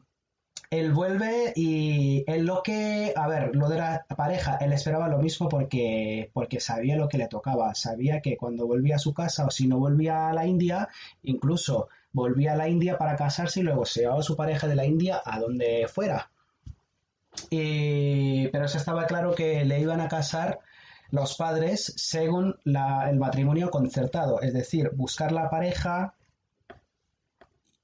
él 0.72 0.92
vuelve 0.92 1.54
y 1.56 2.24
él 2.26 2.46
lo 2.46 2.64
que, 2.64 3.14
a 3.16 3.28
ver, 3.28 3.56
lo 3.56 3.70
de 3.70 3.78
la 3.78 4.06
pareja, 4.18 4.58
él 4.58 4.74
esperaba 4.74 5.08
lo 5.08 5.20
mismo 5.20 5.50
porque, 5.50 6.32
porque 6.34 6.60
sabía 6.60 6.96
lo 6.96 7.08
que 7.08 7.20
le 7.20 7.28
tocaba, 7.28 7.76
sabía 7.76 8.22
que 8.22 8.38
cuando 8.38 8.66
volvía 8.66 8.96
a 8.96 9.00
su 9.00 9.14
casa 9.14 9.46
o 9.46 9.52
si 9.52 9.68
no 9.68 9.78
volvía 9.78 10.30
a 10.30 10.34
la 10.34 10.48
India, 10.48 10.90
incluso 11.22 11.90
volvía 12.16 12.54
a 12.54 12.56
la 12.56 12.70
India 12.70 12.98
para 12.98 13.18
casarse 13.18 13.60
y 13.60 13.64
luego 13.64 13.86
se 13.86 14.02
llevaba 14.02 14.22
a 14.22 14.24
su 14.24 14.38
pareja 14.38 14.68
de 14.68 14.76
la 14.76 14.86
India 14.86 15.22
a 15.24 15.40
donde 15.40 15.88
fuera. 15.88 16.32
pero 17.50 18.68
se 18.68 18.78
estaba 18.78 19.06
claro 19.06 19.36
que 19.36 19.66
le 19.66 19.80
iban 19.82 20.00
a 20.00 20.08
casar 20.08 20.60
los 21.12 21.36
padres 21.36 21.94
según 21.98 22.56
el 22.66 23.18
matrimonio 23.18 23.70
concertado, 23.70 24.42
es 24.42 24.54
decir, 24.54 24.92
buscar 24.96 25.32
la 25.32 25.50
pareja 25.50 26.16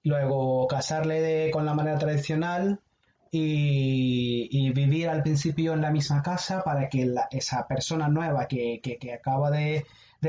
luego 0.04 0.68
casarle 0.68 1.52
con 1.52 1.66
la 1.66 1.74
manera 1.74 2.00
tradicional 2.00 2.80
y, 3.32 4.72
vivir 4.74 5.10
al 5.10 5.24
principio 5.24 5.74
en 5.74 5.82
la 5.82 5.91
misma 5.91 6.22
casa 6.22 6.63
para 6.63 6.89
que 6.89 7.13
esa 7.32 7.67
persona 7.67 8.08
nueva 8.08 8.48
que, 8.48 8.82
acaba 9.13 9.52
de, 9.52 9.86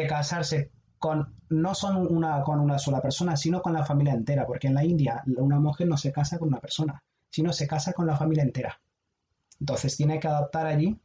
casarse 0.09 0.71
con 1.03 1.35
no 1.49 1.75
son 1.75 2.07
una 2.07 2.43
con 2.43 2.61
una 2.61 2.79
sola 2.79 3.03
persona, 3.03 3.37
sino 3.37 3.61
con 3.61 3.73
la 3.73 3.85
familia 3.85 4.15
entera, 4.15 4.47
porque 4.47 4.69
en 4.69 4.75
la 4.75 4.85
India 4.85 5.21
una 5.27 5.59
mujer 5.59 5.88
no 5.88 5.97
se 5.97 6.12
casa 6.12 6.38
con 6.38 6.47
una 6.49 6.61
persona, 6.61 7.03
sino 7.29 7.53
se 7.53 7.67
casa 7.67 7.93
con 7.93 8.07
la 8.07 8.17
familia 8.17 8.45
entera. 8.45 8.81
Entonces 9.59 9.97
tiene 9.97 10.21
que 10.21 10.29
adaptar 10.29 10.67
allí 10.67 10.97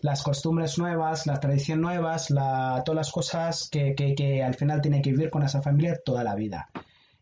las 0.00 0.22
costumbres 0.22 0.78
nuevas, 0.78 1.26
las 1.26 1.40
tradiciones 1.40 1.82
nuevas, 1.82 2.28
todas 2.28 2.94
las 2.94 3.12
cosas 3.12 3.68
que, 3.70 3.94
que, 3.94 4.42
al 4.42 4.54
final 4.54 4.80
tiene 4.80 5.02
que 5.02 5.10
vivir 5.10 5.28
con 5.28 5.42
esa 5.42 5.60
familia 5.60 6.00
toda 6.02 6.24
la 6.24 6.34
vida. 6.34 6.70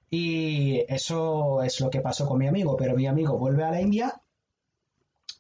Y 0.09 0.85
eso 0.89 1.65
es 1.65 1.81
lo 1.81 1.91
que 1.91 2.01
pasó 2.01 2.29
con 2.29 2.39
mi 2.39 2.47
amigo, 2.47 2.77
pero 2.77 2.95
mi 2.95 3.09
amigo 3.09 3.37
vuelve 3.37 3.65
a 3.65 3.73
la 3.73 3.81
India. 3.81 4.15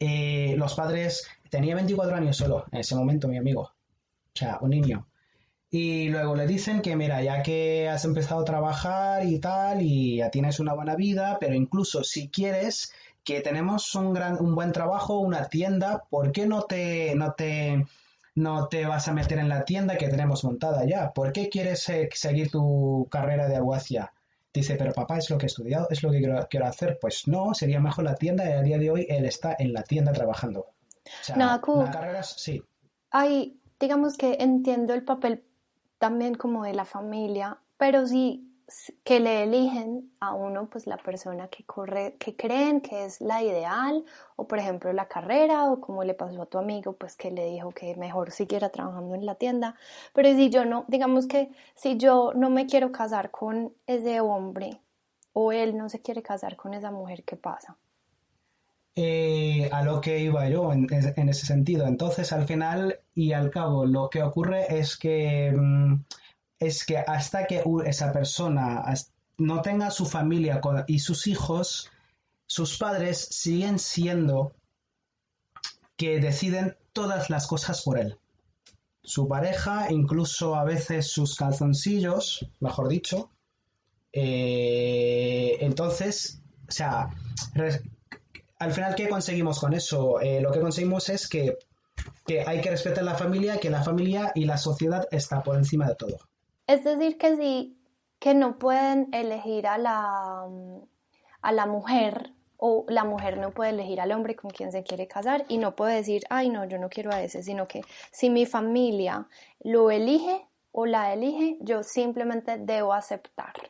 Eh, 0.00 0.54
los 0.56 0.74
padres, 0.74 1.28
tenía 1.50 1.76
24 1.76 2.16
años 2.16 2.36
solo 2.36 2.64
en 2.72 2.80
ese 2.80 2.96
momento, 2.96 3.28
mi 3.28 3.38
amigo. 3.38 3.62
O 3.62 4.36
sea, 4.36 4.58
un 4.60 4.70
niño. 4.70 5.06
Y 5.76 6.08
luego 6.08 6.36
le 6.36 6.46
dicen 6.46 6.82
que, 6.82 6.94
mira, 6.94 7.20
ya 7.20 7.42
que 7.42 7.88
has 7.88 8.04
empezado 8.04 8.42
a 8.42 8.44
trabajar 8.44 9.26
y 9.26 9.40
tal, 9.40 9.82
y 9.82 10.18
ya 10.18 10.30
tienes 10.30 10.60
una 10.60 10.72
buena 10.72 10.94
vida, 10.94 11.36
pero 11.40 11.56
incluso 11.56 12.04
si 12.04 12.28
quieres 12.28 12.92
que 13.24 13.40
tenemos 13.40 13.92
un, 13.96 14.14
gran, 14.14 14.40
un 14.40 14.54
buen 14.54 14.70
trabajo, 14.70 15.18
una 15.18 15.48
tienda, 15.48 16.04
¿por 16.08 16.30
qué 16.30 16.46
no 16.46 16.62
te, 16.62 17.16
no 17.16 17.32
te, 17.32 17.84
no 18.36 18.68
te 18.68 18.86
vas 18.86 19.08
a 19.08 19.12
meter 19.12 19.40
en 19.40 19.48
la 19.48 19.64
tienda 19.64 19.98
que 19.98 20.06
tenemos 20.06 20.44
montada 20.44 20.84
ya? 20.84 21.12
¿Por 21.12 21.32
qué 21.32 21.48
quieres 21.48 21.88
eh, 21.88 22.08
seguir 22.12 22.52
tu 22.52 23.08
carrera 23.10 23.48
de 23.48 23.56
abogacía? 23.56 24.12
Dice, 24.52 24.76
pero 24.76 24.92
papá, 24.92 25.18
es 25.18 25.28
lo 25.28 25.38
que 25.38 25.46
he 25.46 25.48
estudiado, 25.48 25.88
es 25.90 26.04
lo 26.04 26.12
que 26.12 26.20
quiero, 26.20 26.66
hacer. 26.68 26.98
Pues 27.00 27.26
no, 27.26 27.52
sería 27.52 27.80
mejor 27.80 28.04
la 28.04 28.14
tienda 28.14 28.48
y 28.48 28.52
a 28.52 28.62
día 28.62 28.78
de 28.78 28.90
hoy 28.92 29.06
él 29.10 29.24
está 29.24 29.56
en 29.58 29.72
la 29.72 29.82
tienda 29.82 30.12
trabajando. 30.12 30.60
O 30.60 31.24
sea, 31.24 31.36
la 31.36 31.60
carrera, 31.90 32.22
sí. 32.22 32.62
Ay, 33.10 33.58
digamos 33.80 34.16
que 34.16 34.36
entiendo 34.38 34.94
el 34.94 35.02
papel 35.02 35.42
también 36.04 36.34
como 36.34 36.64
de 36.64 36.74
la 36.74 36.84
familia, 36.84 37.56
pero 37.78 38.06
sí 38.06 38.46
que 39.04 39.20
le 39.20 39.44
eligen 39.44 40.12
a 40.20 40.34
uno 40.34 40.68
pues 40.68 40.86
la 40.86 40.98
persona 40.98 41.48
que 41.48 41.64
corre, 41.64 42.16
que 42.18 42.36
creen 42.36 42.82
que 42.82 43.06
es 43.06 43.22
la 43.22 43.42
ideal, 43.42 44.04
o 44.36 44.46
por 44.46 44.58
ejemplo 44.58 44.92
la 44.92 45.08
carrera, 45.08 45.70
o 45.70 45.80
como 45.80 46.04
le 46.04 46.12
pasó 46.12 46.42
a 46.42 46.46
tu 46.46 46.58
amigo, 46.58 46.92
pues 46.92 47.16
que 47.16 47.30
le 47.30 47.46
dijo 47.46 47.70
que 47.70 47.96
mejor 47.96 48.32
siguiera 48.32 48.68
trabajando 48.68 49.14
en 49.14 49.24
la 49.24 49.36
tienda. 49.36 49.76
Pero 50.12 50.28
si 50.34 50.50
yo 50.50 50.66
no, 50.66 50.84
digamos 50.88 51.26
que 51.26 51.50
si 51.74 51.96
yo 51.96 52.32
no 52.34 52.50
me 52.50 52.66
quiero 52.66 52.92
casar 52.92 53.30
con 53.30 53.72
ese 53.86 54.20
hombre, 54.20 54.82
o 55.32 55.52
él 55.52 55.74
no 55.74 55.88
se 55.88 56.02
quiere 56.02 56.22
casar 56.22 56.56
con 56.56 56.74
esa 56.74 56.90
mujer, 56.90 57.24
¿qué 57.24 57.36
pasa? 57.36 57.78
Eh, 58.96 59.68
a 59.72 59.82
lo 59.82 60.00
que 60.00 60.20
iba 60.20 60.48
yo 60.48 60.72
en, 60.72 60.88
ese 61.28 61.46
sentido. 61.46 61.86
Entonces, 61.86 62.32
al 62.32 62.46
final 62.46 63.00
y 63.12 63.32
al 63.32 63.50
cabo, 63.50 63.86
lo 63.86 64.08
que 64.08 64.22
ocurre 64.22 64.78
es 64.78 64.96
que 64.96 65.52
mm, 65.52 66.04
es 66.60 66.86
que 66.86 66.98
hasta 66.98 67.46
que 67.46 67.64
esa 67.86 68.12
persona 68.12 68.84
no 69.38 69.62
tenga 69.62 69.90
su 69.90 70.06
familia 70.06 70.60
y 70.86 71.00
sus 71.00 71.26
hijos, 71.26 71.90
sus 72.46 72.78
padres 72.78 73.18
siguen 73.18 73.80
siendo 73.80 74.54
que 75.96 76.20
deciden 76.20 76.76
todas 76.92 77.30
las 77.30 77.48
cosas 77.48 77.82
por 77.82 77.98
él. 77.98 78.16
Su 79.02 79.26
pareja, 79.26 79.90
incluso 79.90 80.54
a 80.54 80.64
veces 80.64 81.08
sus 81.08 81.34
calzoncillos, 81.34 82.46
mejor 82.60 82.88
dicho. 82.88 83.30
Eh, 84.12 85.58
entonces, 85.60 86.40
o 86.68 86.72
sea, 86.72 87.10
al 88.64 88.72
final, 88.72 88.94
¿qué 88.94 89.08
conseguimos 89.08 89.60
con 89.60 89.74
eso? 89.74 90.20
Eh, 90.20 90.40
lo 90.40 90.50
que 90.50 90.60
conseguimos 90.60 91.08
es 91.08 91.28
que, 91.28 91.58
que 92.26 92.40
hay 92.40 92.60
que 92.60 92.70
respetar 92.70 93.04
la 93.04 93.14
familia, 93.14 93.58
que 93.58 93.70
la 93.70 93.82
familia 93.82 94.32
y 94.34 94.44
la 94.46 94.56
sociedad 94.56 95.06
está 95.10 95.42
por 95.42 95.56
encima 95.56 95.86
de 95.86 95.94
todo. 95.94 96.18
Es 96.66 96.82
decir, 96.82 97.18
que 97.18 97.36
sí, 97.36 97.78
que 98.18 98.34
no 98.34 98.58
pueden 98.58 99.08
elegir 99.12 99.66
a 99.66 99.76
la, 99.76 100.48
a 101.42 101.52
la 101.52 101.66
mujer 101.66 102.32
o 102.56 102.86
la 102.88 103.04
mujer 103.04 103.36
no 103.36 103.50
puede 103.50 103.70
elegir 103.70 104.00
al 104.00 104.12
hombre 104.12 104.34
con 104.34 104.50
quien 104.50 104.72
se 104.72 104.82
quiere 104.82 105.06
casar 105.06 105.44
y 105.48 105.58
no 105.58 105.76
puede 105.76 105.96
decir, 105.96 106.22
ay 106.30 106.48
no, 106.48 106.64
yo 106.64 106.78
no 106.78 106.88
quiero 106.88 107.12
a 107.12 107.22
ese, 107.22 107.42
sino 107.42 107.68
que 107.68 107.82
si 108.10 108.30
mi 108.30 108.46
familia 108.46 109.28
lo 109.62 109.90
elige 109.90 110.46
o 110.72 110.86
la 110.86 111.12
elige, 111.12 111.58
yo 111.60 111.82
simplemente 111.82 112.56
debo 112.58 112.94
aceptarlo. 112.94 113.68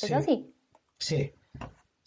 ¿Es 0.00 0.10
así? 0.12 0.54
Sí. 0.98 1.34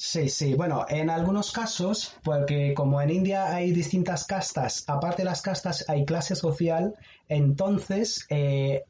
Sí, 0.06 0.28
sí. 0.28 0.54
Bueno, 0.54 0.86
en 0.90 1.10
algunos 1.10 1.54
casos, 1.54 2.18
porque 2.24 2.74
como 2.74 3.02
en 3.02 3.10
India 3.10 3.56
hay 3.56 3.72
distintas 3.72 4.26
castas, 4.26 4.84
aparte 4.88 5.22
de 5.22 5.30
las 5.30 5.42
castas 5.42 5.86
hay 5.88 6.04
clase 6.04 6.36
social, 6.36 6.94
entonces 7.30 8.26
eh, 8.30 8.84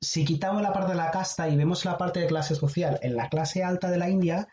si 0.00 0.24
quitamos 0.24 0.62
la 0.62 0.72
parte 0.72 0.90
de 0.90 0.98
la 0.98 1.12
casta 1.12 1.48
y 1.48 1.56
vemos 1.56 1.84
la 1.84 1.96
parte 1.96 2.18
de 2.18 2.26
clase 2.26 2.56
social, 2.56 2.98
en 3.02 3.14
la 3.14 3.28
clase 3.28 3.62
alta 3.62 3.88
de 3.90 3.98
la 3.98 4.10
India, 4.10 4.48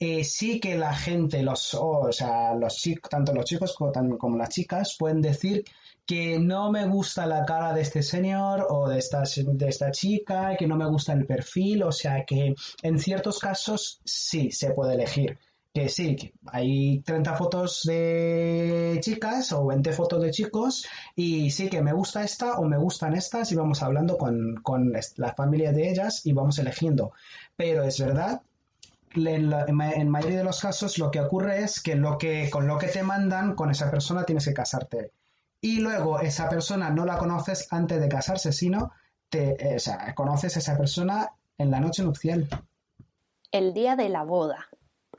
eh, 0.00 0.24
sí 0.24 0.58
que 0.58 0.76
la 0.76 0.94
gente, 0.96 1.44
los, 1.44 1.74
o 1.74 2.10
sea, 2.10 2.54
los 2.54 2.74
chicos, 2.74 3.08
tanto 3.08 3.32
los 3.32 3.44
chicos 3.44 3.72
como, 3.72 4.18
como, 4.18 4.36
las 4.36 4.48
chicas, 4.48 4.96
pueden 4.98 5.22
decir 5.22 5.64
que 6.04 6.40
no 6.40 6.72
me 6.72 6.88
gusta 6.88 7.24
la 7.24 7.44
cara 7.44 7.72
de 7.72 7.82
este 7.82 8.02
señor 8.02 8.66
o 8.68 8.88
de 8.88 8.98
esta, 8.98 9.22
de 9.36 9.68
esta 9.68 9.92
chica, 9.92 10.56
que 10.58 10.66
no 10.66 10.76
me 10.76 10.88
gusta 10.88 11.12
el 11.12 11.24
perfil, 11.24 11.84
o 11.84 11.92
sea 11.92 12.24
que 12.24 12.56
en 12.82 12.98
ciertos 12.98 13.38
casos 13.38 14.00
sí 14.04 14.50
se 14.50 14.72
puede 14.72 14.94
elegir. 14.94 15.38
Que 15.74 15.88
sí, 15.88 16.16
que 16.16 16.34
hay 16.46 17.00
30 17.00 17.34
fotos 17.34 17.82
de 17.84 18.98
chicas 19.00 19.52
o 19.52 19.66
20 19.66 19.92
fotos 19.92 20.22
de 20.22 20.30
chicos 20.30 20.86
y 21.16 21.50
sí 21.50 21.70
que 21.70 21.80
me 21.80 21.94
gusta 21.94 22.22
esta 22.22 22.58
o 22.58 22.64
me 22.64 22.76
gustan 22.76 23.14
estas 23.14 23.50
y 23.52 23.56
vamos 23.56 23.82
hablando 23.82 24.18
con, 24.18 24.56
con 24.62 24.92
la 25.16 25.34
familia 25.34 25.72
de 25.72 25.88
ellas 25.88 26.26
y 26.26 26.34
vamos 26.34 26.58
eligiendo. 26.58 27.12
Pero 27.56 27.84
es 27.84 27.98
verdad 27.98 28.42
en, 29.14 29.50
la, 29.50 29.64
en, 29.66 30.08
mayoría 30.08 30.38
de 30.38 30.44
los 30.44 30.60
casos 30.60 30.98
lo 30.98 31.10
que 31.10 31.20
ocurre 31.20 31.62
es 31.62 31.80
que, 31.80 31.94
lo 31.94 32.18
que 32.18 32.50
con 32.50 32.66
lo 32.66 32.78
que 32.78 32.88
te 32.88 33.02
mandan, 33.02 33.54
con 33.54 33.70
esa 33.70 33.90
persona 33.90 34.24
tienes 34.24 34.44
que 34.44 34.54
casarte 34.54 35.12
y 35.60 35.80
luego 35.80 36.20
esa 36.20 36.48
persona 36.48 36.90
no 36.90 37.06
la 37.06 37.18
conoces 37.18 37.68
antes 37.70 38.00
de 38.00 38.08
casarse, 38.08 38.52
sino 38.52 38.92
te, 39.28 39.74
eh, 39.74 39.76
o 39.76 40.14
conoces 40.14 40.56
a 40.56 40.58
esa 40.58 40.76
persona 40.76 41.30
en 41.56 41.70
la 41.70 41.80
noche 41.80 42.02
nupcial. 42.02 42.48
El 43.52 43.72
día 43.72 43.94
de 43.94 44.08
la 44.08 44.24
boda, 44.24 44.66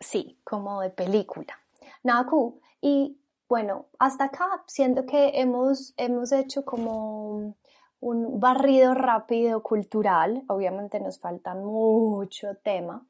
sí, 0.04 0.40
como 0.44 0.82
de 0.82 0.90
película. 0.90 1.58
Naku, 2.04 2.60
y 2.82 3.18
bueno, 3.48 3.88
hasta 4.00 4.26
acá 4.26 4.64
siento 4.68 5.06
que 5.06 5.40
hemos, 5.40 5.94
hemos 5.98 6.32
hecho 6.32 6.66
como 6.66 7.56
un 8.00 8.40
barrido 8.40 8.94
rápido 8.94 9.64
cultural, 9.64 10.44
obviamente 10.48 11.00
nos 11.00 11.20
falta 11.20 11.56
mucho 11.56 12.56
tema, 12.64 13.06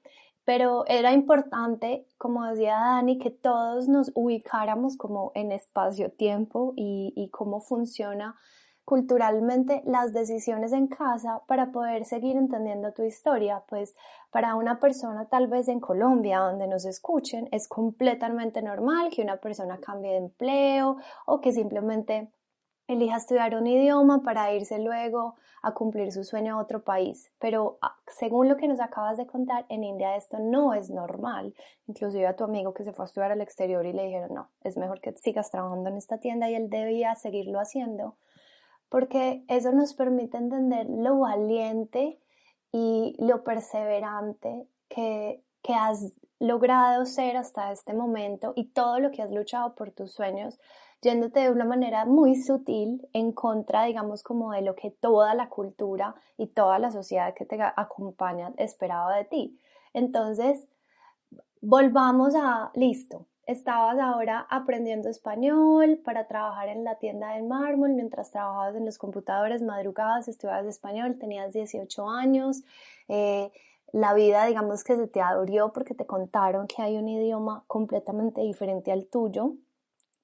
pero 0.45 0.85
era 0.87 1.13
importante, 1.13 2.05
como 2.17 2.45
decía 2.45 2.75
Dani, 2.75 3.17
que 3.17 3.31
todos 3.31 3.87
nos 3.87 4.11
ubicáramos 4.13 4.97
como 4.97 5.31
en 5.35 5.51
espacio-tiempo 5.51 6.73
y, 6.75 7.13
y 7.15 7.29
cómo 7.29 7.61
funciona 7.61 8.35
culturalmente 8.85 9.81
las 9.85 10.13
decisiones 10.13 10.73
en 10.73 10.87
casa 10.87 11.41
para 11.47 11.71
poder 11.71 12.05
seguir 12.05 12.35
entendiendo 12.35 12.91
tu 12.93 13.03
historia, 13.03 13.63
pues 13.69 13.95
para 14.31 14.55
una 14.55 14.79
persona 14.79 15.27
tal 15.29 15.47
vez 15.47 15.67
en 15.67 15.79
Colombia 15.79 16.39
donde 16.39 16.67
nos 16.67 16.85
escuchen 16.85 17.47
es 17.51 17.67
completamente 17.67 18.61
normal 18.61 19.09
que 19.09 19.21
una 19.21 19.37
persona 19.37 19.79
cambie 19.79 20.11
de 20.11 20.17
empleo 20.17 20.97
o 21.25 21.39
que 21.39 21.53
simplemente 21.53 22.29
elija 22.87 23.17
estudiar 23.17 23.55
un 23.55 23.67
idioma 23.67 24.21
para 24.23 24.53
irse 24.53 24.79
luego 24.79 25.35
a 25.61 25.73
cumplir 25.73 26.11
su 26.11 26.25
sueño 26.25 26.55
a 26.55 26.61
otro 26.61 26.83
país. 26.83 27.31
Pero 27.39 27.77
ah, 27.81 27.95
según 28.07 28.49
lo 28.49 28.57
que 28.57 28.67
nos 28.67 28.81
acabas 28.81 29.17
de 29.17 29.25
contar, 29.25 29.65
en 29.69 29.85
India 29.85 30.17
esto 30.17 30.39
no 30.39 30.73
es 30.73 30.89
normal. 30.89 31.55
Inclusive 31.87 32.27
a 32.27 32.35
tu 32.35 32.43
amigo 32.43 32.73
que 32.73 32.83
se 32.83 32.91
fue 32.91 33.05
a 33.05 33.07
estudiar 33.07 33.31
al 33.31 33.41
exterior 33.41 33.85
y 33.85 33.93
le 33.93 34.03
dijeron, 34.03 34.33
no, 34.33 34.49
es 34.61 34.75
mejor 34.75 34.99
que 34.99 35.13
sigas 35.13 35.51
trabajando 35.51 35.89
en 35.89 35.95
esta 35.95 36.17
tienda 36.17 36.49
y 36.49 36.55
él 36.55 36.69
debía 36.69 37.15
seguirlo 37.15 37.59
haciendo. 37.59 38.17
Porque 38.93 39.43
eso 39.47 39.71
nos 39.71 39.95
permite 39.95 40.37
entender 40.37 40.85
lo 40.87 41.17
valiente 41.17 42.19
y 42.71 43.15
lo 43.17 43.43
perseverante 43.43 44.67
que, 44.87 45.43
que 45.63 45.73
has 45.73 46.13
logrado 46.37 47.07
ser 47.07 47.37
hasta 47.37 47.71
este 47.71 47.95
momento 47.95 48.53
y 48.55 48.65
todo 48.65 48.99
lo 48.99 49.09
que 49.09 49.23
has 49.23 49.31
luchado 49.31 49.73
por 49.73 49.89
tus 49.89 50.13
sueños 50.13 50.59
yéndote 51.01 51.39
de 51.39 51.49
una 51.49 51.65
manera 51.65 52.05
muy 52.05 52.35
sutil 52.35 53.01
en 53.13 53.31
contra, 53.31 53.85
digamos, 53.85 54.21
como 54.21 54.51
de 54.51 54.61
lo 54.61 54.75
que 54.75 54.91
toda 54.91 55.33
la 55.33 55.49
cultura 55.49 56.13
y 56.37 56.45
toda 56.45 56.77
la 56.77 56.91
sociedad 56.91 57.33
que 57.33 57.45
te 57.45 57.57
acompaña 57.59 58.53
esperaba 58.57 59.17
de 59.17 59.25
ti. 59.25 59.59
Entonces, 59.95 60.67
volvamos 61.61 62.35
a, 62.35 62.69
listo, 62.75 63.25
estabas 63.45 63.99
ahora 63.99 64.47
aprendiendo 64.49 65.09
español 65.09 65.99
para 66.03 66.27
trabajar 66.27 66.69
en 66.69 66.83
la 66.83 66.95
tienda 66.95 67.33
del 67.33 67.43
mármol, 67.43 67.91
mientras 67.93 68.31
trabajabas 68.31 68.75
en 68.75 68.85
los 68.85 68.97
computadores, 68.97 69.61
madrugadas, 69.61 70.27
estudiabas 70.27 70.65
español, 70.65 71.17
tenías 71.19 71.53
18 71.53 72.09
años. 72.09 72.63
Eh, 73.07 73.51
la 73.91 74.13
vida, 74.13 74.45
digamos 74.45 74.83
que 74.83 74.95
se 74.95 75.07
te 75.07 75.21
abrió 75.21 75.71
porque 75.71 75.93
te 75.93 76.05
contaron 76.05 76.67
que 76.67 76.81
hay 76.81 76.97
un 76.97 77.07
idioma 77.07 77.63
completamente 77.67 78.41
diferente 78.41 78.91
al 78.91 79.05
tuyo 79.05 79.53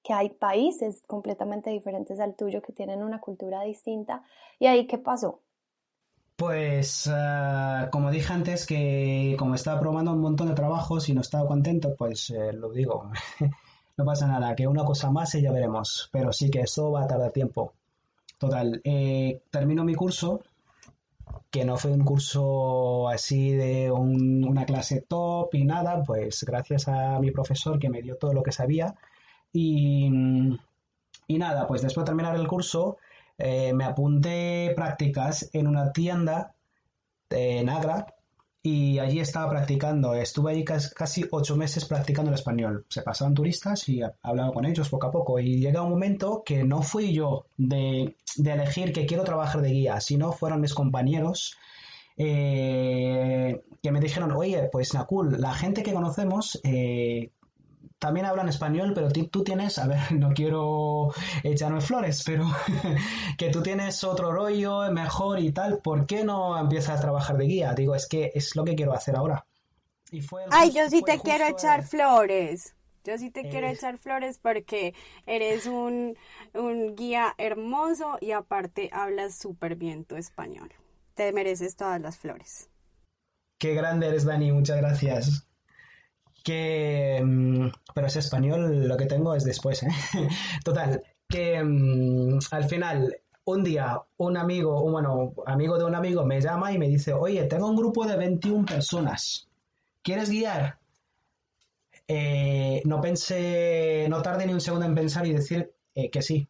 que 0.04 0.14
hay 0.14 0.30
países 0.30 1.04
completamente 1.08 1.70
diferentes 1.70 2.20
al 2.20 2.36
tuyo 2.36 2.62
que 2.62 2.74
tienen 2.74 3.04
una 3.04 3.20
cultura 3.20 3.62
distinta. 3.62 4.24
¿Y 4.58 4.68
ahí 4.68 4.88
qué 4.88 4.98
pasó? 4.98 5.42
Pues 6.39 7.12
ah, 7.13 7.89
como 7.91 8.12
dije 8.12 8.32
antes 8.32 8.65
que 8.65 9.36
como 9.38 9.56
estaba 9.56 9.78
probando 9.82 10.13
un 10.13 10.21
montón 10.21 10.47
de 10.47 10.54
trabajos 10.54 11.10
y 11.10 11.13
no 11.13 11.19
estaba 11.19 11.45
contento, 11.45 11.95
pues 11.97 12.30
eh, 12.30 12.54
lo 12.54 12.71
digo, 12.71 13.12
no 13.97 14.06
pasa 14.06 14.25
nada, 14.25 14.56
que 14.56 14.65
una 14.65 14.86
cosa 14.86 15.12
más 15.12 15.36
y 15.36 15.41
ya 15.41 15.52
veremos, 15.52 16.08
pero 16.13 16.32
sí 16.32 16.49
que 16.49 16.62
eso 16.62 16.91
va 16.91 17.04
a 17.04 17.08
tardar 17.08 17.34
tiempo. 17.34 17.73
Total, 18.38 18.80
eh, 18.86 19.41
termino 19.52 19.84
mi 19.84 19.95
curso, 19.95 20.39
que 21.49 21.65
no 21.65 21.75
fue 21.75 21.91
un 21.91 22.06
curso 22.06 23.10
así 23.10 23.52
de 23.52 23.91
una 23.91 24.65
clase 24.65 25.02
top 25.02 25.54
y 25.56 25.65
nada, 25.65 26.04
pues 26.06 26.45
gracias 26.45 26.88
a 26.88 27.19
mi 27.19 27.32
profesor 27.32 27.80
que 27.80 27.89
me 27.89 28.02
dio 28.02 28.15
todo 28.15 28.32
lo 28.32 28.43
que 28.43 28.54
sabía, 28.54 28.95
y, 29.52 30.10
nada, 31.28 31.67
pues 31.67 31.82
después 31.82 32.06
de 32.06 32.12
terminar 32.12 32.38
el 32.38 32.47
curso, 32.47 32.95
eh, 33.39 33.73
me 33.73 33.86
apunté 33.86 34.73
prácticas 34.75 35.49
en 35.54 35.67
una 35.67 35.91
tienda 35.93 36.54
en 37.30 37.69
Agra 37.69 38.06
y 38.62 38.99
allí 38.99 39.19
estaba 39.19 39.49
practicando. 39.49 40.13
Estuve 40.13 40.52
allí 40.52 40.65
casi 40.65 41.25
ocho 41.32 41.56
meses 41.56 41.86
practicando 41.86 42.30
el 42.30 42.36
español. 42.36 42.86
Se 42.89 43.02
pasaban 43.02 43.34
turistas 43.34 43.88
y 43.88 44.02
hablaba 44.21 44.52
con 44.52 44.65
ellos 44.65 44.89
poco 44.89 45.08
a 45.08 45.12
poco. 45.12 45.39
Y 45.39 45.60
llega 45.60 45.82
un 45.82 45.91
momento 45.91 46.43
que 46.45 46.63
no 46.65 46.82
fui 46.82 47.13
yo 47.13 47.45
de, 47.58 48.17
elegir 48.43 48.91
que 48.91 49.06
quiero 49.06 49.23
trabajar 49.23 49.62
de 49.62 49.69
guía, 49.69 50.02
sino 50.02 50.34
fueron 50.34 50.60
mis 50.60 50.73
compañeros 50.73 51.58
eh, 52.17 53.62
que 53.82 53.91
me 53.91 54.02
dijeron, 54.02 54.32
oye, 54.34 54.67
pues 54.69 54.93
Nakul, 54.93 55.39
la 55.39 55.54
gente 55.54 55.82
que 55.84 55.93
conocemos 55.93 56.60
eh, 56.65 57.32
también 58.00 58.26
hablan 58.26 58.48
español, 58.48 58.94
pero 58.96 59.10
tú 59.12 59.44
tienes, 59.44 59.78
a 59.78 59.88
ver, 59.88 60.00
no 60.14 60.34
quiero 60.34 61.14
echarme 61.44 61.82
flores, 61.82 62.24
pero 62.26 62.46
que 63.38 63.50
tú 63.50 63.62
tienes 63.62 64.04
otro 64.04 64.32
rollo 64.32 64.92
mejor 64.92 65.40
y 65.40 65.52
tal, 65.52 65.80
¿por 65.80 66.08
qué 66.08 66.24
no 66.24 66.58
empiezas 66.58 66.98
a 66.98 67.02
trabajar 67.02 67.38
de 67.38 67.46
guía? 67.46 67.74
Digo, 67.74 67.94
es 67.94 68.08
que 68.08 68.32
es 68.34 68.56
lo 68.56 68.64
que 68.64 68.76
quiero 68.76 68.94
hacer 68.94 69.16
ahora. 69.16 69.46
Y 70.12 70.22
fue 70.22 70.46
Ay, 70.50 70.72
yo 70.72 70.90
sí 70.90 71.04
te 71.04 71.20
quiero 71.20 71.46
echar 71.46 71.84
flores. 71.84 72.74
Yo 73.04 73.18
sí 73.18 73.32
te 73.32 73.48
quiero 73.48 73.68
echar 73.68 73.98
flores 73.98 74.40
porque 74.40 74.94
eres 75.26 75.66
un, 75.66 76.18
un 76.54 76.96
guía 76.96 77.34
hermoso 77.38 78.18
y 78.20 78.32
aparte 78.32 78.90
hablas 78.92 79.38
súper 79.38 79.76
bien 79.76 80.04
tu 80.06 80.16
español. 80.16 80.70
Te 81.16 81.32
mereces 81.32 81.76
todas 81.76 82.02
las 82.02 82.18
flores. 82.18 82.70
Qué 83.58 83.74
grande 83.74 84.08
eres, 84.08 84.26
Dani. 84.26 84.52
Muchas 84.52 84.78
gracias 84.78 85.49
que... 86.43 87.21
Mm, 87.23 87.69
pero 87.93 88.08
es 88.08 88.15
español, 88.15 88.88
lo 88.88 88.97
que 88.97 89.06
tengo 89.06 89.36
es 89.36 89.43
después, 89.43 89.84
¿eh? 89.84 89.89
Total, 90.63 91.04
que 91.28 91.63
mm, 91.63 92.39
al 92.52 92.65
final, 92.65 93.15
un 93.45 93.63
día, 93.63 94.02
un 94.17 94.38
amigo, 94.38 94.82
bueno, 94.89 95.34
amigo 95.45 95.78
de 95.78 95.86
un 95.86 95.95
amigo 95.95 96.25
me 96.25 96.41
llama 96.41 96.71
y 96.71 96.78
me 96.78 96.88
dice, 96.88 97.13
oye, 97.13 97.43
tengo 97.45 97.67
un 97.67 97.75
grupo 97.75 98.06
de 98.06 98.17
21 98.17 98.65
personas, 98.65 99.47
¿quieres 100.02 100.30
guiar? 100.30 100.80
Eh, 102.08 102.82
no 102.86 103.02
pensé, 103.02 104.08
no 104.10 104.23
tardé 104.23 104.47
ni 104.47 104.54
un 104.54 104.62
segundo 104.62 104.88
en 104.88 104.95
pensar 104.95 105.28
y 105.28 105.34
decir 105.34 105.71
eh, 105.93 106.10
que 106.10 106.23
sí. 106.23 106.47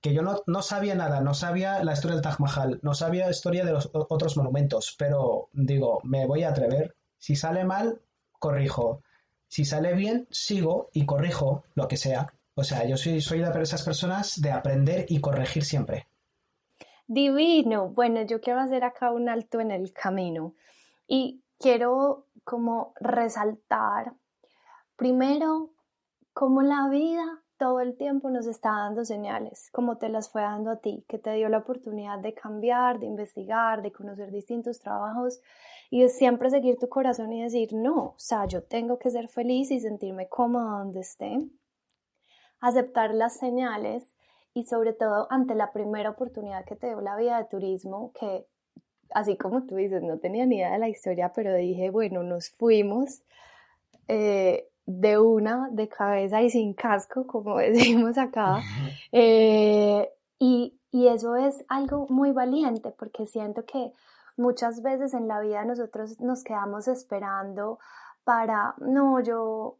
Que 0.00 0.14
yo 0.14 0.22
no, 0.22 0.42
no, 0.46 0.62
sabía 0.62 0.94
nada, 0.94 1.20
no 1.20 1.34
sabía 1.34 1.84
la 1.84 1.92
historia 1.92 2.16
del 2.16 2.22
Taj 2.22 2.40
Mahal, 2.40 2.80
no 2.82 2.94
sabía 2.94 3.26
la 3.26 3.30
historia 3.30 3.64
de 3.64 3.72
los 3.72 3.90
otros 3.92 4.36
monumentos, 4.36 4.96
pero 4.98 5.48
digo, 5.52 6.00
me 6.02 6.26
voy 6.26 6.42
a 6.42 6.48
atrever. 6.48 6.96
Si 7.18 7.36
sale 7.36 7.64
mal, 7.64 8.00
corrijo. 8.42 9.02
Si 9.46 9.64
sale 9.64 9.94
bien, 9.94 10.26
sigo 10.30 10.88
y 10.92 11.06
corrijo 11.06 11.62
lo 11.74 11.86
que 11.86 11.96
sea. 11.96 12.26
O 12.54 12.64
sea, 12.64 12.84
yo 12.84 12.96
soy, 12.96 13.20
soy 13.20 13.38
de 13.38 13.62
esas 13.62 13.82
personas 13.82 14.40
de 14.40 14.50
aprender 14.50 15.06
y 15.08 15.20
corregir 15.20 15.64
siempre. 15.64 16.08
Divino. 17.06 17.88
Bueno, 17.88 18.22
yo 18.22 18.40
quiero 18.40 18.60
hacer 18.60 18.82
acá 18.84 19.12
un 19.12 19.28
alto 19.28 19.60
en 19.60 19.70
el 19.70 19.92
camino 19.92 20.54
y 21.06 21.42
quiero 21.58 22.26
como 22.44 22.94
resaltar 23.00 24.12
primero 24.96 25.70
cómo 26.32 26.62
la 26.62 26.88
vida 26.88 27.42
todo 27.58 27.80
el 27.80 27.96
tiempo 27.96 28.28
nos 28.28 28.46
está 28.46 28.70
dando 28.70 29.04
señales, 29.04 29.70
como 29.70 29.98
te 29.98 30.08
las 30.08 30.30
fue 30.30 30.42
dando 30.42 30.72
a 30.72 30.80
ti, 30.80 31.04
que 31.06 31.18
te 31.18 31.32
dio 31.34 31.48
la 31.48 31.58
oportunidad 31.58 32.18
de 32.18 32.34
cambiar, 32.34 32.98
de 32.98 33.06
investigar, 33.06 33.82
de 33.82 33.92
conocer 33.92 34.32
distintos 34.32 34.80
trabajos 34.80 35.40
y 35.92 36.00
de 36.00 36.08
siempre 36.08 36.48
seguir 36.48 36.78
tu 36.78 36.88
corazón 36.88 37.34
y 37.34 37.42
decir, 37.42 37.74
no, 37.74 37.96
o 37.96 38.14
sea, 38.16 38.46
yo 38.46 38.62
tengo 38.62 38.98
que 38.98 39.10
ser 39.10 39.28
feliz 39.28 39.70
y 39.70 39.78
sentirme 39.78 40.26
cómoda 40.26 40.78
donde 40.78 41.00
esté, 41.00 41.38
aceptar 42.60 43.14
las 43.14 43.36
señales 43.36 44.14
y 44.54 44.64
sobre 44.64 44.94
todo 44.94 45.26
ante 45.28 45.54
la 45.54 45.70
primera 45.70 46.08
oportunidad 46.08 46.64
que 46.64 46.76
te 46.76 46.86
dio 46.86 47.02
la 47.02 47.14
vida 47.16 47.36
de 47.36 47.44
turismo, 47.44 48.10
que 48.18 48.46
así 49.10 49.36
como 49.36 49.66
tú 49.66 49.76
dices, 49.76 50.02
no 50.02 50.18
tenía 50.18 50.46
ni 50.46 50.56
idea 50.56 50.72
de 50.72 50.78
la 50.78 50.88
historia, 50.88 51.30
pero 51.34 51.54
dije, 51.54 51.90
bueno, 51.90 52.22
nos 52.22 52.48
fuimos. 52.48 53.20
Eh, 54.08 54.68
de 54.84 55.18
una, 55.18 55.68
de 55.70 55.88
cabeza 55.88 56.42
y 56.42 56.50
sin 56.50 56.72
casco, 56.72 57.26
como 57.26 57.56
decimos 57.58 58.16
acá. 58.16 58.62
Eh, 59.12 60.08
y, 60.38 60.74
y 60.90 61.08
eso 61.08 61.36
es 61.36 61.66
algo 61.68 62.06
muy 62.08 62.32
valiente 62.32 62.92
porque 62.98 63.26
siento 63.26 63.66
que 63.66 63.92
muchas 64.36 64.82
veces 64.82 65.14
en 65.14 65.28
la 65.28 65.40
vida 65.40 65.64
nosotros 65.64 66.20
nos 66.20 66.44
quedamos 66.44 66.88
esperando 66.88 67.78
para, 68.24 68.74
no, 68.78 69.20
yo 69.20 69.78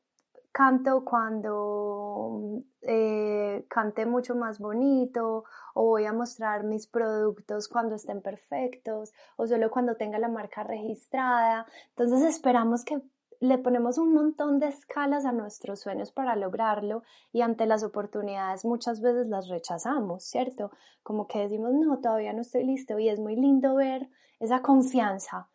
canto 0.52 1.04
cuando 1.04 2.62
eh, 2.82 3.64
cante 3.68 4.04
mucho 4.04 4.34
más 4.34 4.58
bonito 4.58 5.44
o 5.74 5.84
voy 5.84 6.04
a 6.04 6.12
mostrar 6.12 6.64
mis 6.64 6.86
productos 6.86 7.68
cuando 7.68 7.94
estén 7.94 8.20
perfectos 8.20 9.12
o 9.36 9.46
solo 9.46 9.70
cuando 9.70 9.96
tenga 9.96 10.18
la 10.18 10.28
marca 10.28 10.62
registrada. 10.62 11.66
Entonces 11.96 12.22
esperamos 12.22 12.84
que 12.84 13.00
le 13.40 13.58
ponemos 13.58 13.98
un 13.98 14.12
montón 14.14 14.60
de 14.60 14.68
escalas 14.68 15.24
a 15.24 15.32
nuestros 15.32 15.80
sueños 15.80 16.12
para 16.12 16.36
lograrlo 16.36 17.02
y 17.32 17.40
ante 17.40 17.66
las 17.66 17.82
oportunidades 17.82 18.64
muchas 18.64 19.00
veces 19.00 19.26
las 19.26 19.48
rechazamos, 19.48 20.22
¿cierto? 20.22 20.70
Como 21.02 21.26
que 21.26 21.40
decimos, 21.40 21.72
no, 21.72 21.98
todavía 21.98 22.32
no 22.32 22.42
estoy 22.42 22.64
listo 22.64 22.98
y 23.00 23.08
es 23.08 23.18
muy 23.18 23.34
lindo 23.34 23.74
ver 23.74 24.08
esa 24.42 24.60
confianza 24.60 25.48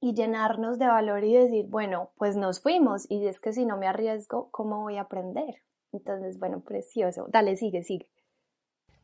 y 0.00 0.14
llenarnos 0.14 0.78
de 0.78 0.86
valor 0.86 1.22
y 1.24 1.34
decir, 1.34 1.66
bueno, 1.68 2.10
pues 2.16 2.36
nos 2.36 2.60
fuimos 2.60 3.06
y 3.10 3.26
es 3.26 3.40
que 3.40 3.52
si 3.52 3.66
no 3.66 3.76
me 3.76 3.86
arriesgo, 3.86 4.48
¿cómo 4.50 4.80
voy 4.80 4.96
a 4.96 5.02
aprender? 5.02 5.62
Entonces, 5.92 6.38
bueno, 6.38 6.60
precioso. 6.60 7.26
Dale, 7.28 7.56
sigue, 7.56 7.82
sigue. 7.82 8.08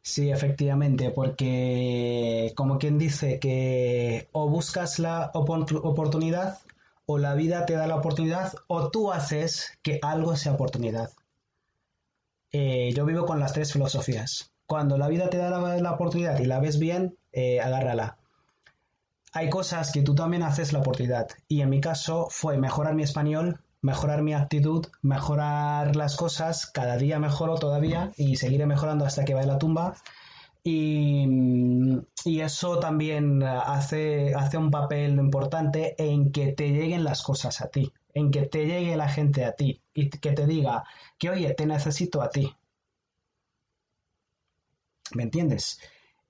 Sí, 0.02 0.30
efectivamente, 0.30 1.10
porque 1.10 2.52
como 2.56 2.78
quien 2.78 2.98
dice 2.98 3.38
que 3.38 4.28
o 4.32 4.48
buscas 4.48 4.98
la 4.98 5.30
oportunidad 5.34 6.58
o 7.06 7.18
la 7.18 7.34
vida 7.34 7.66
te 7.66 7.74
da 7.74 7.86
la 7.86 7.96
oportunidad 7.96 8.52
o 8.66 8.90
tú 8.90 9.12
haces 9.12 9.78
que 9.82 10.00
algo 10.02 10.36
sea 10.36 10.54
oportunidad. 10.54 11.10
Eh, 12.50 12.92
yo 12.94 13.04
vivo 13.04 13.26
con 13.26 13.40
las 13.40 13.52
tres 13.52 13.72
filosofías. 13.72 14.52
Cuando 14.66 14.98
la 14.98 15.08
vida 15.08 15.30
te 15.30 15.36
da 15.36 15.50
la, 15.50 15.92
oportunidad 15.92 16.38
y 16.40 16.46
la 16.46 16.60
ves 16.60 16.78
bien, 16.78 17.16
eh, 17.32 17.60
agárrala. 17.60 18.18
Hay 19.32 19.48
cosas 19.48 19.92
que 19.92 20.02
tú 20.02 20.14
también 20.14 20.42
haces 20.42 20.72
la 20.72 20.80
oportunidad. 20.80 21.28
Y 21.48 21.62
en 21.62 21.70
mi 21.70 21.80
caso 21.80 22.28
fue 22.30 22.58
mejorar 22.58 22.94
mi 22.94 23.02
español, 23.02 23.60
mejorar 23.80 24.22
mi 24.22 24.34
actitud, 24.34 24.86
mejorar 25.00 25.96
las 25.96 26.16
cosas. 26.16 26.66
Cada 26.66 26.96
día 26.98 27.18
mejoro 27.18 27.56
todavía 27.56 28.12
y 28.16 28.36
seguiré 28.36 28.66
mejorando 28.66 29.06
hasta 29.06 29.24
que 29.24 29.34
vaya 29.34 29.46
la 29.46 29.58
tumba. 29.58 29.94
Y, 30.64 31.26
eso 32.24 32.78
también 32.78 33.42
hace, 33.42 34.34
hace 34.34 34.58
un 34.58 34.70
papel 34.70 35.18
importante 35.18 35.94
en 35.98 36.30
que 36.30 36.52
te 36.52 36.68
lleguen 36.70 37.02
las 37.04 37.22
cosas 37.22 37.60
a 37.60 37.68
ti, 37.68 37.92
en 38.14 38.30
que 38.30 38.42
te 38.42 38.66
llegue 38.66 38.96
la 38.96 39.08
gente 39.08 39.44
a 39.44 39.52
ti 39.52 39.82
y 39.94 40.08
que 40.10 40.32
te 40.32 40.46
diga 40.46 40.84
que, 41.18 41.30
oye, 41.30 41.54
te 41.54 41.66
necesito 41.66 42.22
a 42.22 42.30
ti. 42.30 42.54
¿Me 45.14 45.24
entiendes? 45.24 45.78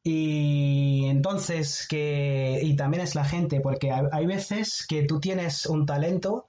Y 0.04 1.06
entonces 1.06 1.86
que, 1.88 2.60
y 2.62 2.74
también 2.76 3.02
es 3.04 3.14
la 3.14 3.24
gente, 3.24 3.60
porque 3.60 3.92
hay 3.92 4.26
veces 4.26 4.84
que 4.88 5.04
tú 5.04 5.20
tienes 5.20 5.66
un 5.66 5.86
talento 5.86 6.48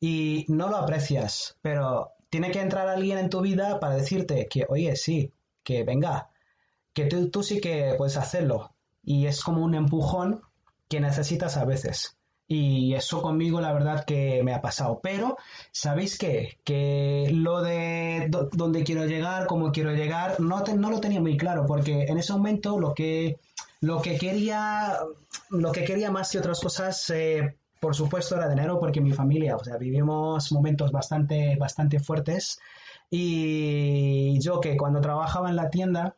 y 0.00 0.46
no 0.48 0.68
lo 0.68 0.76
aprecias, 0.76 1.58
pero 1.60 2.12
tiene 2.30 2.50
que 2.50 2.60
entrar 2.60 2.88
alguien 2.88 3.18
en 3.18 3.30
tu 3.30 3.40
vida 3.40 3.80
para 3.80 3.96
decirte 3.96 4.46
que, 4.48 4.66
oye, 4.68 4.96
sí, 4.96 5.32
que 5.62 5.84
venga, 5.84 6.30
que 6.92 7.04
tú, 7.04 7.42
sí 7.42 7.60
que 7.60 7.94
puedes 7.98 8.16
hacerlo. 8.16 8.74
Y 9.02 9.26
es 9.26 9.42
como 9.42 9.62
un 9.62 9.74
empujón 9.74 10.40
que 10.88 11.00
necesitas 11.00 11.56
a 11.56 11.64
veces. 11.64 12.15
Y 12.48 12.94
eso 12.94 13.22
conmigo 13.22 13.60
la 13.60 13.72
verdad 13.72 14.04
que 14.04 14.42
me 14.44 14.54
ha 14.54 14.60
pasado. 14.60 15.00
Pero, 15.02 15.36
¿sabéis 15.72 16.16
qué? 16.16 16.58
Que 16.64 17.28
lo 17.32 17.62
de 17.62 18.30
dónde 18.52 18.84
quiero 18.84 19.04
llegar, 19.06 19.46
cómo 19.46 19.72
quiero 19.72 19.92
llegar, 19.92 20.38
no, 20.38 20.62
no 20.62 20.90
lo 20.90 21.00
tenía 21.00 21.20
muy 21.20 21.36
claro, 21.36 21.66
porque 21.66 22.04
en 22.04 22.18
ese 22.18 22.32
momento 22.32 22.78
lo 22.78 22.94
que, 22.94 23.38
lo 23.80 24.00
que 24.00 24.16
quería, 24.16 24.98
lo 25.50 25.72
que 25.72 25.84
quería 25.84 26.10
más 26.10 26.30
que 26.30 26.38
otras 26.38 26.60
cosas, 26.60 27.10
eh, 27.10 27.56
por 27.80 27.96
supuesto, 27.96 28.36
era 28.36 28.48
dinero, 28.48 28.78
porque 28.78 29.00
mi 29.00 29.12
familia, 29.12 29.56
o 29.56 29.64
sea, 29.64 29.76
vivimos 29.76 30.52
momentos 30.52 30.92
bastante, 30.92 31.56
bastante 31.56 31.98
fuertes. 31.98 32.60
Y 33.10 34.38
yo 34.40 34.60
que 34.60 34.76
cuando 34.76 35.00
trabajaba 35.00 35.48
en 35.50 35.56
la 35.56 35.70
tienda, 35.70 36.16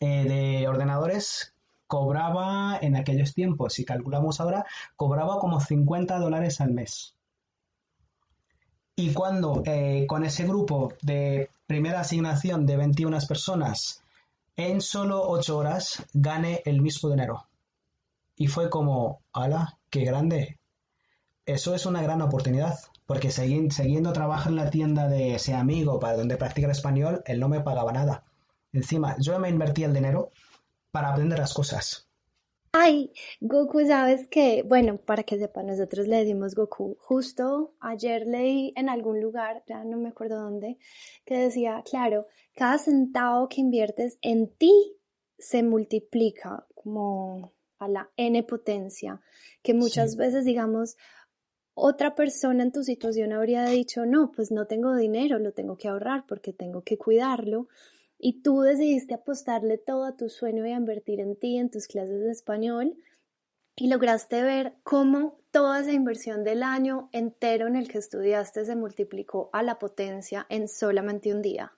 eh, 0.00 0.24
de 0.24 0.68
ordenadores 0.68 1.52
cobraba 1.90 2.78
en 2.80 2.94
aquellos 2.94 3.34
tiempos, 3.34 3.74
si 3.74 3.84
calculamos 3.84 4.40
ahora, 4.40 4.64
cobraba 4.94 5.40
como 5.40 5.60
50 5.60 6.20
dólares 6.20 6.60
al 6.60 6.70
mes. 6.70 7.16
Y 8.94 9.12
cuando 9.12 9.64
eh, 9.66 10.06
con 10.06 10.24
ese 10.24 10.46
grupo 10.46 10.92
de 11.02 11.50
primera 11.66 11.98
asignación 11.98 12.64
de 12.64 12.76
21 12.76 13.18
personas, 13.26 14.04
en 14.54 14.80
solo 14.80 15.28
8 15.30 15.58
horas 15.58 16.06
gané 16.12 16.62
el 16.64 16.80
mismo 16.80 17.10
dinero. 17.10 17.48
Y 18.36 18.46
fue 18.46 18.70
como, 18.70 19.22
ala, 19.32 19.76
qué 19.90 20.04
grande. 20.04 20.60
Eso 21.44 21.74
es 21.74 21.86
una 21.86 22.02
gran 22.02 22.22
oportunidad, 22.22 22.78
porque 23.04 23.32
siguiendo 23.32 24.12
trabajando 24.12 24.60
en 24.60 24.64
la 24.64 24.70
tienda 24.70 25.08
de 25.08 25.34
ese 25.34 25.54
amigo 25.54 25.98
para 25.98 26.16
donde 26.16 26.36
practicar 26.36 26.70
español, 26.70 27.20
él 27.26 27.40
no 27.40 27.48
me 27.48 27.62
pagaba 27.62 27.90
nada. 27.90 28.22
Encima, 28.72 29.16
yo 29.18 29.36
me 29.40 29.48
invertí 29.48 29.82
el 29.82 29.92
dinero 29.92 30.30
para 30.90 31.10
aprender 31.10 31.38
las 31.38 31.54
cosas. 31.54 32.10
Ay, 32.72 33.12
Goku, 33.40 33.84
¿sabes 33.84 34.28
qué? 34.28 34.62
Bueno, 34.62 34.96
para 34.96 35.24
que 35.24 35.38
sepa, 35.38 35.64
nosotros 35.64 36.06
le 36.06 36.18
decimos 36.18 36.54
Goku. 36.54 36.96
Justo 37.00 37.74
ayer 37.80 38.26
leí 38.26 38.72
en 38.76 38.88
algún 38.88 39.20
lugar, 39.20 39.64
ya 39.66 39.82
no 39.82 39.96
me 39.96 40.10
acuerdo 40.10 40.40
dónde, 40.40 40.78
que 41.24 41.36
decía, 41.36 41.82
claro, 41.84 42.26
cada 42.54 42.78
centavo 42.78 43.48
que 43.48 43.60
inviertes 43.60 44.18
en 44.22 44.54
ti 44.54 44.96
se 45.36 45.64
multiplica 45.64 46.66
como 46.74 47.52
a 47.80 47.88
la 47.88 48.10
n 48.16 48.40
potencia, 48.44 49.20
que 49.62 49.74
muchas 49.74 50.16
veces, 50.16 50.44
digamos, 50.44 50.96
otra 51.74 52.14
persona 52.14 52.62
en 52.62 52.70
tu 52.70 52.84
situación 52.84 53.32
habría 53.32 53.64
dicho, 53.64 54.06
no, 54.06 54.30
pues 54.30 54.52
no 54.52 54.66
tengo 54.66 54.94
dinero, 54.94 55.40
lo 55.40 55.52
tengo 55.52 55.76
que 55.76 55.88
ahorrar 55.88 56.24
porque 56.28 56.52
tengo 56.52 56.82
que 56.82 56.98
cuidarlo 56.98 57.66
y 58.20 58.42
tú 58.42 58.60
decidiste 58.60 59.14
apostarle 59.14 59.78
todo 59.78 60.04
a 60.04 60.16
tu 60.16 60.28
sueño 60.28 60.66
y 60.66 60.72
a 60.72 60.76
invertir 60.76 61.20
en 61.20 61.36
ti, 61.36 61.56
en 61.56 61.70
tus 61.70 61.86
clases 61.86 62.20
de 62.20 62.30
español, 62.30 62.96
y 63.76 63.88
lograste 63.88 64.42
ver 64.42 64.74
cómo 64.82 65.38
toda 65.50 65.80
esa 65.80 65.92
inversión 65.92 66.44
del 66.44 66.62
año 66.62 67.08
entero 67.12 67.66
en 67.66 67.76
el 67.76 67.88
que 67.88 67.98
estudiaste 67.98 68.66
se 68.66 68.76
multiplicó 68.76 69.48
a 69.54 69.62
la 69.62 69.78
potencia 69.78 70.46
en 70.50 70.68
solamente 70.68 71.32
un 71.32 71.40
día. 71.40 71.72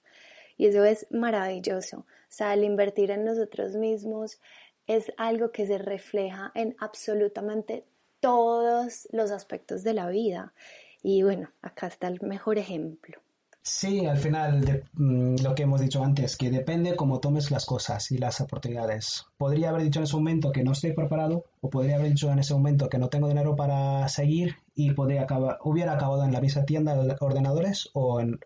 Y 0.57 0.67
eso 0.67 0.85
es 0.85 1.07
maravilloso. 1.11 1.99
O 2.01 2.07
sea, 2.29 2.55
el 2.55 2.65
invertir 2.65 3.13
en 3.13 3.25
nosotros 3.25 3.77
mismos 3.77 4.41
es 4.87 5.13
algo 5.17 5.53
que 5.53 5.67
se 5.67 5.79
refleja 5.79 6.51
en 6.55 6.75
absolutamente 6.81 7.87
todos 8.21 9.09
los 9.13 9.31
aspectos 9.31 9.85
de 9.85 9.95
la 9.95 10.09
vida. 10.09 10.55
Y 11.03 11.23
bueno, 11.23 11.53
acá 11.63 11.87
está 11.87 12.09
el 12.09 12.21
mejor 12.21 12.59
ejemplo. 12.59 13.21
Sí, 13.64 14.07
al 14.07 14.18
final 14.18 14.85
mm, 14.94 15.37
lo 15.40 15.55
que 15.55 15.62
hemos 15.62 15.81
dicho 15.81 16.03
antes, 16.03 16.37
que 16.37 16.51
depende 16.51 16.96
cómo 16.96 17.20
tomes 17.20 17.53
las 17.53 17.64
cosas 17.64 18.11
y 18.11 18.18
las 18.18 18.40
oportunidades. 18.40 19.27
Podría 19.38 19.68
haber 19.68 19.83
dicho 19.83 20.01
en 20.01 20.05
ese 20.05 20.16
momento 20.16 20.51
que 20.51 20.64
no 20.64 20.72
estoy 20.72 20.92
preparado 20.94 21.44
o 21.61 21.70
podría 21.70 21.94
haber 21.94 22.09
dicho 22.09 22.31
en 22.33 22.40
ese 22.40 22.55
momento 22.55 22.88
que 22.88 22.98
no 22.98 23.09
tengo 23.09 23.29
dinero 23.29 23.55
para 23.55 24.09
seguir 24.09 24.57
y 24.75 24.92
podría 24.92 25.22
acabar, 25.22 25.59
hubiera 25.62 25.92
acabado 25.92 26.25
en 26.25 26.33
la 26.33 26.40
misma 26.40 26.64
tienda 26.64 26.96
de 26.96 27.16
ordenadores 27.20 27.88
o 27.92 28.20
en, 28.20 28.40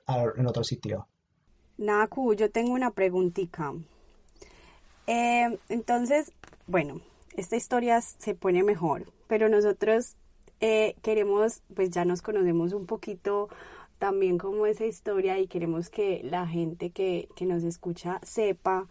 otro 0.46 0.64
sitio. 0.64 1.08
Naku, 1.78 2.34
yo 2.34 2.50
tengo 2.50 2.72
una 2.72 2.90
preguntita. 2.90 3.72
Eh, 5.06 5.58
entonces, 5.70 6.32
bueno, 6.66 7.00
esta 7.36 7.56
historia 7.56 8.02
se 8.02 8.34
pone 8.34 8.62
mejor, 8.62 9.10
pero 9.28 9.48
nosotros 9.48 10.14
eh, 10.60 10.94
queremos, 11.00 11.62
pues 11.74 11.90
ya 11.90 12.04
nos 12.04 12.20
conocemos 12.20 12.74
un 12.74 12.84
poquito 12.84 13.48
también 13.98 14.38
como 14.38 14.66
esa 14.66 14.86
historia 14.86 15.38
y 15.38 15.46
queremos 15.46 15.88
que 15.90 16.20
la 16.24 16.46
gente 16.46 16.90
que, 16.90 17.28
nos 17.40 17.64
escucha 17.64 18.20
sepa. 18.22 18.86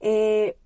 Eh, 0.00 0.56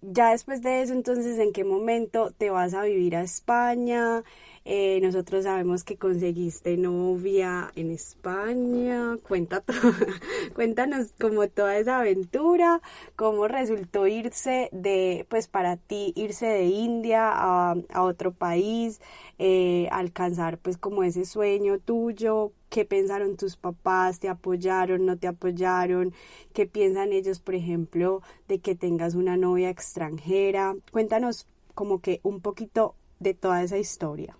ya 0.00 0.30
después 0.30 0.62
de 0.62 0.82
eso, 0.82 0.92
entonces, 0.92 1.38
¿en 1.38 1.52
qué 1.52 1.64
momento 1.64 2.30
te 2.32 2.50
vas 2.50 2.74
a 2.74 2.82
vivir 2.82 3.16
a 3.16 3.22
España? 3.22 4.22
Eh, 4.70 5.00
nosotros 5.00 5.44
sabemos 5.44 5.82
que 5.82 5.96
conseguiste 5.96 6.76
novia 6.76 7.72
en 7.74 7.90
España. 7.90 9.16
Cuenta 9.26 9.64
cuéntanos 10.54 11.14
como 11.18 11.48
toda 11.48 11.78
esa 11.78 12.00
aventura, 12.00 12.82
cómo 13.16 13.48
resultó 13.48 14.06
irse 14.06 14.68
de, 14.72 15.24
pues 15.30 15.48
para 15.48 15.78
ti, 15.78 16.12
irse 16.16 16.44
de 16.44 16.66
India 16.66 17.30
a, 17.32 17.76
otro 18.02 18.34
país, 18.34 19.00
eh, 19.38 19.88
alcanzar 19.90 20.58
pues 20.58 20.76
como 20.76 21.02
ese 21.02 21.24
sueño 21.24 21.78
tuyo, 21.78 22.52
qué 22.68 22.84
pensaron 22.84 23.38
tus 23.38 23.56
papás, 23.56 24.20
te 24.20 24.28
apoyaron, 24.28 25.06
no 25.06 25.16
te 25.16 25.28
apoyaron, 25.28 26.12
qué 26.52 26.66
piensan 26.66 27.14
ellos, 27.14 27.40
por 27.40 27.54
ejemplo, 27.54 28.20
de 28.48 28.58
que 28.60 28.74
tengas 28.74 29.14
una 29.14 29.38
novia 29.38 29.70
extranjera. 29.70 30.76
Cuéntanos 30.92 31.46
como 31.74 32.02
que 32.02 32.20
un 32.22 32.42
poquito 32.42 32.96
de 33.18 33.32
toda 33.32 33.62
esa 33.62 33.78
historia 33.78 34.36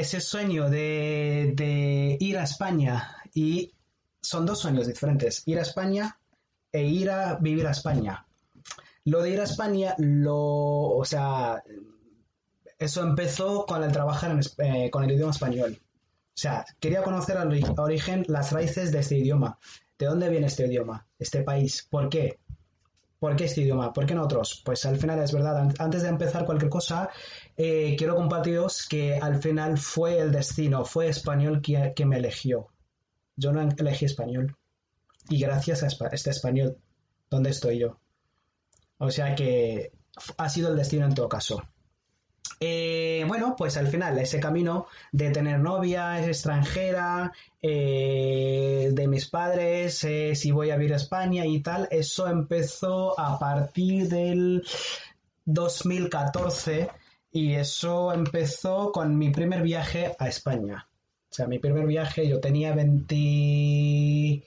ese 0.00 0.20
sueño 0.20 0.68
de, 0.68 2.16
ir 2.20 2.38
a 2.38 2.44
España 2.44 3.16
y 3.32 3.72
son 4.20 4.44
dos 4.44 4.60
sueños 4.60 4.86
diferentes, 4.86 5.42
ir 5.46 5.58
a 5.58 5.62
España 5.62 6.18
e 6.70 6.84
ir 6.84 7.10
a 7.10 7.36
vivir 7.36 7.66
a 7.66 7.70
España. 7.70 8.26
Lo 9.04 9.22
de 9.22 9.30
ir 9.30 9.40
a 9.40 9.44
España, 9.44 9.94
lo, 9.98 10.36
o 10.36 11.04
sea, 11.04 11.62
eso 12.78 13.02
empezó 13.02 13.64
con 13.64 13.82
el 13.84 13.92
trabajar 13.92 14.38
eh, 14.58 14.90
con 14.90 15.04
el 15.04 15.12
idioma 15.12 15.30
español. 15.30 15.78
O 15.80 16.38
sea, 16.38 16.66
quería 16.78 17.02
conocer 17.02 17.38
al 17.38 17.48
origen, 17.78 18.24
las 18.28 18.52
raíces 18.52 18.92
de 18.92 18.98
este 18.98 19.16
idioma. 19.16 19.58
¿De 19.98 20.06
dónde 20.06 20.28
viene 20.28 20.48
este 20.48 20.66
idioma? 20.66 21.06
Este 21.18 21.42
país. 21.42 21.86
¿Por 21.88 22.10
qué? 22.10 22.38
¿Por 23.18 23.34
qué 23.34 23.44
este 23.44 23.62
idioma? 23.62 23.92
¿Por 23.92 24.04
qué 24.06 24.14
no 24.14 24.24
otros? 24.24 24.62
Pues 24.64 24.84
al 24.84 24.98
final 24.98 25.20
es 25.22 25.32
verdad. 25.32 25.72
Antes 25.78 26.02
de 26.02 26.08
empezar 26.08 26.44
cualquier 26.44 26.70
cosa, 26.70 27.08
eh, 27.56 27.96
quiero 27.96 28.14
compartiros 28.14 28.86
que 28.86 29.18
al 29.18 29.40
final 29.40 29.78
fue 29.78 30.18
el 30.18 30.32
destino, 30.32 30.84
fue 30.84 31.08
español 31.08 31.62
que, 31.62 31.92
que 31.96 32.04
me 32.04 32.18
eligió. 32.18 32.68
Yo 33.36 33.52
no 33.52 33.68
elegí 33.76 34.04
español. 34.04 34.56
Y 35.28 35.38
gracias 35.40 35.82
a 35.82 35.88
este 36.12 36.30
español, 36.30 36.78
¿dónde 37.30 37.50
estoy 37.50 37.78
yo? 37.78 37.98
O 38.98 39.10
sea 39.10 39.34
que 39.34 39.92
ha 40.36 40.48
sido 40.48 40.70
el 40.70 40.76
destino 40.76 41.06
en 41.06 41.14
todo 41.14 41.28
caso. 41.28 41.62
Eh, 42.58 43.24
bueno, 43.28 43.54
pues 43.56 43.76
al 43.76 43.88
final 43.88 44.18
ese 44.18 44.40
camino 44.40 44.86
de 45.12 45.30
tener 45.30 45.60
novia, 45.60 46.18
es 46.20 46.28
extranjera, 46.28 47.32
eh, 47.60 48.90
de 48.92 49.08
mis 49.08 49.26
padres, 49.28 50.02
eh, 50.04 50.34
si 50.34 50.52
voy 50.52 50.70
a 50.70 50.76
vivir 50.76 50.94
a 50.94 50.96
España 50.96 51.44
y 51.44 51.60
tal, 51.60 51.86
eso 51.90 52.28
empezó 52.28 53.18
a 53.20 53.38
partir 53.38 54.08
del 54.08 54.64
2014 55.44 56.88
y 57.30 57.54
eso 57.54 58.12
empezó 58.12 58.90
con 58.90 59.18
mi 59.18 59.30
primer 59.30 59.62
viaje 59.62 60.16
a 60.18 60.28
España. 60.28 60.88
O 61.30 61.34
sea, 61.34 61.46
mi 61.46 61.58
primer 61.58 61.86
viaje 61.86 62.26
yo 62.26 62.40
tenía 62.40 62.74
20, 62.74 64.42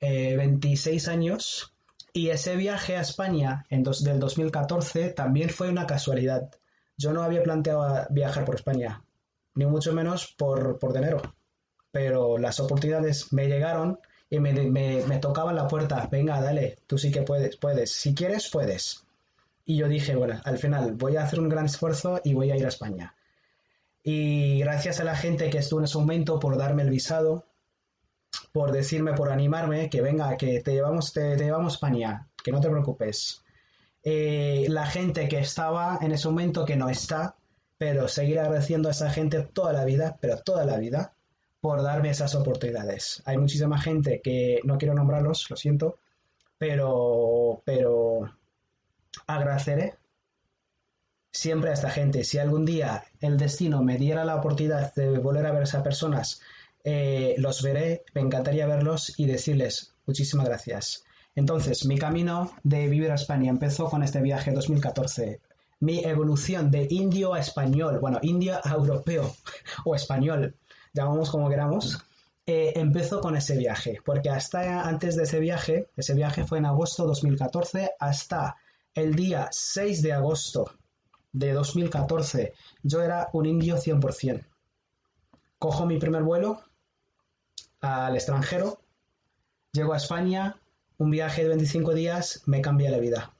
26 0.00 1.08
años 1.08 1.74
y 2.14 2.30
ese 2.30 2.56
viaje 2.56 2.96
a 2.96 3.02
España 3.02 3.66
en 3.68 3.82
del 3.82 4.18
2014 4.20 5.10
también 5.10 5.50
fue 5.50 5.68
una 5.68 5.86
casualidad 5.86 6.50
yo 6.96 7.12
no 7.12 7.22
había 7.22 7.42
planteado 7.42 8.06
viajar 8.10 8.44
por 8.44 8.54
España, 8.54 9.02
ni 9.54 9.66
mucho 9.66 9.92
menos 9.92 10.34
por, 10.36 10.78
por 10.78 10.92
dinero, 10.92 11.20
pero 11.90 12.38
las 12.38 12.60
oportunidades 12.60 13.32
me 13.32 13.48
llegaron 13.48 13.98
y 14.30 14.40
me, 14.40 14.52
me, 14.52 15.18
tocaban 15.18 15.56
la 15.56 15.68
puerta, 15.68 16.08
venga, 16.10 16.40
dale, 16.40 16.78
tú 16.86 16.96
sí 16.96 17.10
que 17.10 17.22
puedes, 17.22 17.56
puedes, 17.56 17.92
si 17.92 18.14
quieres, 18.14 18.48
puedes. 18.50 19.04
Y 19.66 19.76
yo 19.76 19.88
dije, 19.88 20.16
bueno, 20.16 20.40
al 20.44 20.58
final 20.58 20.94
voy 20.94 21.16
a 21.16 21.24
hacer 21.24 21.38
un 21.38 21.50
gran 21.50 21.66
esfuerzo 21.66 22.20
y 22.24 22.32
voy 22.32 22.50
a 22.50 22.56
ir 22.56 22.64
a 22.64 22.68
España. 22.68 23.14
Y 24.02 24.58
gracias 24.60 25.00
a 25.00 25.04
la 25.04 25.14
gente 25.14 25.50
que 25.50 25.58
estuvo 25.58 25.80
en 25.80 25.84
ese 25.84 25.98
momento 25.98 26.40
por 26.40 26.56
darme 26.56 26.82
el 26.82 26.90
visado, 26.90 27.44
por 28.52 28.72
decirme, 28.72 29.12
por 29.12 29.30
animarme, 29.30 29.90
que 29.90 30.00
venga, 30.00 30.36
que 30.36 30.60
te 30.60 30.72
llevamos, 30.72 31.12
te 31.12 31.36
llevamos 31.36 31.74
a 31.74 31.76
España, 31.76 32.28
que 32.42 32.52
no 32.52 32.60
te 32.60 32.70
preocupes. 32.70 33.44
Eh, 34.04 34.66
la 34.68 34.86
gente 34.86 35.28
que 35.28 35.38
estaba 35.38 35.98
en 36.00 36.12
ese 36.12 36.28
momento 36.28 36.64
que 36.64 36.76
no 36.76 36.88
está, 36.88 37.36
pero 37.78 38.08
seguir 38.08 38.38
agradeciendo 38.38 38.88
a 38.88 38.92
esa 38.92 39.10
gente 39.10 39.42
toda 39.42 39.72
la 39.72 39.84
vida, 39.84 40.16
pero 40.20 40.38
toda 40.38 40.64
la 40.64 40.78
vida, 40.78 41.14
por 41.60 41.82
darme 41.82 42.10
esas 42.10 42.34
oportunidades. 42.34 43.22
Hay 43.24 43.38
muchísima 43.38 43.80
gente 43.80 44.20
que 44.20 44.60
no 44.64 44.78
quiero 44.78 44.94
nombrarlos, 44.94 45.48
lo 45.48 45.56
siento, 45.56 45.98
pero, 46.58 47.62
pero 47.64 48.32
agradeceré 49.26 49.94
siempre 51.30 51.70
a 51.70 51.74
esta 51.74 51.90
gente. 51.90 52.24
Si 52.24 52.38
algún 52.38 52.64
día 52.64 53.04
el 53.20 53.36
destino 53.36 53.82
me 53.82 53.96
diera 53.96 54.24
la 54.24 54.36
oportunidad 54.36 54.94
de 54.94 55.18
volver 55.18 55.46
a 55.46 55.52
ver 55.52 55.60
a 55.62 55.64
esas 55.64 55.82
personas, 55.82 56.40
eh, 56.84 57.34
los 57.38 57.62
veré, 57.62 58.04
me 58.14 58.20
encantaría 58.20 58.66
verlos 58.66 59.18
y 59.18 59.26
decirles 59.26 59.94
muchísimas 60.06 60.46
gracias. 60.46 61.04
Entonces, 61.34 61.86
mi 61.86 61.96
camino 61.96 62.52
de 62.62 62.88
vivir 62.88 63.10
a 63.10 63.14
España 63.14 63.50
empezó 63.50 63.88
con 63.88 64.02
este 64.02 64.20
viaje 64.20 64.52
2014. 64.52 65.40
Mi 65.80 66.04
evolución 66.04 66.70
de 66.70 66.86
indio 66.90 67.34
a 67.34 67.40
español, 67.40 67.98
bueno, 68.00 68.18
indio 68.22 68.60
a 68.62 68.72
europeo 68.72 69.34
o 69.84 69.94
español, 69.94 70.54
llamamos 70.92 71.30
como 71.30 71.48
queramos, 71.48 71.98
eh, 72.46 72.72
empezó 72.76 73.20
con 73.20 73.36
ese 73.36 73.56
viaje, 73.56 74.00
porque 74.04 74.28
hasta 74.28 74.82
antes 74.86 75.16
de 75.16 75.22
ese 75.22 75.38
viaje, 75.40 75.88
ese 75.96 76.14
viaje 76.14 76.44
fue 76.44 76.58
en 76.58 76.66
agosto 76.66 77.06
2014, 77.06 77.92
hasta 77.98 78.56
el 78.94 79.14
día 79.14 79.48
6 79.50 80.02
de 80.02 80.12
agosto 80.12 80.70
de 81.32 81.52
2014, 81.52 82.52
yo 82.82 83.00
era 83.00 83.28
un 83.32 83.46
indio 83.46 83.76
100%. 83.76 84.44
Cojo 85.58 85.86
mi 85.86 85.98
primer 85.98 86.24
vuelo 86.24 86.60
al 87.80 88.14
extranjero, 88.14 88.80
llego 89.72 89.94
a 89.94 89.96
España, 89.96 90.56
un 91.02 91.10
viaje 91.10 91.42
de 91.42 91.48
25 91.48 91.94
días 91.94 92.42
me 92.46 92.60
cambia 92.60 92.90
la 92.90 92.98
vida. 92.98 93.32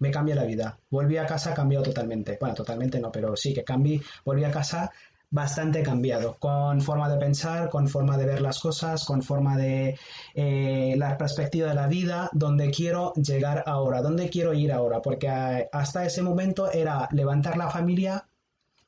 Me 0.00 0.10
cambia 0.10 0.34
la 0.34 0.44
vida. 0.44 0.78
Volví 0.90 1.18
a 1.18 1.26
casa 1.26 1.54
cambiado 1.54 1.84
totalmente. 1.84 2.36
Bueno, 2.40 2.54
totalmente 2.54 2.98
no, 2.98 3.12
pero 3.12 3.36
sí 3.36 3.54
que 3.54 3.62
cambié. 3.62 4.00
Volví 4.24 4.42
a 4.44 4.50
casa 4.50 4.90
bastante 5.30 5.84
cambiado, 5.84 6.36
con 6.40 6.80
forma 6.80 7.08
de 7.08 7.16
pensar, 7.16 7.70
con 7.70 7.86
forma 7.86 8.18
de 8.18 8.26
ver 8.26 8.40
las 8.40 8.58
cosas, 8.58 9.04
con 9.04 9.22
forma 9.22 9.56
de 9.56 9.96
eh, 10.34 10.94
la 10.96 11.16
perspectiva 11.16 11.68
de 11.68 11.74
la 11.76 11.86
vida, 11.86 12.28
donde 12.32 12.72
quiero 12.72 13.12
llegar 13.14 13.62
ahora, 13.66 14.02
donde 14.02 14.28
quiero 14.28 14.52
ir 14.52 14.72
ahora, 14.72 15.00
porque 15.00 15.28
hasta 15.70 16.04
ese 16.04 16.22
momento 16.22 16.72
era 16.72 17.08
levantar 17.12 17.56
la 17.56 17.70
familia, 17.70 18.26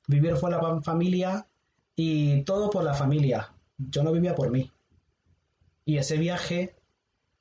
vivir 0.08 0.34
por 0.34 0.50
la 0.50 0.82
familia 0.82 1.46
y 1.94 2.42
todo 2.42 2.68
por 2.70 2.82
la 2.82 2.94
familia. 2.94 3.52
Yo 3.78 4.02
no 4.02 4.10
vivía 4.10 4.34
por 4.34 4.50
mí. 4.50 4.68
Y 5.84 5.98
ese 5.98 6.16
viaje 6.16 6.74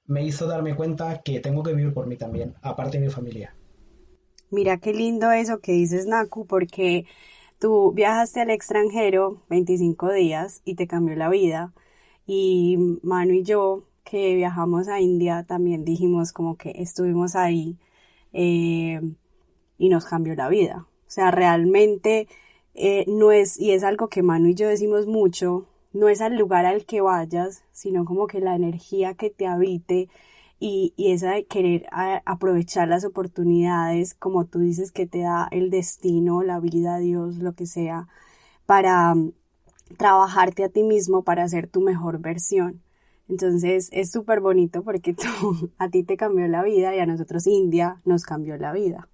me 0.05 0.23
hizo 0.23 0.47
darme 0.47 0.75
cuenta 0.75 1.21
que 1.21 1.39
tengo 1.39 1.63
que 1.63 1.73
vivir 1.73 1.93
por 1.93 2.07
mí 2.07 2.17
también, 2.17 2.55
aparte 2.61 2.99
de 2.99 3.05
mi 3.05 3.11
familia. 3.11 3.55
Mira 4.49 4.77
qué 4.77 4.93
lindo 4.93 5.31
eso 5.31 5.59
que 5.59 5.71
dices, 5.71 6.07
Naku, 6.07 6.45
porque 6.45 7.05
tú 7.59 7.91
viajaste 7.93 8.41
al 8.41 8.49
extranjero 8.49 9.41
25 9.49 10.11
días 10.11 10.61
y 10.65 10.75
te 10.75 10.87
cambió 10.87 11.15
la 11.15 11.29
vida. 11.29 11.73
Y 12.27 12.77
Manu 13.03 13.33
y 13.33 13.43
yo, 13.43 13.83
que 14.03 14.35
viajamos 14.35 14.87
a 14.89 14.99
India, 14.99 15.45
también 15.47 15.85
dijimos 15.85 16.33
como 16.33 16.57
que 16.57 16.71
estuvimos 16.77 17.35
ahí 17.35 17.77
eh, 18.33 19.01
y 19.77 19.89
nos 19.89 20.05
cambió 20.05 20.35
la 20.35 20.49
vida. 20.49 20.87
O 21.07 21.09
sea, 21.11 21.31
realmente 21.31 22.27
eh, 22.73 23.05
no 23.07 23.31
es, 23.31 23.59
y 23.59 23.71
es 23.71 23.83
algo 23.83 24.09
que 24.09 24.23
Manu 24.23 24.49
y 24.49 24.55
yo 24.55 24.67
decimos 24.67 25.07
mucho, 25.07 25.67
no 25.93 26.09
es 26.09 26.21
al 26.21 26.37
lugar 26.37 26.65
al 26.65 26.85
que 26.85 27.01
vayas, 27.01 27.63
sino 27.71 28.05
como 28.05 28.27
que 28.27 28.39
la 28.39 28.55
energía 28.55 29.13
que 29.15 29.29
te 29.29 29.47
habite 29.47 30.09
y, 30.59 30.93
esa 30.97 31.31
de 31.31 31.45
querer 31.45 31.87
aprovechar 32.25 32.87
las 32.87 33.03
oportunidades, 33.03 34.13
como 34.13 34.45
tú 34.45 34.59
dices, 34.59 34.91
que 34.91 35.07
te 35.07 35.21
da 35.21 35.47
el 35.51 35.71
destino, 35.71 36.43
la 36.43 36.59
vida, 36.59 36.99
Dios, 36.99 37.37
lo 37.37 37.53
que 37.53 37.65
sea, 37.65 38.07
para 38.67 39.13
um, 39.13 39.31
trabajarte 39.97 40.63
a 40.63 40.69
ti 40.69 40.83
mismo, 40.83 41.23
para 41.23 41.47
ser 41.47 41.67
tu 41.67 41.81
mejor 41.81 42.19
versión. 42.19 42.81
Entonces 43.27 43.89
es 43.91 44.11
súper 44.11 44.39
bonito 44.39 44.83
porque 44.83 45.13
tú, 45.15 45.71
a 45.77 45.89
ti 45.89 46.03
te 46.03 46.17
cambió 46.17 46.47
la 46.47 46.63
vida 46.63 46.95
y 46.95 46.99
a 46.99 47.05
nosotros 47.05 47.47
India 47.47 48.01
nos 48.05 48.23
cambió 48.23 48.57
la 48.57 48.71
vida. 48.71 49.09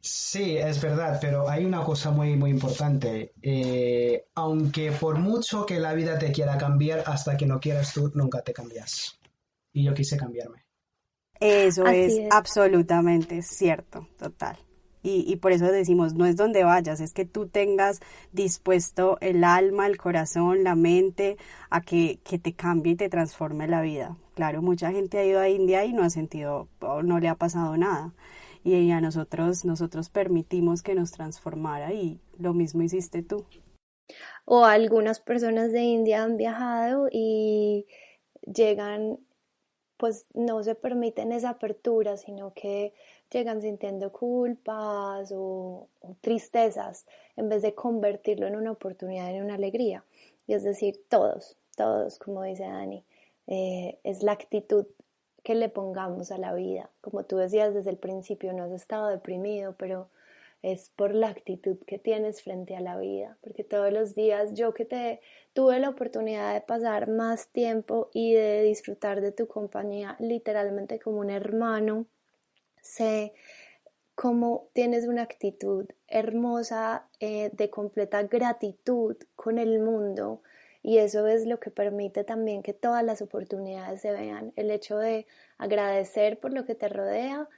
Sí, 0.00 0.56
es 0.56 0.80
verdad, 0.80 1.18
pero 1.20 1.48
hay 1.48 1.64
una 1.64 1.82
cosa 1.82 2.10
muy, 2.10 2.36
muy 2.36 2.50
importante. 2.50 3.32
Eh, 3.42 4.26
aunque 4.34 4.92
por 4.92 5.18
mucho 5.18 5.66
que 5.66 5.80
la 5.80 5.92
vida 5.92 6.18
te 6.18 6.30
quiera 6.30 6.56
cambiar, 6.56 7.02
hasta 7.06 7.36
que 7.36 7.46
no 7.46 7.58
quieras 7.58 7.92
tú, 7.92 8.10
nunca 8.14 8.42
te 8.42 8.52
cambias. 8.52 9.18
Y 9.72 9.84
yo 9.84 9.94
quise 9.94 10.16
cambiarme. 10.16 10.64
Eso 11.40 11.86
es, 11.86 12.14
absolutamente 12.30 13.42
cierto, 13.42 14.08
total. 14.18 14.56
Y, 15.02 15.24
y, 15.32 15.36
por 15.36 15.52
eso 15.52 15.66
decimos, 15.66 16.14
no 16.14 16.26
es 16.26 16.36
donde 16.36 16.64
vayas, 16.64 17.00
es 17.00 17.12
que 17.12 17.24
tú 17.24 17.46
tengas 17.46 18.00
dispuesto 18.32 19.16
el 19.20 19.44
alma, 19.44 19.86
el 19.86 19.96
corazón, 19.96 20.64
la 20.64 20.74
mente 20.74 21.36
a 21.70 21.80
que, 21.80 22.18
que 22.24 22.38
te 22.38 22.52
cambie 22.52 22.92
y 22.92 22.96
te 22.96 23.08
transforme 23.08 23.68
la 23.68 23.80
vida. 23.80 24.16
Claro, 24.34 24.60
mucha 24.60 24.90
gente 24.90 25.18
ha 25.18 25.24
ido 25.24 25.40
a 25.40 25.48
India 25.48 25.84
y 25.84 25.92
no 25.92 26.02
ha 26.02 26.10
sentido, 26.10 26.68
o 26.80 27.02
no 27.02 27.20
le 27.20 27.28
ha 27.28 27.36
pasado 27.36 27.76
nada 27.76 28.12
y 28.64 28.90
a 28.90 29.00
nosotros, 29.00 29.64
nosotros 29.64 30.10
permitimos 30.10 30.82
que 30.82 30.94
nos 30.94 31.12
transformara 31.12 31.92
y 31.92 32.20
lo 32.38 32.54
mismo 32.54 32.82
hiciste 32.82 33.22
tú. 33.22 33.44
O 34.44 34.64
algunas 34.64 35.20
personas 35.20 35.72
de 35.72 35.82
India 35.82 36.22
han 36.22 36.36
viajado 36.36 37.08
y 37.10 37.86
llegan, 38.42 39.18
pues 39.96 40.26
no 40.34 40.62
se 40.62 40.74
permiten 40.74 41.32
esa 41.32 41.50
apertura, 41.50 42.16
sino 42.16 42.54
que 42.54 42.94
llegan 43.30 43.60
sintiendo 43.60 44.10
culpas 44.10 45.32
o, 45.34 45.88
tristezas 46.20 47.06
en 47.36 47.48
vez 47.48 47.62
de 47.62 47.74
convertirlo 47.74 48.46
en 48.46 48.56
una 48.56 48.72
oportunidad, 48.72 49.30
en 49.30 49.44
una 49.44 49.54
alegría. 49.54 50.04
Y 50.46 50.54
es 50.54 50.62
decir, 50.64 51.04
todos, 51.08 51.58
todos, 51.76 52.18
como 52.18 52.42
dice 52.42 52.64
Dani, 52.64 53.04
eh, 53.46 53.98
es 54.02 54.22
la 54.22 54.32
actitud 54.32 54.86
que 55.48 55.54
le 55.54 55.70
pongamos 55.70 56.30
a 56.30 56.36
la 56.36 56.52
vida. 56.52 56.90
Como 57.00 57.24
tú 57.24 57.38
decías 57.38 57.72
desde 57.72 57.88
el 57.88 57.96
principio, 57.96 58.52
no 58.52 58.64
has 58.64 58.70
estado 58.70 59.08
deprimido, 59.08 59.74
pero 59.78 60.10
es 60.60 60.90
por 60.94 61.14
la 61.14 61.28
actitud 61.28 61.78
que 61.86 61.98
tienes 61.98 62.42
frente 62.42 62.76
a 62.76 62.80
la 62.80 62.98
vida, 62.98 63.38
porque 63.40 63.64
todos 63.64 63.90
los 63.90 64.14
días 64.14 64.52
yo 64.52 64.74
que 64.74 64.84
te 64.84 65.22
tuve 65.54 65.78
la 65.78 65.88
oportunidad 65.88 66.52
de 66.52 66.60
pasar 66.60 67.08
más 67.08 67.48
tiempo 67.48 68.10
y 68.12 68.34
de 68.34 68.60
disfrutar 68.60 69.22
de 69.22 69.32
tu 69.32 69.48
compañía 69.48 70.16
literalmente 70.18 70.98
como 70.98 71.20
un 71.20 71.30
hermano, 71.30 72.04
sé 72.82 73.32
cómo 74.14 74.68
tienes 74.74 75.06
una 75.06 75.22
actitud 75.22 75.86
hermosa 76.08 77.08
eh, 77.20 77.48
de 77.54 77.70
completa 77.70 78.22
gratitud 78.24 79.16
con 79.34 79.56
el 79.56 79.80
mundo 79.80 80.42
y 80.82 80.98
eso 80.98 81.26
es 81.26 81.46
lo 81.46 81.60
que 81.60 81.70
permite 81.70 82.24
también 82.24 82.62
que 82.62 82.72
todas 82.72 83.04
las 83.04 83.22
oportunidades 83.22 84.00
se 84.00 84.12
vean, 84.12 84.52
el 84.56 84.70
hecho 84.70 84.98
de 84.98 85.26
agradecer 85.58 86.38
por 86.38 86.52
lo 86.52 86.64
que 86.64 86.74
te 86.74 86.88
rodea, 86.88 87.48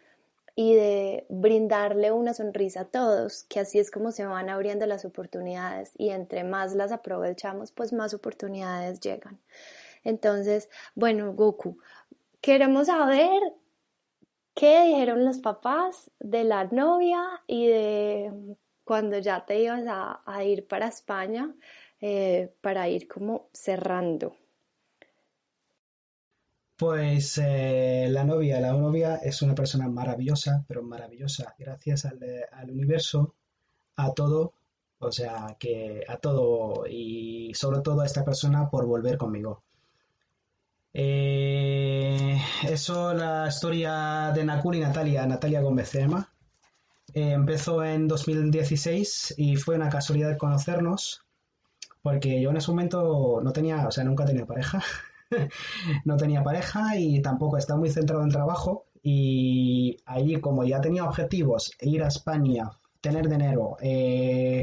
y 0.55 0.75
de 0.75 1.25
brindarle 1.31 2.13
una 2.13 2.35
sonrisa 2.35 2.83
a 2.83 2.85
todos, 2.85 3.45
que 3.45 3.61
así 3.61 3.79
es 3.79 3.91
como 3.91 4.13
se 4.13 4.27
van 4.27 4.51
abriendo 4.51 4.85
las 4.85 5.05
oportunidades 5.05 5.93
y 5.97 6.11
entre 6.11 6.45
más 6.45 6.75
las 6.75 6.93
aprovechamos, 6.93 7.73
pues 7.73 7.93
más 7.93 8.13
oportunidades 8.13 9.01
llegan. 9.01 9.39
Entonces, 10.05 10.69
bueno, 10.95 11.33
Goku, 11.33 11.79
queremos 12.41 12.89
saber 12.89 13.41
qué 14.55 14.85
dijeron 14.85 15.25
los 15.25 15.39
papás 15.39 16.11
de 16.19 16.45
la 16.45 16.65
novia 16.65 17.23
y 17.47 17.67
de 17.67 18.57
cuando 18.85 19.19
ya 19.19 19.47
te 19.47 19.61
ibas 19.61 19.85
a, 19.87 20.45
ir 20.45 20.67
para 20.67 20.89
España, 20.89 21.55
eh, 22.01 22.55
para 22.61 22.89
ir 22.89 23.07
como 23.09 23.49
cerrando. 23.53 24.35
Pues 26.81 27.37
eh, 27.37 28.07
la 28.09 28.25
novia, 28.25 28.59
la 28.59 28.73
novia 28.73 29.17
es 29.17 29.43
una 29.43 29.55
persona 29.55 29.87
maravillosa, 29.89 30.65
pero 30.67 30.83
maravillosa, 30.83 31.55
gracias 31.59 32.07
al, 32.07 32.71
universo, 32.71 33.35
a 33.97 34.15
todo, 34.15 34.55
o 34.99 35.13
sea, 35.13 35.57
que 35.59 36.05
a 36.09 36.17
todo 36.17 36.87
y 36.89 37.53
sobre 37.55 37.81
todo 37.81 38.01
a 38.01 38.07
esta 38.07 38.25
persona 38.25 38.71
por 38.71 38.87
volver 38.87 39.19
conmigo. 39.19 39.63
Eh, 40.95 42.41
eso, 42.67 43.13
la 43.13 43.47
historia 43.49 44.33
de 44.35 44.43
Nakul 44.45 44.77
y 44.77 44.81
Natalia, 44.81 45.27
Natalia 45.27 45.61
Gómez 45.61 45.93
llama. 45.93 46.33
Eh, 47.13 47.33
empezó 47.33 47.85
en 47.85 48.09
2016 48.09 49.35
y 49.37 49.57
fue 49.57 49.77
una 49.77 49.91
casualidad 49.91 50.39
conocernos, 50.39 51.27
porque 52.03 52.41
yo 52.41 52.51
en 52.51 52.57
ese 52.57 52.71
momento 52.71 53.41
no 53.43 53.53
tenía, 53.53 53.87
o 53.87 53.91
sea, 53.91 54.05
nunca 54.05 54.25
tenía 54.25 54.47
pareja. 54.47 54.83
no 56.05 56.17
tenía 56.17 56.43
pareja 56.43 56.97
y 56.97 57.21
tampoco 57.23 57.57
estaba 57.57 57.79
muy 57.79 57.91
centrado 57.91 58.23
en 58.23 58.31
trabajo 58.31 58.87
y 59.03 59.97
ahí 60.07 60.41
como 60.41 60.65
ya 60.65 60.81
tenía 60.81 61.05
objetivos, 61.05 61.73
ir 61.81 62.03
a 62.03 62.09
España, 62.09 62.71
tener 63.01 63.29
dinero, 63.29 63.77
eh, 63.81 64.63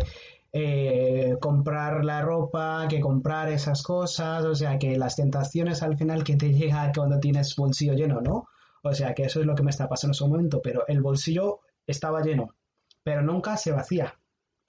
eh, 0.54 1.38
comprar 1.42 2.06
la 2.06 2.22
ropa, 2.22 2.88
que 2.90 3.00
comprar 3.00 3.50
esas 3.50 3.82
cosas, 3.84 4.46
o 4.46 4.56
sea 4.56 4.78
que 4.78 4.98
las 4.98 5.16
tentaciones 5.16 5.84
al 5.84 5.98
final 5.98 6.24
que 6.24 6.36
te 6.36 6.54
llega 6.54 6.92
cuando 6.96 7.20
tienes 7.20 7.56
bolsillo 7.56 7.94
lleno, 7.94 8.22
¿no? 8.22 8.46
O 8.84 8.94
sea 8.94 9.14
que 9.14 9.24
eso 9.24 9.40
es 9.40 9.46
lo 9.46 9.56
que 9.56 9.64
me 9.64 9.72
está 9.72 9.90
pasando 9.90 10.12
en 10.12 10.16
ese 10.16 10.28
momento, 10.28 10.62
pero 10.62 10.88
el 10.88 11.02
bolsillo 11.02 11.60
estaba 11.86 12.22
lleno, 12.22 12.56
pero 13.04 13.22
nunca 13.22 13.58
se 13.58 13.72
vacía. 13.72 14.18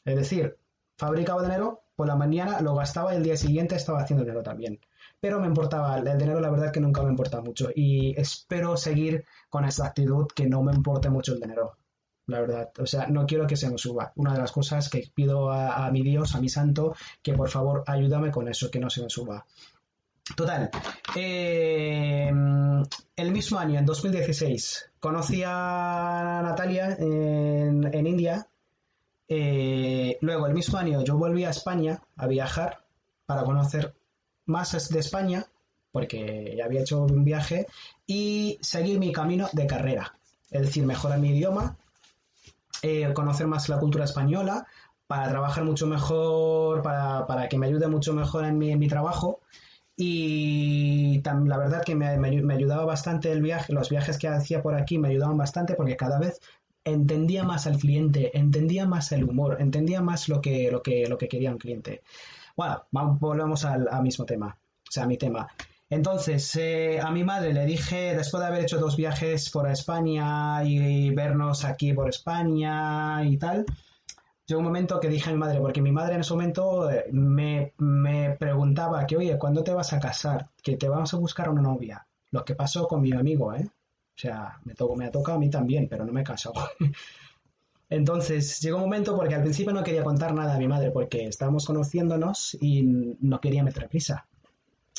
Es 0.05 0.17
decir, 0.17 0.57
fabricaba 0.97 1.43
dinero, 1.43 1.83
por 1.99 2.07
la 2.07 2.15
mañana 2.15 2.61
lo 2.61 2.77
gastaba 2.77 3.13
y 3.13 3.17
el 3.17 3.25
día 3.25 3.37
siguiente 3.37 3.75
estaba 3.75 4.01
haciendo 4.01 4.25
dinero 4.25 4.45
también 4.45 4.79
pero 5.21 5.41
me 5.41 5.47
importaba, 5.47 5.99
el 5.99 6.19
dinero 6.19 6.41
la 6.41 6.51
verdad 6.51 6.73
que 6.73 6.81
nunca 6.81 7.03
me 7.03 7.11
importa 7.11 7.41
mucho 7.41 7.71
y 7.75 8.19
espero 8.19 8.77
seguir 8.77 9.25
con 9.49 9.65
esa 9.65 9.87
actitud 9.87 10.27
que 10.35 10.47
no 10.47 10.63
me 10.63 10.73
importe 10.73 11.11
mucho 11.11 11.35
el 11.35 11.41
dinero, 11.41 11.77
la 12.27 12.41
verdad. 12.41 12.71
O 12.79 12.87
sea, 12.87 13.09
no 13.09 13.27
quiero 13.27 13.47
que 13.47 13.57
se 13.57 13.69
me 13.69 13.79
suba. 13.79 14.13
Una 14.17 14.35
de 14.35 14.39
las 14.39 14.53
cosas 14.53 14.89
que 14.89 15.11
pido 15.13 15.51
a, 15.51 15.91
mi 15.91 16.03
Dios, 16.03 16.35
a 16.35 16.41
mi 16.41 16.49
santo, 16.49 16.95
que 17.23 17.33
por 17.33 17.49
favor 17.49 17.83
ayúdame 17.87 18.31
con 18.31 18.49
eso, 18.49 18.71
que 18.71 18.79
no 18.79 18.91
se 18.91 19.03
me 19.03 19.11
suba. 19.11 19.45
Total, 20.37 20.71
eh, 21.17 22.31
el 23.17 23.33
mismo 23.33 23.59
año, 23.59 23.79
en 23.79 23.87
2016, 23.87 24.91
conocí 25.01 25.43
a 25.45 26.43
Natalia 26.45 26.97
en, 26.99 28.07
India. 28.07 28.47
Eh, 29.29 30.17
luego, 30.23 30.47
el 30.47 30.55
mismo 30.55 30.79
año, 30.79 31.03
yo 31.05 31.17
volví 31.17 31.45
a 31.45 31.51
España 31.51 32.01
a 32.17 32.27
viajar 32.27 32.85
para 33.27 33.45
conocer 33.45 33.95
más 34.47 34.89
de 34.89 34.99
España, 34.99 35.47
porque 35.93 36.55
ya 36.57 36.65
había 36.65 36.81
hecho 36.81 37.03
un 37.03 37.25
viaje, 37.25 37.67
y 38.07 38.59
seguir 38.63 38.99
mi 38.99 39.13
camino 39.13 39.49
de 39.53 39.67
carrera. 39.67 40.19
Es 40.51 40.63
decir, 40.63 40.87
mejorar 40.87 41.19
mi 41.19 41.31
idioma, 41.31 41.77
eh, 42.83 43.13
conocer 43.13 43.47
más 43.47 43.69
la 43.69 43.79
cultura 43.79 44.05
española, 44.05 44.67
para 45.07 45.29
trabajar 45.31 45.65
mucho 45.65 45.87
mejor, 45.87 46.83
para, 46.83 47.49
que 47.49 47.59
me 47.59 47.67
ayude 47.67 47.89
mucho 47.89 48.13
mejor 48.13 48.45
en 48.45 48.59
mi, 48.59 48.89
trabajo. 48.89 49.41
Y 49.97 51.23
la 51.25 51.59
verdad 51.59 51.83
que 51.85 51.95
me, 51.95 52.17
me, 52.19 52.55
ayudaba 52.55 52.85
bastante 52.85 53.33
el 53.33 53.43
viaje, 53.43 53.73
los 53.73 53.89
viajes 53.91 54.19
que 54.19 54.29
hacía 54.29 54.63
por 54.63 54.75
aquí 54.75 54.99
me 54.99 55.09
ayudaban 55.09 55.37
bastante 55.37 55.75
porque 55.75 55.97
cada 55.97 56.19
vez 56.21 56.41
entendía 56.91 57.45
más 57.45 57.67
al 57.67 57.79
cliente, 57.79 58.37
entendía 58.37 58.87
más 58.87 59.13
el 59.13 59.25
humor, 59.25 59.57
entendía 59.61 60.01
más 60.01 60.29
lo 60.29 60.41
que, 60.41 60.71
lo 60.71 60.83
que, 60.83 61.07
lo 61.07 61.19
que 61.19 61.29
quería 61.29 61.51
un 61.51 61.59
cliente. 61.59 62.03
Bueno, 62.57 62.83
volvemos 62.91 63.65
al, 63.65 63.89
mismo 64.03 64.25
tema, 64.25 64.59
o 64.59 64.91
sea, 64.91 65.05
a 65.05 65.07
mi 65.07 65.17
tema. 65.17 65.47
Entonces, 65.91 66.55
eh, 66.57 67.01
a 67.01 67.11
mi 67.11 67.25
madre 67.25 67.53
le 67.53 67.65
dije, 67.65 68.15
después 68.17 68.43
de 68.43 68.49
haber 68.49 68.63
hecho 68.63 68.79
dos 68.79 68.97
viajes 68.97 69.49
por 69.51 69.71
España 69.71 70.63
y, 70.65 71.11
vernos 71.11 71.65
aquí 71.65 71.93
por 71.93 72.09
España 72.09 73.25
y 73.25 73.39
tal, 73.39 73.65
llegó 74.45 74.59
un 74.59 74.67
momento 74.67 75.01
que 75.01 75.09
dije 75.09 75.31
a 75.31 75.33
mi 75.33 75.39
madre, 75.39 75.61
porque 75.61 75.81
mi 75.81 75.93
madre 75.93 76.15
en 76.17 76.21
ese 76.21 76.35
momento 76.35 76.91
eh, 76.91 77.05
me, 77.13 78.37
preguntaba 78.39 79.07
que, 79.07 79.17
oye, 79.17 79.39
¿cuándo 79.39 79.63
te 79.63 79.73
vas 79.73 79.93
a 79.93 80.01
casar? 80.01 80.51
Que 80.63 80.77
te 80.77 80.89
vamos 80.89 81.15
a 81.15 81.19
buscar 81.19 81.49
una 81.49 81.63
novia. 81.63 82.07
Lo 82.31 82.45
que 82.45 82.55
pasó 82.55 82.87
con 82.89 83.01
mi 83.01 83.13
amigo, 83.13 83.55
¿eh? 83.55 83.71
O 84.19 84.21
sea, 84.21 84.59
me, 84.65 84.75
tocó, 84.75 84.97
me 84.97 85.07
ha 85.07 85.13
tocado 85.13 85.37
a 85.39 85.41
mí 85.41 85.49
también, 85.49 85.87
pero 85.89 86.05
no 86.05 86.13
me 86.13 86.23
he 86.23 86.25
casado. 86.25 86.55
Entonces 87.89 88.61
llegó 88.61 88.79
un 88.79 88.83
momento 88.83 89.17
porque 89.17 89.37
al 89.37 89.43
principio 89.43 89.73
no 89.73 89.85
quería 89.85 90.03
contar 90.03 90.35
nada 90.35 90.57
a 90.57 90.59
mi 90.59 90.67
madre 90.67 90.91
porque 90.91 91.27
estábamos 91.27 91.65
conociéndonos 91.65 92.59
y 92.61 92.83
no 93.21 93.41
quería 93.41 93.63
meter 93.63 93.89
prisa. 93.89 94.27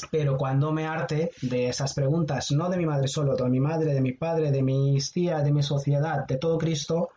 Pero 0.10 0.38
cuando 0.38 0.72
me 0.72 0.88
arte 0.88 1.32
de 1.42 1.68
esas 1.68 1.94
preguntas, 1.94 2.52
no 2.52 2.70
de 2.70 2.78
mi 2.78 2.86
madre 2.86 3.10
solo, 3.10 3.36
de 3.36 3.50
mi 3.50 3.60
madre, 3.60 3.94
de 3.94 4.00
mi 4.00 4.14
padre, 4.14 4.52
de 4.52 4.64
mis 4.64 5.12
tías, 5.12 5.44
de 5.44 5.52
mi 5.52 5.64
sociedad, 5.64 6.26
de 6.26 6.38
todo 6.38 6.58
Cristo, 6.58 7.10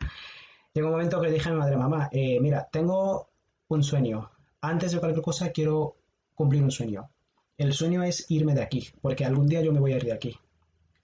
llegó 0.75 0.89
un 0.89 0.95
momento 0.95 1.21
que 1.21 1.29
le 1.29 1.35
dije 1.35 1.51
a 1.51 1.53
mi 1.53 1.59
madre, 1.59 1.77
mamá, 1.77 2.09
eh, 2.11 2.41
mira, 2.41 2.69
tengo 2.71 3.29
un 3.69 3.85
sueño. 3.85 4.29
Antes 4.61 4.91
de 4.91 4.99
cualquier 4.99 5.23
cosa 5.23 5.51
quiero 5.51 5.95
cumplir 6.35 6.65
un 6.65 6.73
sueño. 6.73 7.09
El 7.57 7.73
sueño 7.73 8.03
es 8.03 8.29
irme 8.29 8.55
de 8.55 8.63
aquí, 8.63 8.89
porque 9.01 9.25
algún 9.25 9.47
día 9.47 9.63
yo 9.63 9.73
me 9.73 9.79
voy 9.79 9.93
a 9.93 9.97
ir 9.99 10.05
de 10.05 10.13
aquí. 10.13 10.37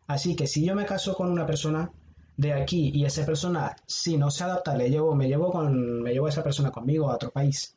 Así 0.09 0.35
que 0.35 0.49
si 0.49 0.65
yo 0.65 0.75
me 0.75 0.85
caso 0.85 1.15
con 1.15 1.31
una 1.31 1.47
persona, 1.47 1.93
de 2.39 2.53
aquí 2.53 2.93
y 2.95 3.05
esa 3.05 3.27
persona, 3.27 3.75
si 3.85 4.17
no 4.17 4.31
se 4.31 4.45
adapta, 4.45 4.77
le 4.77 4.89
llevo, 4.89 5.15
me 5.15 5.27
llevo 5.27 5.51
con, 5.51 6.03
me 6.03 6.13
llevo 6.13 6.27
a 6.27 6.31
esa 6.31 6.45
persona 6.45 6.71
conmigo 6.71 7.11
a 7.11 7.17
otro 7.17 7.31
país. 7.31 7.77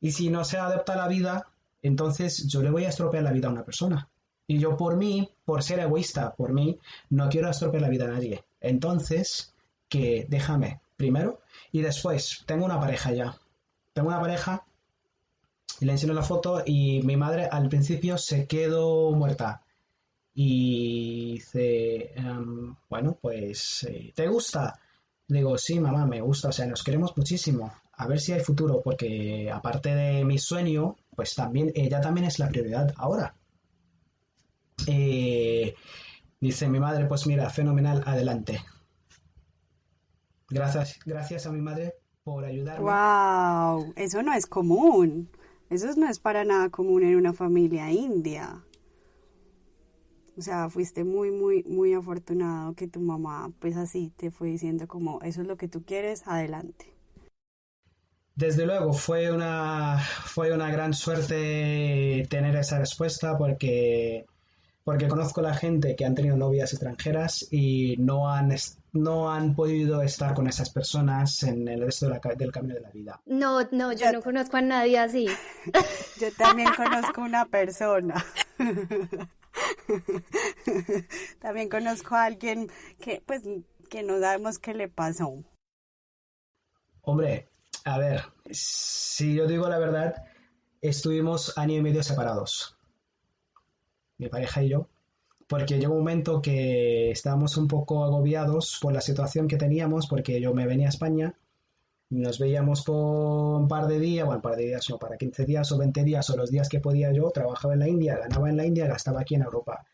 Y 0.00 0.12
si 0.12 0.30
no 0.30 0.44
se 0.44 0.56
adapta 0.56 0.94
a 0.94 0.96
la 0.96 1.08
vida, 1.08 1.46
entonces 1.82 2.48
yo 2.48 2.62
le 2.62 2.70
voy 2.70 2.86
a 2.86 2.88
estropear 2.88 3.22
la 3.22 3.32
vida 3.32 3.48
a 3.48 3.52
una 3.52 3.64
persona. 3.64 4.08
Y 4.46 4.58
yo 4.58 4.78
por 4.78 4.96
mí, 4.96 5.30
por 5.44 5.62
ser 5.62 5.78
egoísta, 5.80 6.34
por 6.34 6.54
mí, 6.54 6.78
no 7.10 7.28
quiero 7.28 7.50
estropear 7.50 7.82
la 7.82 7.90
vida 7.90 8.06
a 8.06 8.12
nadie. 8.12 8.42
Entonces, 8.62 9.54
que 9.90 10.26
déjame 10.26 10.80
primero 10.96 11.40
y 11.70 11.82
después, 11.82 12.44
tengo 12.46 12.64
una 12.64 12.80
pareja 12.80 13.12
ya. 13.12 13.36
Tengo 13.92 14.08
una 14.08 14.20
pareja 14.20 14.64
y 15.80 15.84
le 15.84 15.92
enseño 15.92 16.14
la 16.14 16.22
foto 16.22 16.62
y 16.64 17.02
mi 17.02 17.18
madre 17.18 17.44
al 17.44 17.68
principio 17.68 18.16
se 18.16 18.46
quedó 18.46 19.12
muerta. 19.12 19.62
Y 20.34 21.32
dice, 21.32 22.12
em, 22.14 22.74
bueno, 22.88 23.18
pues, 23.20 23.84
eh, 23.84 24.12
¿te 24.14 24.26
gusta? 24.28 24.78
Digo, 25.28 25.58
sí, 25.58 25.78
mamá, 25.78 26.06
me 26.06 26.20
gusta, 26.20 26.48
o 26.48 26.52
sea, 26.52 26.66
nos 26.66 26.82
queremos 26.82 27.16
muchísimo. 27.16 27.72
A 27.92 28.06
ver 28.06 28.20
si 28.20 28.32
hay 28.32 28.40
futuro, 28.40 28.80
porque 28.82 29.50
aparte 29.52 29.94
de 29.94 30.24
mi 30.24 30.38
sueño, 30.38 30.96
pues 31.14 31.34
también 31.34 31.70
ella 31.74 32.00
también 32.00 32.26
es 32.26 32.38
la 32.38 32.48
prioridad 32.48 32.92
ahora. 32.96 33.34
Eh, 34.86 35.74
dice 36.40 36.68
mi 36.68 36.80
madre, 36.80 37.06
pues 37.06 37.26
mira, 37.26 37.48
fenomenal, 37.50 38.02
adelante. 38.06 38.60
Gracias, 40.48 40.98
gracias 41.04 41.46
a 41.46 41.52
mi 41.52 41.60
madre 41.60 41.94
por 42.24 42.44
ayudarme. 42.44 42.84
¡Wow! 42.84 43.92
Eso 43.96 44.22
no 44.22 44.32
es 44.34 44.46
común. 44.46 45.30
Eso 45.70 45.88
no 45.96 46.08
es 46.08 46.18
para 46.18 46.44
nada 46.44 46.68
común 46.68 47.02
en 47.02 47.16
una 47.16 47.32
familia 47.32 47.90
india. 47.90 48.62
O 50.36 50.40
sea, 50.40 50.70
fuiste 50.70 51.04
muy, 51.04 51.30
muy, 51.30 51.62
muy 51.64 51.92
afortunado 51.92 52.74
que 52.74 52.88
tu 52.88 53.00
mamá, 53.00 53.52
pues 53.58 53.76
así, 53.76 54.12
te 54.16 54.30
fue 54.30 54.48
diciendo 54.48 54.88
como, 54.88 55.20
eso 55.22 55.42
es 55.42 55.46
lo 55.46 55.56
que 55.56 55.68
tú 55.68 55.84
quieres, 55.84 56.26
adelante. 56.26 56.92
Desde 58.34 58.64
luego, 58.64 58.94
fue 58.94 59.30
una, 59.30 59.98
fue 59.98 60.52
una 60.52 60.70
gran 60.70 60.94
suerte 60.94 62.26
tener 62.30 62.56
esa 62.56 62.78
respuesta 62.78 63.36
porque, 63.36 64.24
porque 64.84 65.06
conozco 65.06 65.40
a 65.40 65.44
la 65.44 65.54
gente 65.54 65.94
que 65.96 66.06
han 66.06 66.14
tenido 66.14 66.38
novias 66.38 66.72
extranjeras 66.72 67.46
y 67.50 67.96
no 67.98 68.32
han, 68.32 68.54
no 68.92 69.30
han 69.30 69.54
podido 69.54 70.00
estar 70.00 70.32
con 70.32 70.46
esas 70.46 70.70
personas 70.70 71.42
en 71.42 71.68
el 71.68 71.82
resto 71.82 72.08
del 72.08 72.50
camino 72.50 72.74
de 72.74 72.80
la 72.80 72.90
vida. 72.90 73.20
No, 73.26 73.60
no, 73.70 73.92
yo 73.92 74.10
no 74.10 74.22
conozco 74.22 74.56
a 74.56 74.62
nadie 74.62 74.98
así. 74.98 75.28
Yo 76.20 76.28
también 76.38 76.68
conozco 76.74 77.20
una 77.20 77.44
persona. 77.44 78.24
También 81.40 81.68
conozco 81.68 82.14
a 82.14 82.24
alguien 82.24 82.70
que, 83.00 83.22
pues, 83.24 83.42
que 83.88 84.02
no 84.02 84.18
sabemos 84.20 84.58
qué 84.58 84.74
le 84.74 84.88
pasó. 84.88 85.44
Hombre, 87.02 87.48
a 87.84 87.98
ver, 87.98 88.22
si 88.50 89.34
yo 89.34 89.46
digo 89.46 89.68
la 89.68 89.78
verdad, 89.78 90.24
estuvimos 90.80 91.56
año 91.58 91.76
y 91.76 91.82
medio 91.82 92.02
separados. 92.02 92.76
Mi 94.18 94.28
pareja 94.28 94.62
y 94.62 94.68
yo. 94.68 94.88
Porque 95.48 95.78
llegó 95.78 95.92
un 95.92 95.98
momento 95.98 96.40
que 96.40 97.10
estábamos 97.10 97.56
un 97.56 97.68
poco 97.68 98.04
agobiados 98.04 98.78
por 98.80 98.92
la 98.92 99.00
situación 99.00 99.48
que 99.48 99.56
teníamos, 99.56 100.06
porque 100.06 100.40
yo 100.40 100.54
me 100.54 100.66
venía 100.66 100.86
a 100.86 100.90
España, 100.90 101.34
nos 102.12 102.38
veíamos 102.38 102.82
por 102.82 103.60
un 103.60 103.68
par 103.68 103.86
de 103.86 103.98
días, 103.98 104.26
bueno, 104.26 104.38
un 104.38 104.42
par 104.42 104.56
de 104.56 104.66
días, 104.66 104.88
no, 104.90 104.98
para 104.98 105.16
15 105.16 105.46
días 105.46 105.72
o 105.72 105.78
20 105.78 106.04
días, 106.04 106.28
o 106.28 106.36
los 106.36 106.50
días 106.50 106.68
que 106.68 106.78
podía 106.78 107.10
yo, 107.10 107.30
trabajaba 107.30 107.72
en 107.72 107.80
la 107.80 107.88
India, 107.88 108.18
ganaba 108.18 108.50
en 108.50 108.56
la 108.58 108.66
India, 108.66 108.86
gastaba 108.86 109.22
aquí 109.22 109.34
en 109.34 109.42
Europa. 109.42 109.84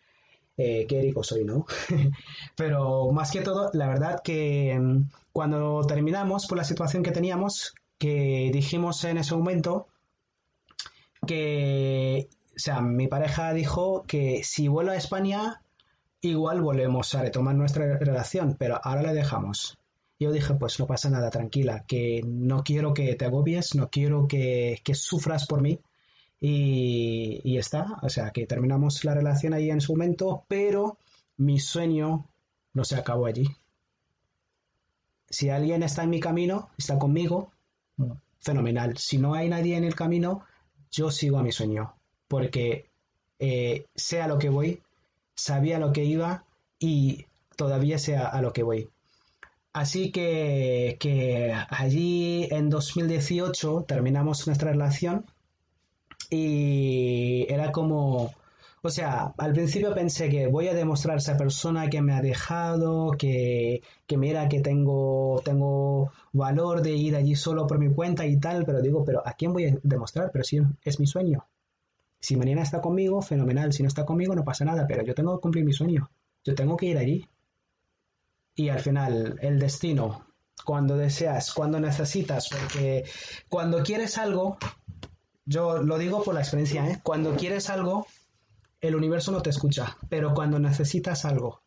Eh, 0.56 0.86
qué 0.88 1.00
rico 1.00 1.22
soy, 1.22 1.44
¿no? 1.44 1.64
Pero 2.56 3.12
más 3.12 3.30
que 3.30 3.42
todo, 3.42 3.70
la 3.72 3.86
verdad 3.86 4.20
que 4.24 4.76
mm, 4.78 5.10
cuando 5.32 5.82
terminamos 5.86 6.46
por 6.46 6.58
la 6.58 6.64
situación 6.64 7.04
que 7.04 7.12
teníamos, 7.12 7.74
que 7.98 8.50
dijimos 8.52 9.04
en 9.04 9.18
ese 9.18 9.36
momento 9.36 9.86
que, 11.24 12.28
o 12.56 12.58
sea, 12.58 12.80
mi 12.80 13.06
pareja 13.06 13.52
dijo 13.52 14.04
que 14.08 14.42
si 14.42 14.66
vuelvo 14.66 14.90
a 14.90 14.96
España, 14.96 15.62
igual 16.20 16.62
volvemos 16.62 17.14
a 17.14 17.22
retomar 17.22 17.54
nuestra 17.54 17.96
relación, 17.96 18.56
pero 18.58 18.80
ahora 18.82 19.02
la 19.02 19.12
dejamos. 19.12 19.78
Yo 20.18 20.32
dije, 20.32 20.54
pues 20.54 20.78
no 20.80 20.86
pasa 20.86 21.10
nada, 21.10 21.30
tranquila, 21.30 21.84
que 21.86 22.22
no 22.26 22.64
quiero 22.64 22.92
que 22.94 23.14
te 23.14 23.24
agobies, 23.24 23.74
no 23.74 23.88
quiero 23.88 24.26
que, 24.26 24.80
que 24.84 24.94
sufras 24.94 25.46
por 25.46 25.62
mí, 25.62 25.80
y, 26.40 27.40
y 27.44 27.58
está, 27.58 27.98
o 28.02 28.08
sea, 28.08 28.30
que 28.30 28.46
terminamos 28.46 29.04
la 29.04 29.14
relación 29.14 29.54
ahí 29.54 29.70
en 29.70 29.80
su 29.80 29.92
momento, 29.92 30.44
pero 30.48 30.98
mi 31.36 31.58
sueño 31.60 32.26
no 32.72 32.84
se 32.84 32.96
acabó 32.96 33.26
allí. 33.26 33.46
Si 35.30 35.50
alguien 35.50 35.82
está 35.82 36.04
en 36.04 36.10
mi 36.10 36.20
camino, 36.20 36.70
está 36.78 36.98
conmigo, 36.98 37.52
fenomenal. 38.40 38.96
Si 38.96 39.18
no 39.18 39.34
hay 39.34 39.48
nadie 39.48 39.76
en 39.76 39.84
el 39.84 39.94
camino, 39.94 40.44
yo 40.90 41.10
sigo 41.10 41.38
a 41.38 41.42
mi 41.42 41.52
sueño, 41.52 41.94
porque 42.28 42.88
eh, 43.38 43.86
sé 43.94 44.22
a 44.22 44.28
lo 44.28 44.38
que 44.38 44.48
voy, 44.48 44.82
sabía 45.34 45.78
lo 45.78 45.92
que 45.92 46.04
iba 46.04 46.44
y 46.78 47.26
todavía 47.56 47.98
sé 47.98 48.16
a, 48.16 48.40
lo 48.40 48.52
que 48.52 48.62
voy. 48.62 48.88
Así 49.78 50.10
que, 50.10 50.96
que 50.98 51.52
allí 51.70 52.48
en 52.50 52.68
2018 52.68 53.84
terminamos 53.86 54.44
nuestra 54.48 54.72
relación 54.72 55.24
y 56.30 57.46
era 57.48 57.70
como, 57.70 58.34
o 58.82 58.90
sea, 58.90 59.34
al 59.38 59.52
principio 59.52 59.94
pensé 59.94 60.30
que 60.30 60.48
voy 60.48 60.66
a 60.66 60.74
demostrar 60.74 61.14
a 61.14 61.18
esa 61.18 61.36
persona 61.36 61.88
que 61.88 62.02
me 62.02 62.12
ha 62.12 62.20
dejado, 62.22 63.12
que, 63.12 63.82
que 64.08 64.16
mira 64.18 64.48
que 64.48 64.60
tengo, 64.60 65.42
tengo 65.44 66.10
valor 66.32 66.82
de 66.82 66.94
ir 66.94 67.14
allí 67.14 67.36
solo 67.36 67.68
por 67.68 67.78
mi 67.78 67.88
cuenta 67.94 68.26
y 68.26 68.36
tal, 68.40 68.64
pero 68.64 68.82
digo, 68.82 69.04
pero 69.04 69.22
¿a 69.24 69.34
quién 69.34 69.52
voy 69.52 69.66
a 69.66 69.78
demostrar? 69.84 70.30
Pero 70.32 70.42
si 70.42 70.58
es 70.82 70.98
mi 70.98 71.06
sueño. 71.06 71.46
Si 72.18 72.36
mañana 72.36 72.62
está 72.62 72.80
conmigo, 72.80 73.22
fenomenal. 73.22 73.72
Si 73.72 73.84
no 73.84 73.86
está 73.86 74.04
conmigo, 74.04 74.34
no 74.34 74.44
pasa 74.44 74.64
nada, 74.64 74.88
pero 74.88 75.04
yo 75.04 75.14
tengo 75.14 75.36
que 75.36 75.42
cumplir 75.42 75.64
mi 75.64 75.72
sueño. 75.72 76.10
Yo 76.42 76.56
tengo 76.56 76.76
que 76.76 76.86
ir 76.86 76.98
allí. 76.98 77.28
Y 78.58 78.70
al 78.70 78.80
final, 78.80 79.38
el 79.40 79.60
destino, 79.60 80.26
cuando 80.64 80.96
deseas, 80.96 81.54
cuando 81.54 81.78
necesitas, 81.78 82.48
porque 82.48 83.04
cuando 83.48 83.84
quieres 83.84 84.18
algo, 84.18 84.58
yo 85.44 85.80
lo 85.80 85.96
digo 85.96 86.24
por 86.24 86.34
la 86.34 86.40
experiencia, 86.40 86.84
¿eh? 86.90 86.98
Cuando 87.04 87.36
quieres 87.36 87.70
algo, 87.70 88.08
el 88.80 88.96
universo 88.96 89.30
no 89.30 89.42
te 89.42 89.50
escucha, 89.50 89.96
pero 90.08 90.34
cuando 90.34 90.58
necesitas 90.58 91.24
algo, 91.24 91.62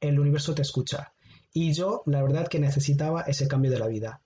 el 0.00 0.18
universo 0.18 0.56
te 0.56 0.62
escucha. 0.62 1.14
Y 1.52 1.72
yo, 1.72 2.02
la 2.06 2.20
verdad, 2.20 2.48
que 2.48 2.58
necesitaba 2.58 3.20
ese 3.20 3.46
cambio 3.46 3.70
de 3.70 3.78
la 3.78 3.86
vida. 3.86 4.20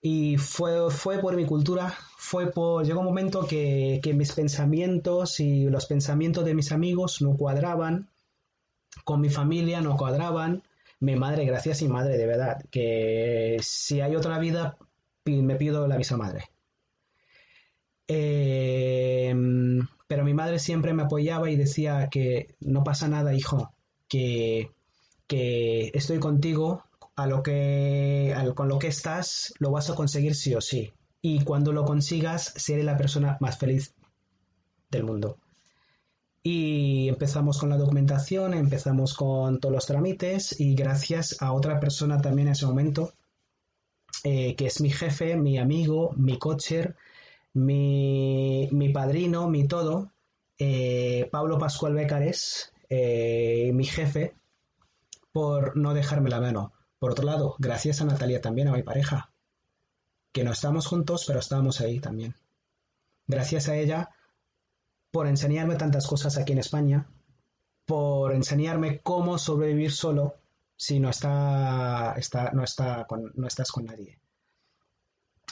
Y 0.00 0.38
fue, 0.38 0.90
fue 0.90 1.18
por 1.18 1.36
mi 1.36 1.44
cultura, 1.44 1.94
fue 2.16 2.50
por... 2.50 2.86
Llegó 2.86 3.00
un 3.00 3.06
momento 3.06 3.46
que, 3.46 4.00
que 4.02 4.14
mis 4.14 4.32
pensamientos 4.32 5.38
y 5.38 5.64
los 5.64 5.84
pensamientos 5.84 6.46
de 6.46 6.54
mis 6.54 6.72
amigos 6.72 7.20
no 7.20 7.36
cuadraban, 7.36 8.08
con 9.04 9.20
mi 9.20 9.28
familia 9.28 9.82
no 9.82 9.98
cuadraban. 9.98 10.62
Mi 11.02 11.16
madre, 11.16 11.44
gracias 11.44 11.82
y 11.82 11.88
madre, 11.88 12.16
de 12.16 12.26
verdad, 12.28 12.64
que 12.70 13.56
si 13.60 14.00
hay 14.00 14.14
otra 14.14 14.38
vida, 14.38 14.76
me 15.24 15.56
pido 15.56 15.88
la 15.88 15.96
visa 15.96 16.16
madre. 16.16 16.44
Eh, 18.06 19.34
pero 20.06 20.24
mi 20.24 20.32
madre 20.32 20.60
siempre 20.60 20.94
me 20.94 21.02
apoyaba 21.02 21.50
y 21.50 21.56
decía 21.56 22.06
que 22.08 22.54
no 22.60 22.84
pasa 22.84 23.08
nada, 23.08 23.34
hijo, 23.34 23.74
que, 24.06 24.70
que 25.26 25.90
estoy 25.92 26.20
contigo, 26.20 26.84
a 27.16 27.26
lo 27.26 27.42
que, 27.42 28.32
con 28.54 28.68
lo 28.68 28.78
que 28.78 28.86
estás, 28.86 29.54
lo 29.58 29.72
vas 29.72 29.90
a 29.90 29.96
conseguir 29.96 30.36
sí 30.36 30.54
o 30.54 30.60
sí. 30.60 30.92
Y 31.20 31.42
cuando 31.42 31.72
lo 31.72 31.84
consigas, 31.84 32.54
seré 32.56 32.84
la 32.84 32.96
persona 32.96 33.38
más 33.40 33.58
feliz 33.58 33.92
del 34.88 35.02
mundo. 35.02 35.41
Y 36.42 37.08
empezamos 37.08 37.58
con 37.58 37.70
la 37.70 37.76
documentación, 37.76 38.54
empezamos 38.54 39.14
con 39.14 39.60
todos 39.60 39.74
los 39.74 39.86
trámites 39.86 40.58
y 40.58 40.74
gracias 40.74 41.36
a 41.40 41.52
otra 41.52 41.78
persona 41.78 42.20
también 42.20 42.48
en 42.48 42.52
ese 42.52 42.66
momento, 42.66 43.12
eh, 44.24 44.56
que 44.56 44.66
es 44.66 44.80
mi 44.80 44.90
jefe, 44.90 45.36
mi 45.36 45.58
amigo, 45.58 46.12
mi 46.16 46.38
cocher, 46.38 46.96
mi, 47.54 48.68
mi 48.72 48.88
padrino, 48.88 49.48
mi 49.48 49.68
todo, 49.68 50.10
eh, 50.58 51.28
Pablo 51.30 51.58
Pascual 51.58 51.94
Becares, 51.94 52.72
eh, 52.88 53.70
mi 53.72 53.84
jefe, 53.84 54.34
por 55.30 55.76
no 55.76 55.94
dejarme 55.94 56.28
la 56.28 56.40
mano. 56.40 56.72
Por 56.98 57.12
otro 57.12 57.24
lado, 57.24 57.54
gracias 57.58 58.00
a 58.00 58.04
Natalia 58.04 58.40
también, 58.40 58.68
a 58.68 58.72
mi 58.72 58.82
pareja, 58.82 59.32
que 60.32 60.42
no 60.42 60.52
estamos 60.52 60.86
juntos, 60.86 61.24
pero 61.26 61.38
estábamos 61.38 61.80
ahí 61.80 62.00
también. 62.00 62.34
Gracias 63.28 63.68
a 63.68 63.76
ella 63.76 64.10
por 65.12 65.28
enseñarme 65.28 65.76
tantas 65.76 66.06
cosas 66.08 66.36
aquí 66.38 66.52
en 66.52 66.58
España, 66.58 67.06
por 67.84 68.32
enseñarme 68.32 69.00
cómo 69.00 69.38
sobrevivir 69.38 69.92
solo 69.92 70.34
si 70.76 70.98
no, 70.98 71.10
está, 71.10 72.14
está, 72.16 72.50
no, 72.52 72.64
está 72.64 73.06
no 73.34 73.46
estás 73.46 73.70
con 73.70 73.84
nadie. 73.84 74.18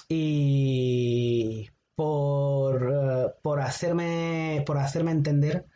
Y 0.08 1.66
eh, 1.68 1.72
por, 1.94 3.60
hacerme, 3.60 4.64
por 4.66 4.78
hacerme 4.78 5.12
entender 5.12 5.66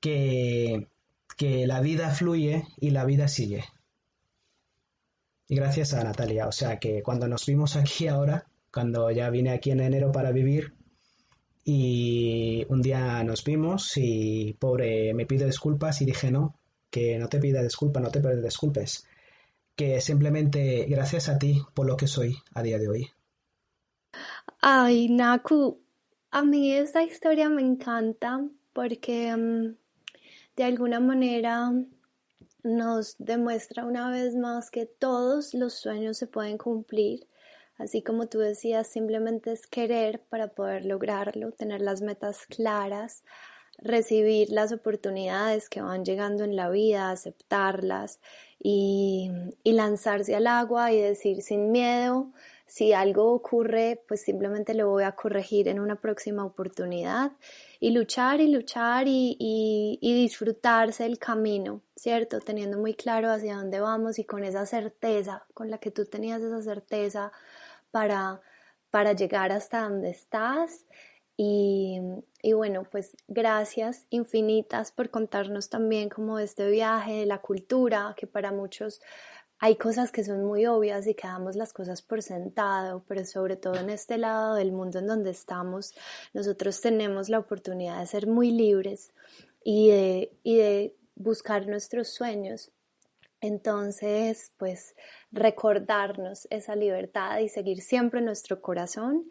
que, 0.00 0.88
que 1.36 1.66
la 1.66 1.80
vida 1.80 2.10
fluye 2.10 2.66
y 2.78 2.90
la 2.90 3.04
vida 3.04 3.28
sigue. 3.28 3.64
Y 5.48 5.56
gracias 5.56 5.94
a 5.94 6.04
Natalia, 6.04 6.46
o 6.46 6.52
sea 6.52 6.78
que 6.78 7.02
cuando 7.02 7.28
nos 7.28 7.46
vimos 7.46 7.76
aquí 7.76 8.08
ahora, 8.08 8.46
cuando 8.72 9.10
ya 9.10 9.30
vine 9.30 9.50
aquí 9.50 9.70
en 9.70 9.80
enero 9.80 10.12
para 10.12 10.32
vivir, 10.32 10.74
y 11.64 12.64
un 12.68 12.82
día 12.82 13.22
nos 13.22 13.44
vimos 13.44 13.92
y 13.96 14.54
pobre 14.54 15.14
me 15.14 15.26
pido 15.26 15.46
disculpas 15.46 16.00
y 16.02 16.06
dije 16.06 16.30
no, 16.30 16.56
que 16.90 17.18
no 17.18 17.28
te 17.28 17.38
pida 17.38 17.62
disculpas, 17.62 18.02
no 18.02 18.10
te 18.10 18.20
disculpes, 18.42 19.06
que 19.76 20.00
simplemente 20.00 20.86
gracias 20.88 21.28
a 21.28 21.38
ti 21.38 21.62
por 21.74 21.86
lo 21.86 21.96
que 21.96 22.06
soy 22.06 22.36
a 22.54 22.62
día 22.62 22.78
de 22.78 22.88
hoy. 22.88 23.10
Ay, 24.60 25.08
Naku, 25.08 25.80
a 26.30 26.42
mí 26.42 26.72
esta 26.72 27.02
historia 27.02 27.48
me 27.48 27.62
encanta 27.62 28.44
porque 28.72 29.34
mm, 29.34 29.74
de 30.56 30.64
alguna 30.64 31.00
manera 31.00 31.72
nos 32.62 33.16
demuestra 33.18 33.84
una 33.84 34.10
vez 34.10 34.36
más 34.36 34.70
que 34.70 34.86
todos 34.86 35.54
los 35.54 35.74
sueños 35.74 36.18
se 36.18 36.26
pueden 36.26 36.58
cumplir. 36.58 37.26
Así 37.80 38.02
como 38.02 38.26
tú 38.26 38.40
decías, 38.40 38.86
simplemente 38.88 39.52
es 39.52 39.66
querer 39.66 40.20
para 40.28 40.48
poder 40.48 40.84
lograrlo, 40.84 41.50
tener 41.52 41.80
las 41.80 42.02
metas 42.02 42.44
claras, 42.44 43.24
recibir 43.78 44.50
las 44.50 44.70
oportunidades 44.70 45.70
que 45.70 45.80
van 45.80 46.04
llegando 46.04 46.44
en 46.44 46.56
la 46.56 46.68
vida, 46.68 47.10
aceptarlas 47.10 48.20
y, 48.62 49.30
y 49.64 49.72
lanzarse 49.72 50.36
al 50.36 50.46
agua 50.46 50.92
y 50.92 51.00
decir 51.00 51.40
sin 51.40 51.72
miedo, 51.72 52.30
si 52.70 52.92
algo 52.92 53.32
ocurre, 53.32 54.00
pues 54.06 54.22
simplemente 54.22 54.74
lo 54.74 54.88
voy 54.88 55.02
a 55.02 55.16
corregir 55.16 55.66
en 55.66 55.80
una 55.80 55.96
próxima 55.96 56.44
oportunidad 56.44 57.32
y 57.80 57.90
luchar 57.90 58.40
y 58.40 58.46
luchar 58.46 59.06
y, 59.08 59.98
disfrutarse 60.00 61.04
el 61.04 61.18
camino, 61.18 61.82
¿cierto? 61.96 62.38
Teniendo 62.38 62.78
muy 62.78 62.94
claro 62.94 63.28
hacia 63.30 63.56
dónde 63.56 63.80
vamos 63.80 64.20
y 64.20 64.24
con 64.24 64.44
esa 64.44 64.66
certeza, 64.66 65.46
con 65.52 65.68
la 65.68 65.78
que 65.78 65.90
tú 65.90 66.04
tenías 66.04 66.42
esa 66.42 66.62
certeza 66.62 67.32
para, 67.90 68.40
para 68.90 69.12
llegar 69.12 69.52
hasta 69.52 69.82
donde 69.82 70.10
estás. 70.10 70.86
Y, 71.36 71.98
y, 72.42 72.52
bueno, 72.52 72.84
pues 72.90 73.16
gracias 73.26 74.06
infinitas 74.10 74.92
por 74.92 75.08
contarnos 75.08 75.70
también 75.70 76.10
como 76.10 76.38
este 76.38 76.68
viaje, 76.68 77.12
de 77.12 77.26
la 77.26 77.38
cultura, 77.38 78.14
que 78.16 78.26
para 78.26 78.52
muchos 78.52 79.00
hay 79.62 79.76
cosas 79.76 80.10
que 80.10 80.24
son 80.24 80.42
muy 80.44 80.64
obvias 80.66 81.06
y 81.06 81.14
que 81.14 81.28
damos 81.28 81.54
las 81.54 81.74
cosas 81.74 82.00
por 82.00 82.22
sentado, 82.22 83.04
pero 83.06 83.24
sobre 83.26 83.56
todo 83.56 83.74
en 83.76 83.90
este 83.90 84.16
lado 84.16 84.54
del 84.54 84.72
mundo 84.72 84.98
en 84.98 85.06
donde 85.06 85.30
estamos, 85.30 85.94
nosotros 86.32 86.80
tenemos 86.80 87.28
la 87.28 87.38
oportunidad 87.38 88.00
de 88.00 88.06
ser 88.06 88.26
muy 88.26 88.50
libres 88.50 89.12
y 89.62 89.90
de, 89.90 90.32
y 90.42 90.56
de 90.56 90.96
buscar 91.14 91.66
nuestros 91.66 92.08
sueños. 92.08 92.72
Entonces, 93.40 94.52
pues 94.58 94.94
recordarnos 95.32 96.46
esa 96.50 96.76
libertad 96.76 97.38
y 97.38 97.48
seguir 97.48 97.80
siempre 97.80 98.20
nuestro 98.20 98.60
corazón. 98.60 99.30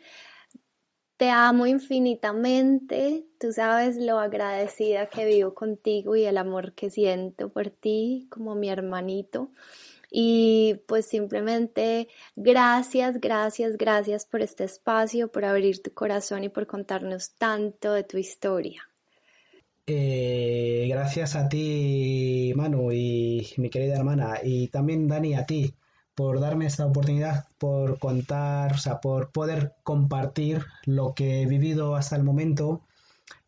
Te 1.18 1.30
amo 1.30 1.68
infinitamente, 1.68 3.26
tú 3.39 3.51
sabes 3.51 3.97
lo 3.97 4.20
agradecida 4.20 5.07
que 5.07 5.26
vivo 5.26 5.53
contigo 5.53 6.16
y 6.16 6.24
el 6.24 6.38
amor 6.38 6.74
que 6.74 6.89
siento 6.89 7.49
por 7.49 7.70
ti 7.70 8.28
como 8.32 8.55
mi 8.55 8.70
hermanito. 8.70 9.51
Y 10.12 10.82
pues 10.88 11.05
simplemente 11.07 12.07
gracias, 12.36 13.20
gracias, 13.20 13.78
gracias 13.78 14.26
por 14.26 14.41
este 14.41 14.64
espacio, 14.64 15.32
por 15.32 15.45
abrir 15.45 15.84
tu 15.84 15.93
corazón 15.93 16.43
y 16.45 16.49
por 16.49 16.68
contarnos 16.68 17.36
tanto 17.36 17.93
de 17.93 18.03
tu 18.03 18.18
historia. 18.18 18.89
Eh, 19.92 20.86
gracias 20.88 21.36
a 21.36 21.50
ti, 21.50 22.54
Manu, 22.56 22.92
y 22.92 23.52
mi 23.58 23.72
querida 23.72 23.96
hermana, 23.96 24.38
y 24.44 24.68
también 24.68 25.08
Dani, 25.08 25.34
a 25.34 25.48
ti, 25.48 25.74
por 26.14 26.40
darme 26.40 26.68
esta 26.68 26.86
oportunidad, 26.86 27.48
por 27.58 27.98
contar, 27.98 28.74
o 28.74 28.78
sea, 28.78 29.00
por 29.02 29.32
poder 29.32 29.74
compartir 29.82 30.64
lo 30.86 31.16
que 31.16 31.42
he 31.42 31.48
vivido 31.48 31.96
hasta 31.96 32.16
el 32.16 32.24
momento. 32.24 32.84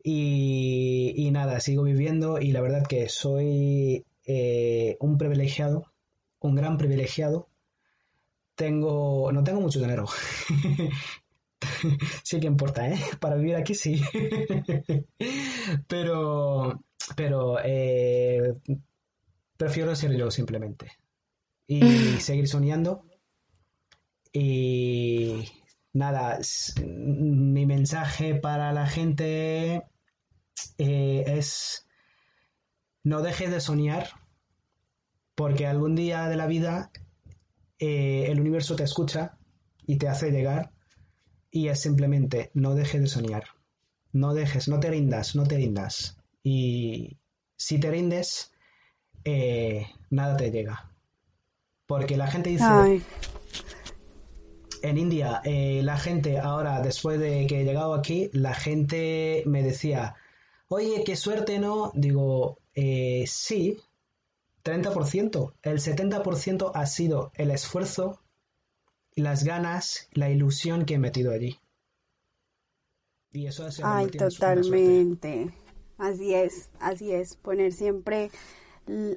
Y, 0.04 1.30
nada, 1.32 1.60
sigo 1.60 1.84
viviendo 1.84 2.40
y 2.40 2.52
la 2.54 2.62
verdad 2.62 2.88
que 2.88 3.08
soy 3.08 4.06
eh, 4.26 4.98
un 5.00 5.20
privilegiado, 5.20 5.92
un 6.40 6.56
gran 6.56 6.78
privilegiado. 6.80 7.50
Tengo, 8.56 9.32
no 9.32 9.44
tengo 9.44 9.62
mucho 9.62 9.80
dinero, 9.80 10.08
sí 12.24 12.40
que 12.40 12.48
importa, 12.48 12.88
¿eh? 12.90 13.00
Para 13.20 13.36
vivir 13.36 13.56
aquí 13.56 13.76
sí. 13.76 14.02
pero, 15.88 16.84
pero 17.16 17.58
eh, 17.64 18.56
prefiero 19.58 19.96
ser 19.96 20.16
yo 20.16 20.32
simplemente. 20.32 20.92
Y 21.68 22.20
seguir 22.20 22.48
soñando. 22.48 23.06
Y 24.34 25.46
nada, 25.94 26.40
mi 26.86 27.66
mensaje 27.66 28.36
para 28.36 28.72
la 28.74 28.88
gente 28.88 29.84
eh, 30.78 31.24
es 31.26 31.88
no 33.04 33.22
dejes 33.22 33.52
de 33.52 33.62
soñar 33.62 34.10
porque 35.36 35.66
algún 35.66 35.96
día 35.96 36.28
de 36.30 36.36
la 36.36 36.46
vida 36.46 36.92
eh, 37.80 38.26
el 38.30 38.40
universo 38.40 38.76
te 38.76 38.84
escucha 38.84 39.38
y 39.88 39.98
te 39.98 40.08
hace 40.08 40.32
llegar 40.32 40.72
y 41.52 41.68
es 41.68 41.82
simplemente 41.82 42.50
no 42.54 42.74
dejes 42.74 43.02
de 43.02 43.08
soñar. 43.08 43.44
No 44.14 44.34
dejes, 44.34 44.68
no 44.68 44.80
te 44.80 44.90
rindas, 44.90 45.36
no 45.36 45.44
te 45.44 45.58
rindas. 45.58 46.18
Y 46.44 47.18
si 47.58 47.80
te 47.80 47.92
rindes, 47.92 48.52
eh, 49.24 49.86
nada 50.10 50.38
te 50.38 50.52
llega. 50.52 50.90
Porque 51.86 52.18
la 52.18 52.28
gente 52.28 52.50
dice... 52.50 53.02
En 54.84 54.98
India, 54.98 55.42
eh, 55.44 55.82
la 55.84 55.96
gente 55.96 56.40
ahora, 56.40 56.82
después 56.82 57.20
de 57.20 57.46
que 57.46 57.62
he 57.62 57.66
llegado 57.66 57.94
aquí, 57.94 58.32
la 58.34 58.56
gente 58.56 59.44
me 59.46 59.62
decía, 59.62 60.16
oye, 60.70 61.04
qué 61.06 61.16
suerte, 61.16 61.60
¿no? 61.60 61.92
Digo, 61.94 62.58
eh, 62.74 63.26
sí, 63.28 63.78
30%. 64.64 65.54
El 65.62 65.80
70% 65.80 66.72
ha 66.74 66.86
sido 66.88 67.32
el 67.36 67.52
esfuerzo 67.52 68.22
las 69.16 69.44
ganas, 69.44 70.10
la 70.14 70.30
ilusión 70.30 70.86
que 70.86 70.96
he 70.96 71.00
metido 71.00 71.32
allí. 71.32 71.60
Y 73.34 73.48
eso 73.48 73.68
es 73.68 73.80
Ay, 73.84 74.08
totalmente. 74.08 75.54
Así 75.98 76.34
es, 76.34 76.70
así 76.80 77.14
es. 77.14 77.36
Poner 77.36 77.72
siempre, 77.72 78.32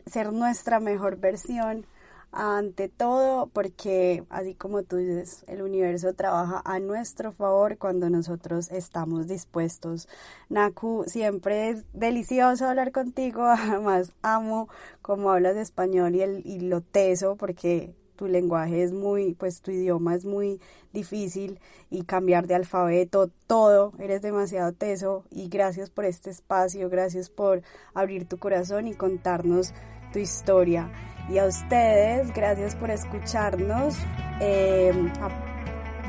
ser 0.06 0.32
nuestra 0.32 0.78
mejor 0.78 1.16
versión 1.16 1.86
ante 2.30 2.88
todo, 2.88 3.46
porque 3.46 4.24
así 4.28 4.54
como 4.54 4.82
tú 4.82 4.96
dices, 4.96 5.44
el 5.46 5.62
universo 5.62 6.14
trabaja 6.14 6.60
a 6.64 6.80
nuestro 6.80 7.32
favor 7.32 7.78
cuando 7.78 8.10
nosotros 8.10 8.70
estamos 8.70 9.28
dispuestos. 9.28 10.08
Naku, 10.48 11.04
siempre 11.06 11.70
es 11.70 11.84
delicioso 11.92 12.66
hablar 12.66 12.92
contigo, 12.92 13.44
además 13.48 14.12
amo 14.22 14.68
cómo 15.00 15.30
hablas 15.30 15.56
español 15.56 16.14
y, 16.16 16.22
el, 16.22 16.42
y 16.44 16.60
lo 16.60 16.80
teso, 16.82 17.36
porque 17.36 17.94
tu 18.14 18.26
lenguaje 18.26 18.82
es 18.82 18.92
muy, 18.92 19.34
pues 19.34 19.60
tu 19.60 19.70
idioma 19.70 20.14
es 20.14 20.24
muy 20.24 20.60
difícil 20.92 21.60
y 21.90 22.02
cambiar 22.04 22.46
de 22.46 22.54
alfabeto, 22.54 23.30
todo, 23.46 23.92
eres 23.98 24.22
demasiado 24.22 24.72
teso 24.72 25.24
y 25.30 25.48
gracias 25.48 25.90
por 25.90 26.04
este 26.04 26.30
espacio, 26.30 26.88
gracias 26.88 27.30
por 27.30 27.62
abrir 27.92 28.26
tu 28.26 28.38
corazón 28.38 28.86
y 28.86 28.94
contarnos 28.94 29.74
tu 30.12 30.18
historia. 30.18 30.90
Y 31.28 31.38
a 31.38 31.46
ustedes, 31.46 32.32
gracias 32.34 32.76
por 32.76 32.90
escucharnos. 32.90 33.96
Eh, 34.40 34.92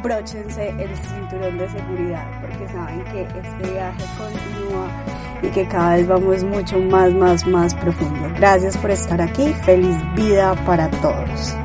abróchense 0.05 0.69
el 0.69 0.95
cinturón 0.97 1.57
de 1.57 1.69
seguridad 1.69 2.41
porque 2.41 2.67
saben 2.67 3.03
que 3.05 3.21
este 3.21 3.71
viaje 3.71 4.03
continúa 4.17 4.87
y 5.41 5.47
que 5.47 5.67
cada 5.67 5.95
vez 5.95 6.07
vamos 6.07 6.43
mucho 6.43 6.79
más, 6.79 7.13
más, 7.13 7.47
más 7.47 7.73
profundo. 7.75 8.29
Gracias 8.37 8.77
por 8.77 8.91
estar 8.91 9.21
aquí. 9.21 9.53
Feliz 9.65 9.97
vida 10.15 10.53
para 10.65 10.89
todos. 11.01 11.55